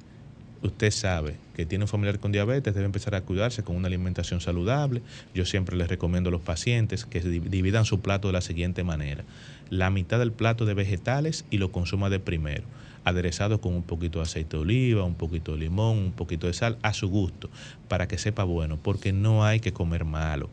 usted 0.67 0.91
sabe 0.91 1.37
que 1.55 1.67
tiene 1.67 1.85
un 1.85 1.89
familiar 1.89 2.19
con 2.19 2.33
diabetes, 2.33 2.75
debe 2.75 2.87
empezar 2.87 3.15
a 3.15 3.21
cuidarse 3.21 3.63
con 3.63 3.77
una 3.77 3.87
alimentación 3.89 4.41
saludable. 4.41 5.03
Yo 5.35 5.45
siempre 5.45 5.77
les 5.77 5.89
recomiendo 5.89 6.29
a 6.29 6.33
los 6.33 6.41
pacientes 6.41 7.05
que 7.05 7.21
di- 7.21 7.39
dividan 7.41 7.85
su 7.85 8.01
plato 8.01 8.29
de 8.29 8.33
la 8.33 8.41
siguiente 8.41 8.83
manera. 8.85 9.25
La 9.71 9.91
mitad 9.91 10.19
del 10.19 10.33
plato 10.33 10.65
de 10.67 10.75
vegetales 10.75 11.45
y 11.51 11.59
lo 11.59 11.71
consuma 11.73 12.11
de 12.11 12.19
primero, 12.21 12.65
aderezado 13.05 13.61
con 13.61 13.75
un 13.75 13.83
poquito 13.83 14.19
de 14.19 14.25
aceite 14.25 14.57
de 14.57 14.63
oliva, 14.63 15.05
un 15.05 15.15
poquito 15.15 15.53
de 15.53 15.59
limón, 15.59 15.99
un 15.99 16.13
poquito 16.13 16.47
de 16.47 16.55
sal, 16.55 16.79
a 16.83 16.93
su 16.95 17.09
gusto, 17.09 17.51
para 17.89 18.09
que 18.09 18.19
sepa 18.19 18.45
bueno, 18.45 18.79
porque 18.83 19.13
no 19.13 19.45
hay 19.45 19.61
que 19.61 19.73
comer 19.73 20.05
malo. 20.05 20.49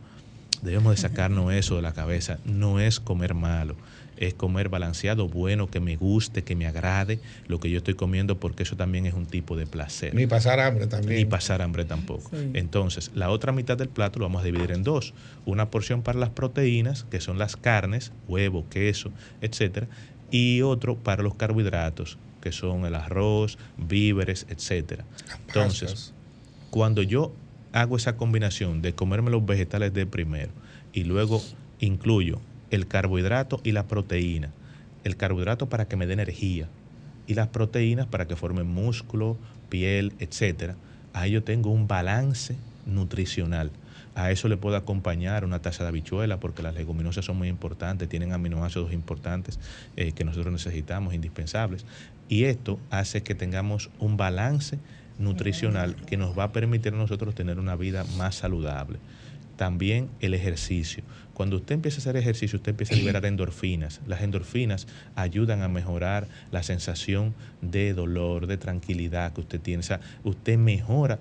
Debemos 0.62 0.96
de 0.96 1.02
sacarnos 1.02 1.52
eso 1.54 1.76
de 1.76 1.82
la 1.82 1.94
cabeza. 1.94 2.38
No 2.46 2.80
es 2.80 3.00
comer 3.00 3.34
malo, 3.34 3.76
es 4.22 4.36
comer 4.36 4.70
balanceado, 4.70 5.28
bueno, 5.28 5.68
que 5.68 5.80
me 5.80 5.96
guste, 5.96 6.44
que 6.44 6.56
me 6.56 6.68
agrade 6.68 7.20
lo 7.48 7.60
que 7.60 7.72
yo 7.72 7.80
estoy 7.80 7.96
comiendo, 7.96 8.40
porque 8.40 8.62
eso 8.64 8.78
también 8.78 9.08
es 9.08 9.16
un 9.16 9.26
tipo 9.26 9.58
de 9.58 9.66
placer. 9.66 10.14
Ni 10.14 10.28
pasar 10.28 10.60
hambre 10.60 10.86
también. 10.86 11.18
Ni 11.18 11.26
pasar 11.26 11.64
hambre 11.64 11.86
tampoco. 11.86 12.30
Sí. 12.30 12.52
Entonces, 12.54 13.10
la 13.16 13.32
otra 13.32 13.52
mitad 13.52 13.78
del 13.78 13.90
plato 13.90 14.20
lo 14.20 14.26
vamos 14.26 14.44
a 14.44 14.46
dividir 14.46 14.72
en 14.72 14.84
dos. 14.84 15.16
Una 15.46 15.72
porción 15.72 16.04
para 16.04 16.20
las 16.20 16.30
proteínas, 16.30 17.04
que 17.10 17.20
son 17.20 17.40
las 17.40 17.56
carnes, 17.56 18.12
huevo, 18.28 18.70
queso, 18.70 19.12
etcétera, 19.42 19.88
y 20.30 20.62
otro 20.62 20.98
para 20.98 21.24
los 21.24 21.34
carbohidratos, 21.34 22.20
que 22.42 22.52
son 22.52 22.86
el 22.86 22.94
arroz, 22.94 23.58
víveres, 23.76 24.46
etcétera. 24.50 25.04
Entonces, 25.48 26.14
cuando 26.70 27.02
yo 27.02 27.34
hago 27.74 27.98
esa 27.98 28.18
combinación 28.18 28.84
de 28.84 28.94
comerme 28.94 29.32
los 29.32 29.44
vegetales 29.44 29.96
de 29.96 30.06
primero 30.06 30.52
y 30.94 31.06
luego 31.06 31.42
incluyo 31.80 32.40
el 32.72 32.88
carbohidrato 32.88 33.62
y 33.64 33.74
la 33.74 33.88
proteína, 33.88 34.52
el 35.04 35.18
carbohidrato 35.18 35.70
para 35.70 35.88
que 35.88 35.96
me 35.96 36.08
dé 36.08 36.14
energía 36.14 36.68
y 37.28 37.36
las 37.36 37.50
proteínas 37.50 38.08
para 38.08 38.28
que 38.28 38.36
formen 38.36 38.68
músculo, 38.68 39.38
piel, 39.70 40.14
etcétera, 40.20 40.76
ahí 41.14 41.32
yo 41.32 41.44
tengo 41.44 41.70
un 41.70 41.88
balance 41.88 42.56
nutricional. 42.86 43.72
A 44.14 44.32
eso 44.32 44.50
le 44.50 44.58
puedo 44.58 44.76
acompañar 44.76 45.46
una 45.46 45.60
taza 45.60 45.84
de 45.84 45.90
habichuela 45.90 46.40
porque 46.40 46.64
las 46.64 46.76
leguminosas 46.76 47.24
son 47.24 47.38
muy 47.38 47.48
importantes, 47.48 48.10
tienen 48.10 48.34
aminoácidos 48.34 48.92
importantes 48.92 49.60
eh, 49.96 50.12
que 50.12 50.26
nosotros 50.26 50.52
necesitamos, 50.52 51.14
indispensables. 51.14 51.86
Y 52.28 52.46
esto 52.46 52.80
hace 52.90 53.24
que 53.24 53.36
tengamos 53.36 53.90
un 54.00 54.18
balance 54.18 54.80
nutricional 55.18 55.96
que 55.96 56.18
nos 56.18 56.38
va 56.38 56.46
a 56.46 56.52
permitir 56.52 56.94
a 56.94 56.98
nosotros 56.98 57.36
tener 57.36 57.60
una 57.60 57.76
vida 57.76 58.04
más 58.18 58.36
saludable. 58.36 59.00
También 59.62 60.10
el 60.22 60.34
ejercicio. 60.34 61.04
Cuando 61.36 61.58
usted 61.58 61.76
empieza 61.76 61.98
a 61.98 62.00
hacer 62.00 62.18
ejercicio, 62.18 62.58
usted 62.58 62.72
empieza 62.72 62.96
a 62.96 62.98
liberar 62.98 63.24
endorfinas. 63.28 64.02
Las 64.08 64.24
endorfinas 64.24 64.88
ayudan 65.14 65.62
a 65.62 65.68
mejorar 65.68 66.28
la 66.52 66.64
sensación 66.64 67.36
de 67.62 67.94
dolor, 67.94 68.48
de 68.48 68.58
tranquilidad 68.58 69.34
que 69.34 69.42
usted 69.42 69.62
tiene. 69.62 69.82
O 69.82 69.84
sea, 69.84 70.00
usted 70.24 70.58
mejora 70.58 71.20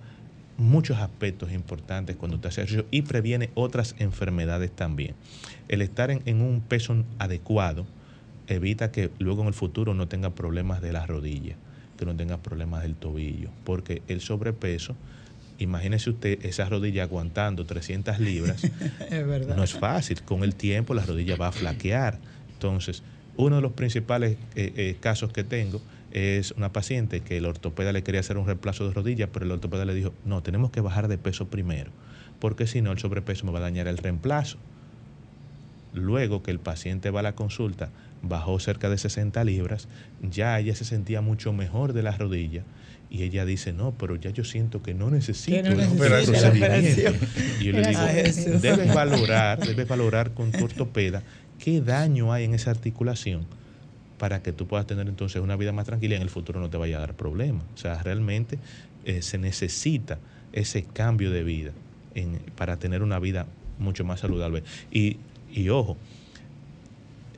muchos 0.56 0.96
aspectos 1.00 1.52
importantes 1.52 2.16
cuando 2.16 2.36
usted 2.36 2.48
hace 2.48 2.62
ejercicio 2.62 2.86
y 2.90 3.02
previene 3.02 3.50
otras 3.52 3.94
enfermedades 3.98 4.70
también. 4.70 5.16
El 5.68 5.82
estar 5.82 6.10
en, 6.10 6.22
en 6.24 6.40
un 6.40 6.62
peso 6.62 7.04
adecuado 7.18 7.84
evita 8.46 8.90
que 8.90 9.10
luego 9.18 9.42
en 9.42 9.48
el 9.48 9.54
futuro 9.54 9.92
no 9.92 10.08
tenga 10.08 10.30
problemas 10.30 10.80
de 10.80 10.94
las 10.94 11.06
rodillas, 11.08 11.58
que 11.98 12.06
no 12.06 12.16
tenga 12.16 12.38
problemas 12.38 12.84
del 12.84 12.94
tobillo, 12.94 13.50
porque 13.64 14.00
el 14.08 14.22
sobrepeso, 14.22 14.96
imagínese 15.60 16.10
usted 16.10 16.44
esas 16.44 16.70
rodillas 16.70 17.08
aguantando 17.08 17.64
300 17.64 18.18
libras, 18.18 18.64
Es 19.10 19.26
verdad. 19.26 19.56
no 19.56 19.62
es 19.62 19.74
fácil. 19.74 20.22
Con 20.22 20.42
el 20.42 20.54
tiempo 20.54 20.94
la 20.94 21.04
rodilla 21.04 21.36
va 21.36 21.48
a 21.48 21.52
flaquear. 21.52 22.18
Entonces, 22.52 23.02
uno 23.36 23.56
de 23.56 23.62
los 23.62 23.72
principales 23.72 24.36
eh, 24.54 24.72
eh, 24.76 24.96
casos 25.00 25.32
que 25.32 25.44
tengo 25.44 25.80
es 26.10 26.52
una 26.52 26.72
paciente 26.72 27.20
que 27.20 27.36
el 27.36 27.46
ortopeda 27.46 27.92
le 27.92 28.02
quería 28.02 28.20
hacer 28.20 28.36
un 28.36 28.46
reemplazo 28.46 28.86
de 28.88 28.94
rodilla, 28.94 29.28
pero 29.28 29.44
el 29.44 29.52
ortopeda 29.52 29.84
le 29.84 29.94
dijo, 29.94 30.12
no, 30.24 30.42
tenemos 30.42 30.70
que 30.70 30.80
bajar 30.80 31.08
de 31.08 31.18
peso 31.18 31.48
primero, 31.48 31.90
porque 32.40 32.66
si 32.66 32.82
no 32.82 32.90
el 32.90 32.98
sobrepeso 32.98 33.46
me 33.46 33.52
va 33.52 33.58
a 33.58 33.62
dañar 33.62 33.86
el 33.86 33.98
reemplazo. 33.98 34.58
Luego 35.92 36.42
que 36.42 36.50
el 36.50 36.58
paciente 36.58 37.10
va 37.10 37.20
a 37.20 37.22
la 37.24 37.34
consulta, 37.34 37.90
bajó 38.22 38.58
cerca 38.60 38.88
de 38.88 38.98
60 38.98 39.42
libras, 39.44 39.88
ya 40.22 40.58
ella 40.58 40.74
se 40.74 40.84
sentía 40.84 41.20
mucho 41.20 41.52
mejor 41.52 41.92
de 41.92 42.02
las 42.02 42.18
rodillas 42.18 42.64
y 43.10 43.24
ella 43.24 43.44
dice, 43.44 43.72
no, 43.72 43.92
pero 43.98 44.14
ya 44.16 44.30
yo 44.30 44.44
siento 44.44 44.82
que 44.82 44.94
no 44.94 45.10
necesito 45.10 45.56
no 45.74 45.80
ese 45.80 45.94
necesita 45.98 46.08
la 46.40 46.50
procedimiento". 46.52 47.00
operación. 47.10 47.30
Y 47.60 47.64
yo 47.64 47.72
le 47.72 47.82
digo, 47.88 48.00
debes 48.62 48.94
valorar, 48.94 49.66
debes 49.66 49.88
valorar 49.88 50.32
con 50.32 50.52
tu 50.52 50.64
ortopeda 50.64 51.22
qué 51.58 51.80
daño 51.80 52.32
hay 52.32 52.44
en 52.44 52.54
esa 52.54 52.70
articulación 52.70 53.46
para 54.18 54.42
que 54.42 54.52
tú 54.52 54.66
puedas 54.66 54.86
tener 54.86 55.08
entonces 55.08 55.42
una 55.42 55.56
vida 55.56 55.72
más 55.72 55.86
tranquila 55.86 56.14
y 56.14 56.16
en 56.16 56.22
el 56.22 56.30
futuro 56.30 56.60
no 56.60 56.70
te 56.70 56.76
vaya 56.76 56.98
a 56.98 57.00
dar 57.00 57.14
problemas. 57.14 57.64
O 57.74 57.78
sea, 57.78 58.00
realmente 58.02 58.58
eh, 59.04 59.22
se 59.22 59.38
necesita 59.38 60.18
ese 60.52 60.84
cambio 60.84 61.30
de 61.30 61.42
vida 61.42 61.72
en- 62.14 62.38
para 62.56 62.76
tener 62.76 63.02
una 63.02 63.18
vida 63.18 63.46
mucho 63.78 64.04
más 64.04 64.20
saludable. 64.20 64.62
Y, 64.92 65.16
y 65.52 65.68
ojo, 65.70 65.96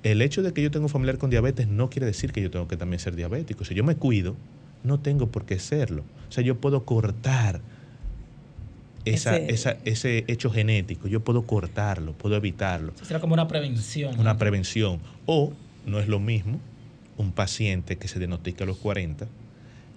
el 0.02 0.20
hecho 0.22 0.42
de 0.42 0.52
que 0.52 0.62
yo 0.62 0.70
tengo 0.70 0.86
un 0.86 0.90
familiar 0.90 1.18
con 1.18 1.30
diabetes 1.30 1.68
no 1.68 1.88
quiere 1.88 2.06
decir 2.06 2.32
que 2.32 2.42
yo 2.42 2.50
tengo 2.50 2.66
que 2.68 2.76
también 2.76 2.98
ser 2.98 3.14
diabético. 3.14 3.64
Si 3.64 3.74
yo 3.74 3.84
me 3.84 3.94
cuido, 3.94 4.36
no 4.84 5.00
tengo 5.00 5.28
por 5.28 5.44
qué 5.44 5.58
serlo. 5.58 6.02
O 6.28 6.32
sea, 6.32 6.42
yo 6.44 6.56
puedo 6.60 6.84
cortar 6.84 7.60
esa, 9.04 9.36
Ese- 9.36 9.52
esa- 9.52 9.76
ese 9.84 10.24
hecho 10.28 10.50
genético, 10.50 11.08
yo 11.08 11.20
puedo 11.20 11.42
cortarlo, 11.42 12.12
puedo 12.12 12.36
evitarlo 12.36 12.92
Será 13.02 13.20
como 13.20 13.34
una 13.34 13.48
prevención. 13.48 14.18
una 14.18 14.38
prevención. 14.38 15.00
O 15.26 15.52
no 15.86 15.98
es 15.98 16.06
lo 16.08 16.20
mismo 16.20 16.60
un 17.16 17.32
paciente 17.32 17.96
que 17.98 18.06
se 18.08 18.18
diagnostica 18.18 18.64
a 18.64 18.66
los 18.66 18.76
40 18.78 19.26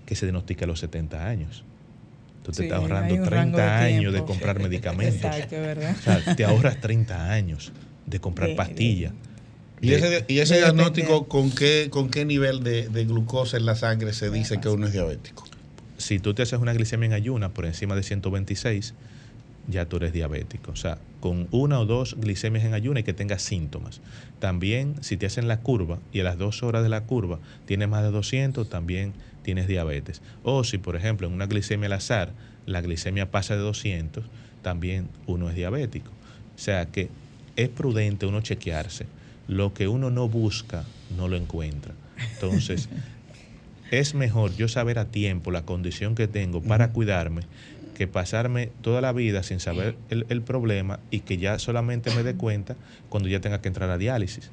que 0.05 0.15
se 0.15 0.25
diagnostica 0.25 0.65
a 0.65 0.67
los 0.67 0.79
70 0.79 1.27
años. 1.27 1.63
Tú 2.43 2.51
te 2.51 2.57
Sí, 2.57 2.63
estás 2.63 2.79
ahorrando 2.79 3.15
un 3.15 3.23
30 3.23 3.29
rango 3.35 3.57
de 3.57 3.63
años 3.63 4.13
de 4.13 4.23
comprar 4.23 4.59
medicamentos. 4.61 5.15
Exacto, 5.25 5.55
¿verdad? 5.55 5.95
O 5.97 6.01
sea, 6.01 6.35
te 6.35 6.45
ahorras 6.45 6.79
30 6.79 7.31
años 7.31 7.71
de 8.05 8.19
comprar 8.19 8.55
pastillas. 8.55 9.13
¿Y 9.85 9.93
ese, 9.93 10.25
y 10.27 10.39
ese 10.39 10.57
diagnóstico 10.57 11.27
con 11.27 11.51
qué, 11.51 11.87
con 11.89 12.09
qué 12.09 12.25
nivel 12.25 12.63
de, 12.63 12.89
de 12.89 13.05
glucosa 13.05 13.57
en 13.57 13.65
la 13.65 13.75
sangre 13.75 14.13
se 14.13 14.29
dice 14.29 14.59
que 14.59 14.69
uno 14.69 14.87
es 14.87 14.93
diabético? 14.93 15.45
si 15.97 16.19
tú 16.19 16.33
te 16.33 16.43
haces 16.43 16.59
una 16.59 16.73
glicemia 16.73 17.07
en 17.07 17.13
ayuna 17.13 17.49
por 17.49 17.65
encima 17.65 17.95
de 17.95 18.03
126, 18.03 18.93
ya 19.67 19.85
tú 19.85 19.97
eres 19.97 20.13
diabético. 20.13 20.71
O 20.71 20.75
sea, 20.75 20.97
con 21.19 21.47
una 21.51 21.79
o 21.79 21.85
dos 21.85 22.15
glicemias 22.19 22.65
en 22.65 22.73
ayuna 22.73 22.99
y 22.99 23.03
que 23.03 23.13
tengas 23.13 23.41
síntomas. 23.41 24.01
También, 24.39 24.95
si 25.01 25.17
te 25.17 25.25
hacen 25.25 25.47
la 25.47 25.61
curva 25.61 25.99
y 26.11 26.19
a 26.19 26.23
las 26.23 26.37
dos 26.37 26.63
horas 26.63 26.83
de 26.83 26.89
la 26.89 27.01
curva 27.01 27.39
tienes 27.65 27.89
más 27.89 28.03
de 28.03 28.11
200, 28.11 28.69
también 28.69 29.13
tienes 29.41 29.67
diabetes. 29.67 30.21
O 30.43 30.63
si, 30.63 30.77
por 30.77 30.95
ejemplo, 30.95 31.27
en 31.27 31.33
una 31.33 31.47
glicemia 31.47 31.87
al 31.87 31.93
azar, 31.93 32.33
la 32.65 32.81
glicemia 32.81 33.31
pasa 33.31 33.55
de 33.55 33.61
200, 33.61 34.25
también 34.61 35.09
uno 35.25 35.49
es 35.49 35.55
diabético. 35.55 36.11
O 36.55 36.59
sea 36.59 36.85
que 36.87 37.09
es 37.55 37.69
prudente 37.69 38.25
uno 38.25 38.41
chequearse. 38.41 39.05
Lo 39.47 39.73
que 39.73 39.87
uno 39.87 40.09
no 40.09 40.27
busca, 40.27 40.85
no 41.17 41.27
lo 41.27 41.35
encuentra. 41.35 41.93
Entonces, 42.33 42.89
es 43.91 44.15
mejor 44.15 44.55
yo 44.55 44.67
saber 44.67 44.99
a 44.99 45.05
tiempo 45.05 45.51
la 45.51 45.63
condición 45.63 46.15
que 46.15 46.27
tengo 46.27 46.61
para 46.61 46.91
cuidarme 46.91 47.43
que 47.95 48.07
pasarme 48.07 48.71
toda 48.81 49.01
la 49.01 49.13
vida 49.13 49.41
sin 49.41 49.59
saber 49.59 49.95
el, 50.09 50.25
el 50.29 50.41
problema 50.41 50.99
y 51.09 51.21
que 51.21 51.37
ya 51.37 51.57
solamente 51.59 52.13
me 52.13 52.23
dé 52.23 52.35
cuenta 52.35 52.75
cuando 53.09 53.29
ya 53.29 53.39
tenga 53.39 53.61
que 53.61 53.69
entrar 53.69 53.89
a 53.89 53.97
diálisis. 53.97 54.51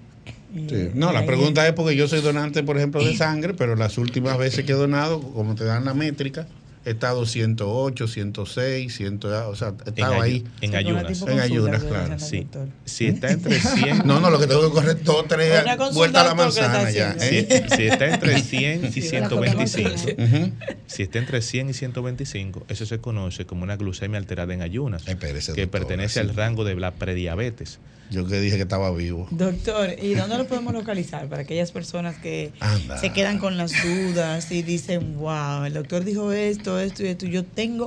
Sí. 0.68 0.90
No, 0.94 1.12
la 1.12 1.26
pregunta 1.26 1.66
es 1.66 1.72
porque 1.72 1.96
yo 1.96 2.06
soy 2.08 2.20
donante, 2.20 2.62
por 2.62 2.76
ejemplo, 2.76 3.04
de 3.04 3.16
sangre, 3.16 3.54
pero 3.54 3.74
las 3.74 3.98
últimas 3.98 4.38
veces 4.38 4.64
que 4.64 4.72
he 4.72 4.76
donado, 4.76 5.20
como 5.20 5.54
te 5.54 5.64
dan 5.64 5.84
la 5.84 5.94
métrica, 5.94 6.46
he 6.84 6.90
estado 6.90 7.24
108, 7.26 8.08
106, 8.08 8.94
100, 8.96 9.20
o 9.24 9.54
sea, 9.54 9.74
he 9.86 9.90
estado 9.90 10.14
ayu- 10.14 10.20
ahí. 10.22 10.44
en 10.60 10.74
ayunas. 10.74 11.22
En 11.22 11.38
ayunas, 11.40 11.82
claro. 11.84 12.18
Sí. 12.18 12.46
Si 12.84 13.06
está 13.06 13.30
entre 13.30 13.60
100. 13.60 14.02
No, 14.04 14.18
no, 14.20 14.30
lo 14.30 14.38
que 14.40 14.46
tengo 14.46 14.62
que 14.68 14.70
correr 14.74 15.02
dos, 15.02 15.26
tres 15.28 15.62
vueltas 15.94 16.22
a 16.22 16.24
la 16.24 16.30
que 16.30 16.36
manzana 16.36 16.90
ya. 16.90 17.16
¿eh? 17.20 17.66
Si, 17.70 17.76
si 17.76 17.82
está 17.86 18.06
entre 18.12 18.40
100 18.42 18.84
y 18.86 18.92
Sí, 18.92 19.02
125, 19.02 19.90
Ujú. 20.18 20.52
si 20.86 21.02
está 21.04 21.18
entre 21.18 21.40
100 21.40 21.70
y 21.70 21.72
125, 21.72 22.64
eso 22.68 22.86
se 22.86 22.98
conoce 22.98 23.46
como 23.46 23.62
una 23.62 23.76
glucemia 23.76 24.18
alterada 24.18 24.52
en 24.54 24.62
ayunas, 24.62 25.04
que 25.04 25.14
doctor, 25.14 25.68
pertenece 25.70 26.20
al 26.20 26.34
rango 26.34 26.64
de 26.64 26.74
la 26.74 26.90
prediabetes. 26.92 27.78
Yo 28.12 28.26
que 28.26 28.40
dije 28.40 28.56
que 28.56 28.62
estaba 28.62 28.90
vivo. 28.92 29.28
Doctor, 29.30 29.96
¿y 30.00 30.14
dónde 30.14 30.36
lo 30.36 30.46
podemos 30.46 30.74
localizar 30.74 31.28
para 31.28 31.42
aquellas 31.42 31.72
personas 31.72 32.16
que 32.16 32.52
Anda. 32.60 32.98
se 32.98 33.10
quedan 33.10 33.38
con 33.38 33.56
las 33.56 33.72
dudas 33.82 34.52
y 34.52 34.62
dicen, 34.62 35.16
wow, 35.16 35.64
el 35.64 35.72
doctor 35.72 36.04
dijo 36.04 36.30
esto, 36.30 36.78
esto 36.78 37.04
y 37.04 37.06
esto, 37.06 37.24
yo 37.24 37.42
tengo 37.42 37.86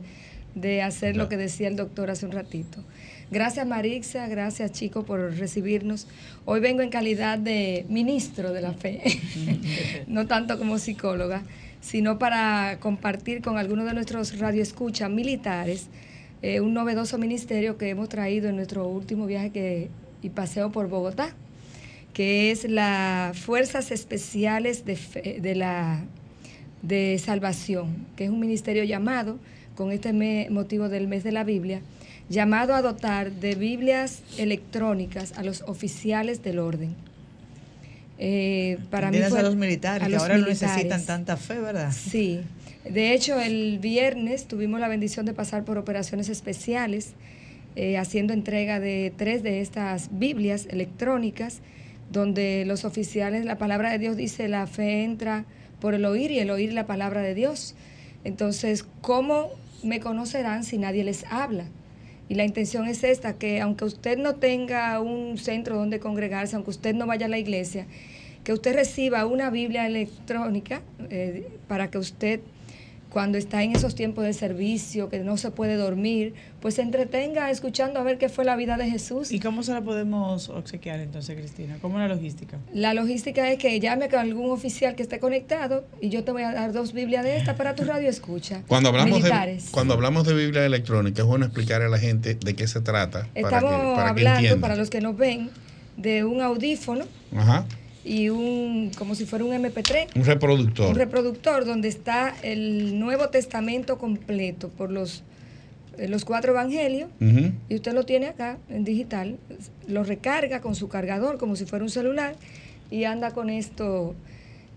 de 0.55 0.82
hacer 0.82 1.16
lo 1.16 1.30
que 1.30 1.38
decía 1.38 1.68
el 1.68 1.76
doctor 1.76 2.11
hace 2.11 2.26
un 2.26 2.32
ratito. 2.32 2.84
Gracias 3.32 3.66
Marixa, 3.66 4.28
gracias 4.28 4.72
chicos 4.72 5.05
por 5.05 5.20
recibirnos. 5.36 6.07
Hoy 6.45 6.59
vengo 6.59 6.82
en 6.82 6.89
calidad 6.89 7.39
de 7.39 7.86
ministro 7.89 8.53
de 8.53 8.61
la 8.61 8.74
fe, 8.74 9.01
no 10.07 10.28
tanto 10.28 10.59
como 10.59 10.78
psicóloga, 10.78 11.41
sino 11.82 12.20
para 12.20 12.78
compartir 12.80 13.41
con 13.41 13.57
algunos 13.57 13.86
de 13.86 13.93
nuestros 13.93 14.38
radioescuchas 14.38 15.09
militares 15.09 15.88
eh, 16.43 16.59
un 16.59 16.74
novedoso 16.74 17.18
ministerio 17.18 17.78
que 17.78 17.89
hemos 17.89 18.09
traído 18.09 18.49
en 18.49 18.57
nuestro 18.57 18.86
último 18.86 19.26
viaje 19.26 19.49
que, 19.49 19.89
y 20.22 20.30
paseo 20.30 20.74
por 20.74 20.89
Bogotá, 20.89 21.34
que 22.14 22.51
es 22.51 22.66
las 22.70 23.38
Fuerzas 23.38 23.91
Especiales 23.91 24.86
de, 24.86 24.95
Fe- 24.95 25.39
de 25.41 25.55
la 25.55 26.03
de 26.82 27.18
Salvación, 27.24 28.05
que 28.16 28.26
es 28.26 28.30
un 28.30 28.39
ministerio 28.39 28.84
llamado, 28.84 29.39
con 29.76 29.91
este 29.91 30.14
me- 30.14 30.47
motivo 30.51 30.89
del 30.89 31.07
mes 31.07 31.24
de 31.24 31.32
la 31.32 31.43
Biblia, 31.43 31.82
llamado 32.30 32.76
a 32.76 32.82
dotar 32.82 33.32
de 33.32 33.55
Biblias 33.55 34.22
electrónicas 34.38 35.34
a 35.38 35.43
los 35.43 35.61
oficiales 35.64 36.43
del 36.43 36.59
orden. 36.59 36.93
Eh, 38.20 38.78
para 38.91 39.09
mí 39.11 39.18
fue- 39.30 39.39
a 39.39 39.43
los 39.43 39.55
militares, 39.55 40.03
a 40.03 40.05
que 40.07 40.14
los 40.14 40.22
ahora 40.22 40.38
no 40.38 40.45
necesitan 40.47 41.05
tanta 41.05 41.36
fe, 41.38 41.59
¿verdad? 41.59 41.91
Sí. 41.91 42.41
De 42.88 43.14
hecho, 43.14 43.39
el 43.39 43.80
viernes 43.80 44.45
tuvimos 44.47 44.80
la 44.80 44.88
bendición 44.88 45.26
de 45.26 45.34
pasar 45.34 45.64
por 45.64 45.78
operaciones 45.78 46.30
especiales, 46.30 47.14
eh, 47.76 47.97
haciendo 47.97 48.34
entrega 48.34 48.80
de 48.80 49.11
tres 49.18 49.41
de 49.41 49.61
estas 49.61 50.09
Biblias 50.11 50.68
electrónicas, 50.70 51.61
donde 52.11 52.63
los 52.65 52.85
oficiales, 52.85 53.45
la 53.45 53.57
palabra 53.57 53.91
de 53.91 53.99
Dios 53.99 54.15
dice, 54.17 54.47
la 54.47 54.67
fe 54.67 55.03
entra 55.03 55.45
por 55.79 55.93
el 55.93 56.05
oír 56.05 56.31
y 56.31 56.39
el 56.39 56.49
oír 56.49 56.73
la 56.73 56.85
palabra 56.85 57.21
de 57.21 57.35
Dios. 57.35 57.75
Entonces, 58.23 58.85
¿cómo 59.01 59.49
me 59.83 59.99
conocerán 59.99 60.63
si 60.63 60.77
nadie 60.77 61.03
les 61.03 61.25
habla? 61.29 61.65
Y 62.29 62.35
la 62.35 62.45
intención 62.45 62.87
es 62.87 63.03
esta, 63.03 63.33
que 63.33 63.59
aunque 63.61 63.85
usted 63.85 64.17
no 64.17 64.35
tenga 64.35 64.99
un 65.01 65.37
centro 65.37 65.75
donde 65.75 65.99
congregarse, 65.99 66.55
aunque 66.55 66.71
usted 66.71 66.95
no 66.95 67.05
vaya 67.05 67.25
a 67.25 67.29
la 67.29 67.37
iglesia, 67.37 67.85
que 68.43 68.53
usted 68.53 68.75
reciba 68.75 69.25
una 69.25 69.49
Biblia 69.49 69.85
electrónica 69.85 70.81
eh, 71.09 71.47
para 71.67 71.89
que 71.89 71.97
usted, 71.97 72.39
cuando 73.14 73.38
está 73.38 73.61
en 73.61 73.76
esos 73.76 73.93
tiempos 73.93 74.26
de 74.26 74.34
servicio, 74.34 75.07
que 75.07 75.20
no 75.20 75.38
se 75.38 75.51
puede 75.51 75.76
dormir, 75.76 76.34
pues 76.59 76.74
se 76.76 76.82
entretenga 76.82 77.51
escuchando 77.51 77.99
a 77.99 78.03
ver 78.03 78.18
qué 78.18 78.28
fue 78.28 78.43
la 78.43 78.55
vida 78.55 78.76
de 78.76 78.89
Jesús. 78.89 79.32
¿Y 79.32 79.39
cómo 79.39 79.61
se 79.61 79.72
la 79.72 79.82
podemos 79.82 80.49
obsequiar 80.49 80.99
entonces, 80.99 81.38
Cristina? 81.38 81.78
¿Cómo 81.80 81.99
es 81.99 82.09
la 82.09 82.16
logística? 82.16 82.57
La 82.74 82.95
logística 82.95 83.51
es 83.51 83.59
que 83.59 83.80
llame 83.80 84.09
con 84.09 84.20
algún 84.20 84.49
oficial 84.49 84.95
que 84.95 85.03
esté 85.03 85.20
conectado 85.20 85.86
y 86.01 86.09
yo 86.09 86.24
te 86.24 86.32
voy 86.32 86.41
a 86.41 86.53
dar 86.53 86.74
dos 86.74 86.91
Biblias 86.91 87.24
de 87.24 87.38
estas 87.38 87.55
para 87.55 87.76
tu 87.76 87.84
radio 87.84 88.09
escucha. 88.09 88.64
Cuando 88.68 88.89
hablamos, 88.89 89.11
de, 89.11 89.18
Militares. 89.18 89.68
cuando 89.70 89.93
hablamos 89.93 90.26
de 90.26 90.34
Biblia 90.34 90.66
electrónica, 90.66 91.22
es 91.22 91.28
bueno 91.28 91.45
explicar 91.45 91.84
a 91.84 91.89
la 91.89 91.99
gente 91.99 92.34
de 92.34 92.55
qué 92.55 92.68
se 92.68 92.82
trata. 92.82 93.28
Estamos 93.36 93.64
para 93.64 93.70
que, 93.70 93.95
para 93.95 94.16
que 94.16 94.28
hablando, 94.28 94.59
para 94.59 94.76
los 94.76 94.89
que 94.89 95.01
nos 95.01 95.16
ven, 95.16 95.51
de 95.97 96.24
un 96.24 96.41
audífono 96.41 97.05
Ajá. 97.36 97.68
Y 98.05 98.29
un, 98.29 98.91
como 98.97 99.15
si 99.15 99.25
fuera 99.25 99.45
un 99.45 99.51
MP3. 99.51 100.07
Un 100.15 100.25
reproductor. 100.25 100.89
Un 100.89 100.95
reproductor 100.95 101.65
donde 101.65 101.87
está 101.87 102.35
el 102.43 102.99
Nuevo 102.99 103.29
Testamento 103.29 103.97
completo 103.97 104.69
por 104.69 104.91
los, 104.91 105.23
eh, 105.97 106.07
los 106.07 106.25
cuatro 106.25 106.51
evangelios 106.51 107.09
y 107.69 107.75
usted 107.75 107.93
lo 107.93 108.03
tiene 108.03 108.27
acá 108.27 108.57
en 108.69 108.83
digital, 108.83 109.37
lo 109.87 110.03
recarga 110.03 110.59
con 110.61 110.75
su 110.75 110.89
cargador 110.89 111.37
como 111.37 111.55
si 111.55 111.65
fuera 111.65 111.83
un 111.83 111.89
celular 111.89 112.35
y 112.91 113.05
anda 113.05 113.31
con 113.31 113.49
esto. 113.49 114.15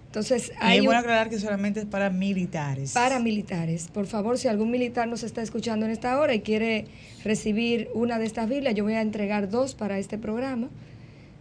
Entonces, 0.06 0.50
Y 0.50 0.54
hay 0.60 0.78
es 0.78 0.84
bueno 0.84 1.00
aclarar 1.00 1.28
que 1.28 1.38
solamente 1.38 1.80
es 1.80 1.86
para 1.86 2.08
militares. 2.08 2.92
paramilitares. 2.92 3.88
Por 3.88 4.06
favor, 4.06 4.38
si 4.38 4.48
algún 4.48 4.70
militar 4.70 5.08
nos 5.08 5.22
está 5.22 5.42
escuchando 5.42 5.84
en 5.84 5.92
esta 5.92 6.18
hora 6.18 6.32
y 6.32 6.40
quiere 6.40 6.86
recibir 7.24 7.88
una 7.92 8.18
de 8.18 8.24
estas 8.24 8.48
Biblias, 8.48 8.74
yo 8.74 8.84
voy 8.84 8.94
a 8.94 9.02
entregar 9.02 9.50
dos 9.50 9.74
para 9.74 9.98
este 9.98 10.16
programa. 10.16 10.68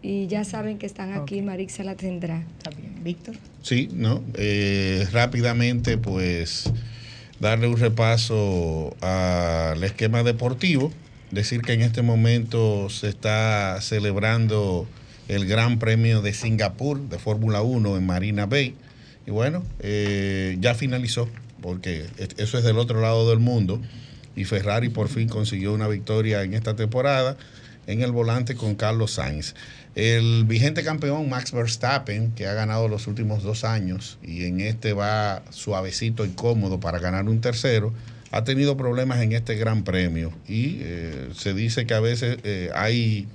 Y 0.08 0.28
ya 0.28 0.44
saben 0.44 0.78
que 0.78 0.86
están 0.86 1.14
aquí, 1.14 1.42
Marixa 1.42 1.84
la 1.84 1.96
tendrá. 1.96 2.44
Está 2.60 2.70
bien. 2.70 3.04
Víctor. 3.04 3.36
Sí, 3.64 3.90
¿no? 3.92 4.24
Eh, 4.36 5.08
rápidamente, 5.12 5.98
pues, 5.98 6.72
darle 7.40 7.68
un 7.68 7.78
repaso 7.78 8.96
al 9.02 9.84
esquema 9.84 10.22
deportivo. 10.22 10.92
Decir 11.32 11.62
que 11.62 11.74
en 11.74 11.82
este 11.82 12.04
momento 12.04 12.88
se 12.92 13.10
está 13.10 13.80
celebrando 13.82 14.88
el 15.28 15.48
Gran 15.48 15.80
Premio 15.80 16.22
de 16.22 16.34
Singapur 16.36 17.10
de 17.10 17.18
Fórmula 17.18 17.64
1 17.64 17.98
en 17.98 18.06
Marina 18.06 18.46
Bay. 18.46 18.76
Y 19.26 19.32
bueno, 19.32 19.64
eh, 19.80 20.56
ya 20.60 20.76
finalizó, 20.76 21.28
porque 21.64 22.06
es- 22.20 22.36
eso 22.38 22.60
es 22.60 22.64
del 22.64 22.78
otro 22.78 23.02
lado 23.02 23.28
del 23.28 23.40
mundo. 23.40 23.82
Y 24.36 24.44
Ferrari 24.44 24.90
por 24.90 25.10
fin 25.10 25.28
consiguió 25.28 25.74
una 25.74 25.88
victoria 25.88 26.44
en 26.44 26.54
esta 26.54 26.76
temporada 26.76 27.38
en 27.88 28.02
el 28.02 28.12
volante 28.12 28.56
con 28.56 28.76
Carlos 28.76 29.12
Sainz. 29.14 29.54
El 29.96 30.44
vigente 30.44 30.84
campeón 30.84 31.30
Max 31.30 31.54
Verstappen, 31.54 32.32
que 32.34 32.48
ha 32.48 32.54
ganado 32.54 32.90
los 32.90 33.08
últimos 33.08 33.44
dos 33.44 33.64
años 33.64 34.20
y 34.22 34.44
en 34.44 34.60
este 34.60 34.92
va 34.92 35.42
suavecito 35.52 36.26
y 36.26 36.30
cómodo 36.30 36.82
para 36.82 37.00
ganar 37.00 37.30
un 37.30 37.40
tercero, 37.40 37.94
ha 38.32 38.44
tenido 38.44 38.76
problemas 38.76 39.22
en 39.22 39.32
este 39.32 39.56
gran 39.56 39.86
premio. 39.86 40.34
Y 40.50 40.80
eh, 40.82 41.30
se 41.34 41.54
dice 41.54 41.86
que 41.86 41.94
a 41.94 42.02
veces 42.02 42.40
eh, 42.44 42.72
hay, 42.76 43.28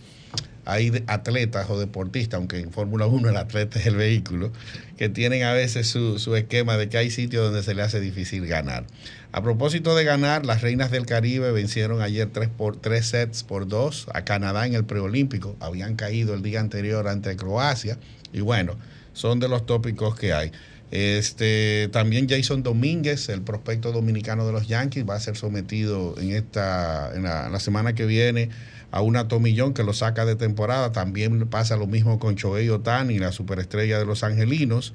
hay 0.66 1.02
atletas 1.06 1.70
o 1.70 1.80
deportistas, 1.80 2.36
aunque 2.36 2.58
en 2.58 2.72
Fórmula 2.72 3.06
1 3.06 3.30
el 3.30 3.36
atleta 3.38 3.78
es 3.78 3.86
el 3.86 3.96
vehículo, 3.96 4.52
que 4.98 5.08
tienen 5.08 5.44
a 5.44 5.54
veces 5.54 5.88
su, 5.88 6.18
su 6.18 6.36
esquema 6.36 6.76
de 6.76 6.90
que 6.90 6.98
hay 6.98 7.10
sitios 7.10 7.42
donde 7.42 7.62
se 7.62 7.72
le 7.72 7.80
hace 7.80 8.00
difícil 8.00 8.46
ganar. 8.46 8.84
A 9.32 9.42
propósito 9.42 9.94
de 9.94 10.02
ganar, 10.02 10.44
las 10.44 10.60
Reinas 10.60 10.90
del 10.90 11.06
Caribe 11.06 11.52
vencieron 11.52 12.02
ayer 12.02 12.28
tres, 12.32 12.48
por, 12.48 12.76
tres 12.76 13.06
sets 13.06 13.44
por 13.44 13.68
dos 13.68 14.08
a 14.12 14.24
Canadá 14.24 14.66
en 14.66 14.74
el 14.74 14.84
preolímpico. 14.84 15.54
Habían 15.60 15.94
caído 15.94 16.34
el 16.34 16.42
día 16.42 16.58
anterior 16.58 17.06
ante 17.06 17.36
Croacia. 17.36 17.96
Y 18.32 18.40
bueno, 18.40 18.74
son 19.12 19.38
de 19.38 19.48
los 19.48 19.66
tópicos 19.66 20.16
que 20.16 20.32
hay. 20.32 20.50
Este, 20.90 21.88
también 21.92 22.28
Jason 22.28 22.64
Domínguez, 22.64 23.28
el 23.28 23.42
prospecto 23.42 23.92
dominicano 23.92 24.44
de 24.44 24.52
los 24.52 24.66
Yankees, 24.66 25.08
va 25.08 25.14
a 25.14 25.20
ser 25.20 25.36
sometido 25.36 26.16
en 26.18 26.32
esta, 26.32 27.12
en 27.14 27.22
la, 27.22 27.60
semana 27.60 27.94
que 27.94 28.06
viene 28.06 28.50
a 28.90 29.00
una 29.00 29.28
tomillón 29.28 29.74
que 29.74 29.84
lo 29.84 29.92
saca 29.92 30.24
de 30.24 30.34
temporada. 30.34 30.90
También 30.90 31.46
pasa 31.46 31.76
lo 31.76 31.86
mismo 31.86 32.18
con 32.18 32.34
Shohei 32.34 32.68
Otani, 32.68 33.20
la 33.20 33.30
superestrella 33.30 34.00
de 34.00 34.06
los 34.06 34.24
Angelinos. 34.24 34.92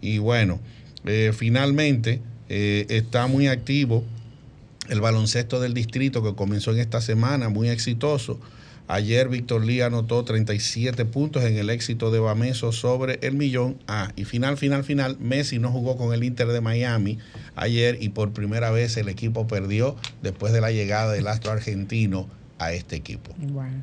Y 0.00 0.18
bueno, 0.18 0.58
eh, 1.04 1.32
finalmente 1.32 2.20
eh, 2.48 2.86
está 2.88 3.26
muy 3.26 3.48
activo 3.48 4.04
el 4.88 5.00
baloncesto 5.00 5.60
del 5.60 5.74
distrito 5.74 6.22
que 6.22 6.34
comenzó 6.34 6.72
en 6.72 6.78
esta 6.78 7.00
semana, 7.00 7.48
muy 7.48 7.68
exitoso. 7.68 8.38
Ayer 8.88 9.28
Víctor 9.28 9.64
Lee 9.64 9.80
anotó 9.80 10.22
37 10.24 11.04
puntos 11.06 11.42
en 11.42 11.56
el 11.56 11.70
éxito 11.70 12.12
de 12.12 12.20
Bameso 12.20 12.70
sobre 12.70 13.18
el 13.22 13.34
millón 13.34 13.78
A. 13.88 14.12
Y 14.14 14.24
final, 14.24 14.56
final, 14.56 14.84
final, 14.84 15.16
Messi 15.18 15.58
no 15.58 15.72
jugó 15.72 15.96
con 15.96 16.14
el 16.14 16.22
Inter 16.22 16.46
de 16.48 16.60
Miami 16.60 17.18
ayer 17.56 17.98
y 18.00 18.10
por 18.10 18.32
primera 18.32 18.70
vez 18.70 18.96
el 18.96 19.08
equipo 19.08 19.48
perdió 19.48 19.96
después 20.22 20.52
de 20.52 20.60
la 20.60 20.70
llegada 20.70 21.12
del 21.12 21.26
astro 21.26 21.50
argentino 21.50 22.28
a 22.58 22.72
este 22.72 22.94
equipo. 22.94 23.34
Bueno. 23.38 23.82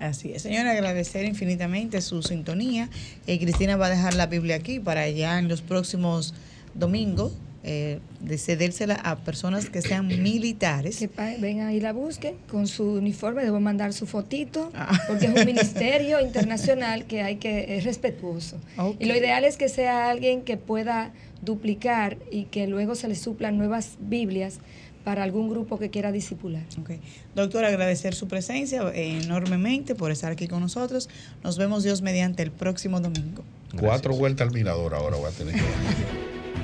Así 0.00 0.32
es, 0.32 0.42
señora, 0.42 0.72
agradecer 0.72 1.24
infinitamente 1.24 2.00
su 2.02 2.22
sintonía. 2.22 2.90
Eh, 3.26 3.38
Cristina 3.38 3.76
va 3.76 3.86
a 3.86 3.90
dejar 3.90 4.14
la 4.14 4.26
Biblia 4.26 4.56
aquí 4.56 4.80
para 4.80 5.08
ya 5.08 5.38
en 5.38 5.48
los 5.48 5.62
próximos 5.62 6.34
domingos 6.74 7.32
eh, 7.66 8.00
de 8.20 8.36
cedérsela 8.36 8.94
a 8.94 9.16
personas 9.16 9.70
que 9.70 9.80
sean 9.80 10.06
militares. 10.22 10.98
Que 10.98 11.08
vengan 11.38 11.72
y 11.72 11.80
la 11.80 11.94
busquen 11.94 12.36
con 12.46 12.66
su 12.66 12.84
uniforme, 12.84 13.42
debo 13.42 13.58
mandar 13.58 13.94
su 13.94 14.06
fotito, 14.06 14.70
ah. 14.74 15.00
porque 15.08 15.26
es 15.26 15.34
un 15.34 15.46
ministerio 15.46 16.20
internacional 16.20 17.06
que 17.06 17.22
hay 17.22 17.36
que, 17.36 17.78
es 17.78 17.84
respetuoso. 17.84 18.58
Y 18.98 19.06
lo 19.06 19.16
ideal 19.16 19.44
es 19.44 19.56
que 19.56 19.70
sea 19.70 20.10
alguien 20.10 20.42
que 20.42 20.58
pueda 20.58 21.12
duplicar 21.40 22.18
y 22.30 22.44
que 22.44 22.66
luego 22.66 22.94
se 22.94 23.08
le 23.08 23.14
suplan 23.14 23.56
nuevas 23.56 23.96
Biblias 23.98 24.58
para 25.02 25.22
algún 25.22 25.48
grupo 25.48 25.78
que 25.78 25.88
quiera 25.88 26.12
discipular. 26.12 26.64
Okay. 26.82 27.00
Doctor, 27.34 27.64
agradecer 27.64 28.14
su 28.14 28.28
presencia 28.28 28.82
enormemente 28.94 29.94
por 29.94 30.10
estar 30.10 30.32
aquí 30.32 30.48
con 30.48 30.60
nosotros. 30.60 31.08
Nos 31.42 31.56
vemos 31.56 31.82
Dios 31.82 32.02
mediante 32.02 32.42
el 32.42 32.50
próximo 32.50 33.00
domingo. 33.00 33.42
Cuatro 33.78 34.14
vueltas 34.14 34.48
al 34.48 34.54
mirador 34.54 34.94
ahora 34.94 35.16
voy 35.16 35.28
a 35.28 35.32
tener 35.32 35.54
que 35.54 35.60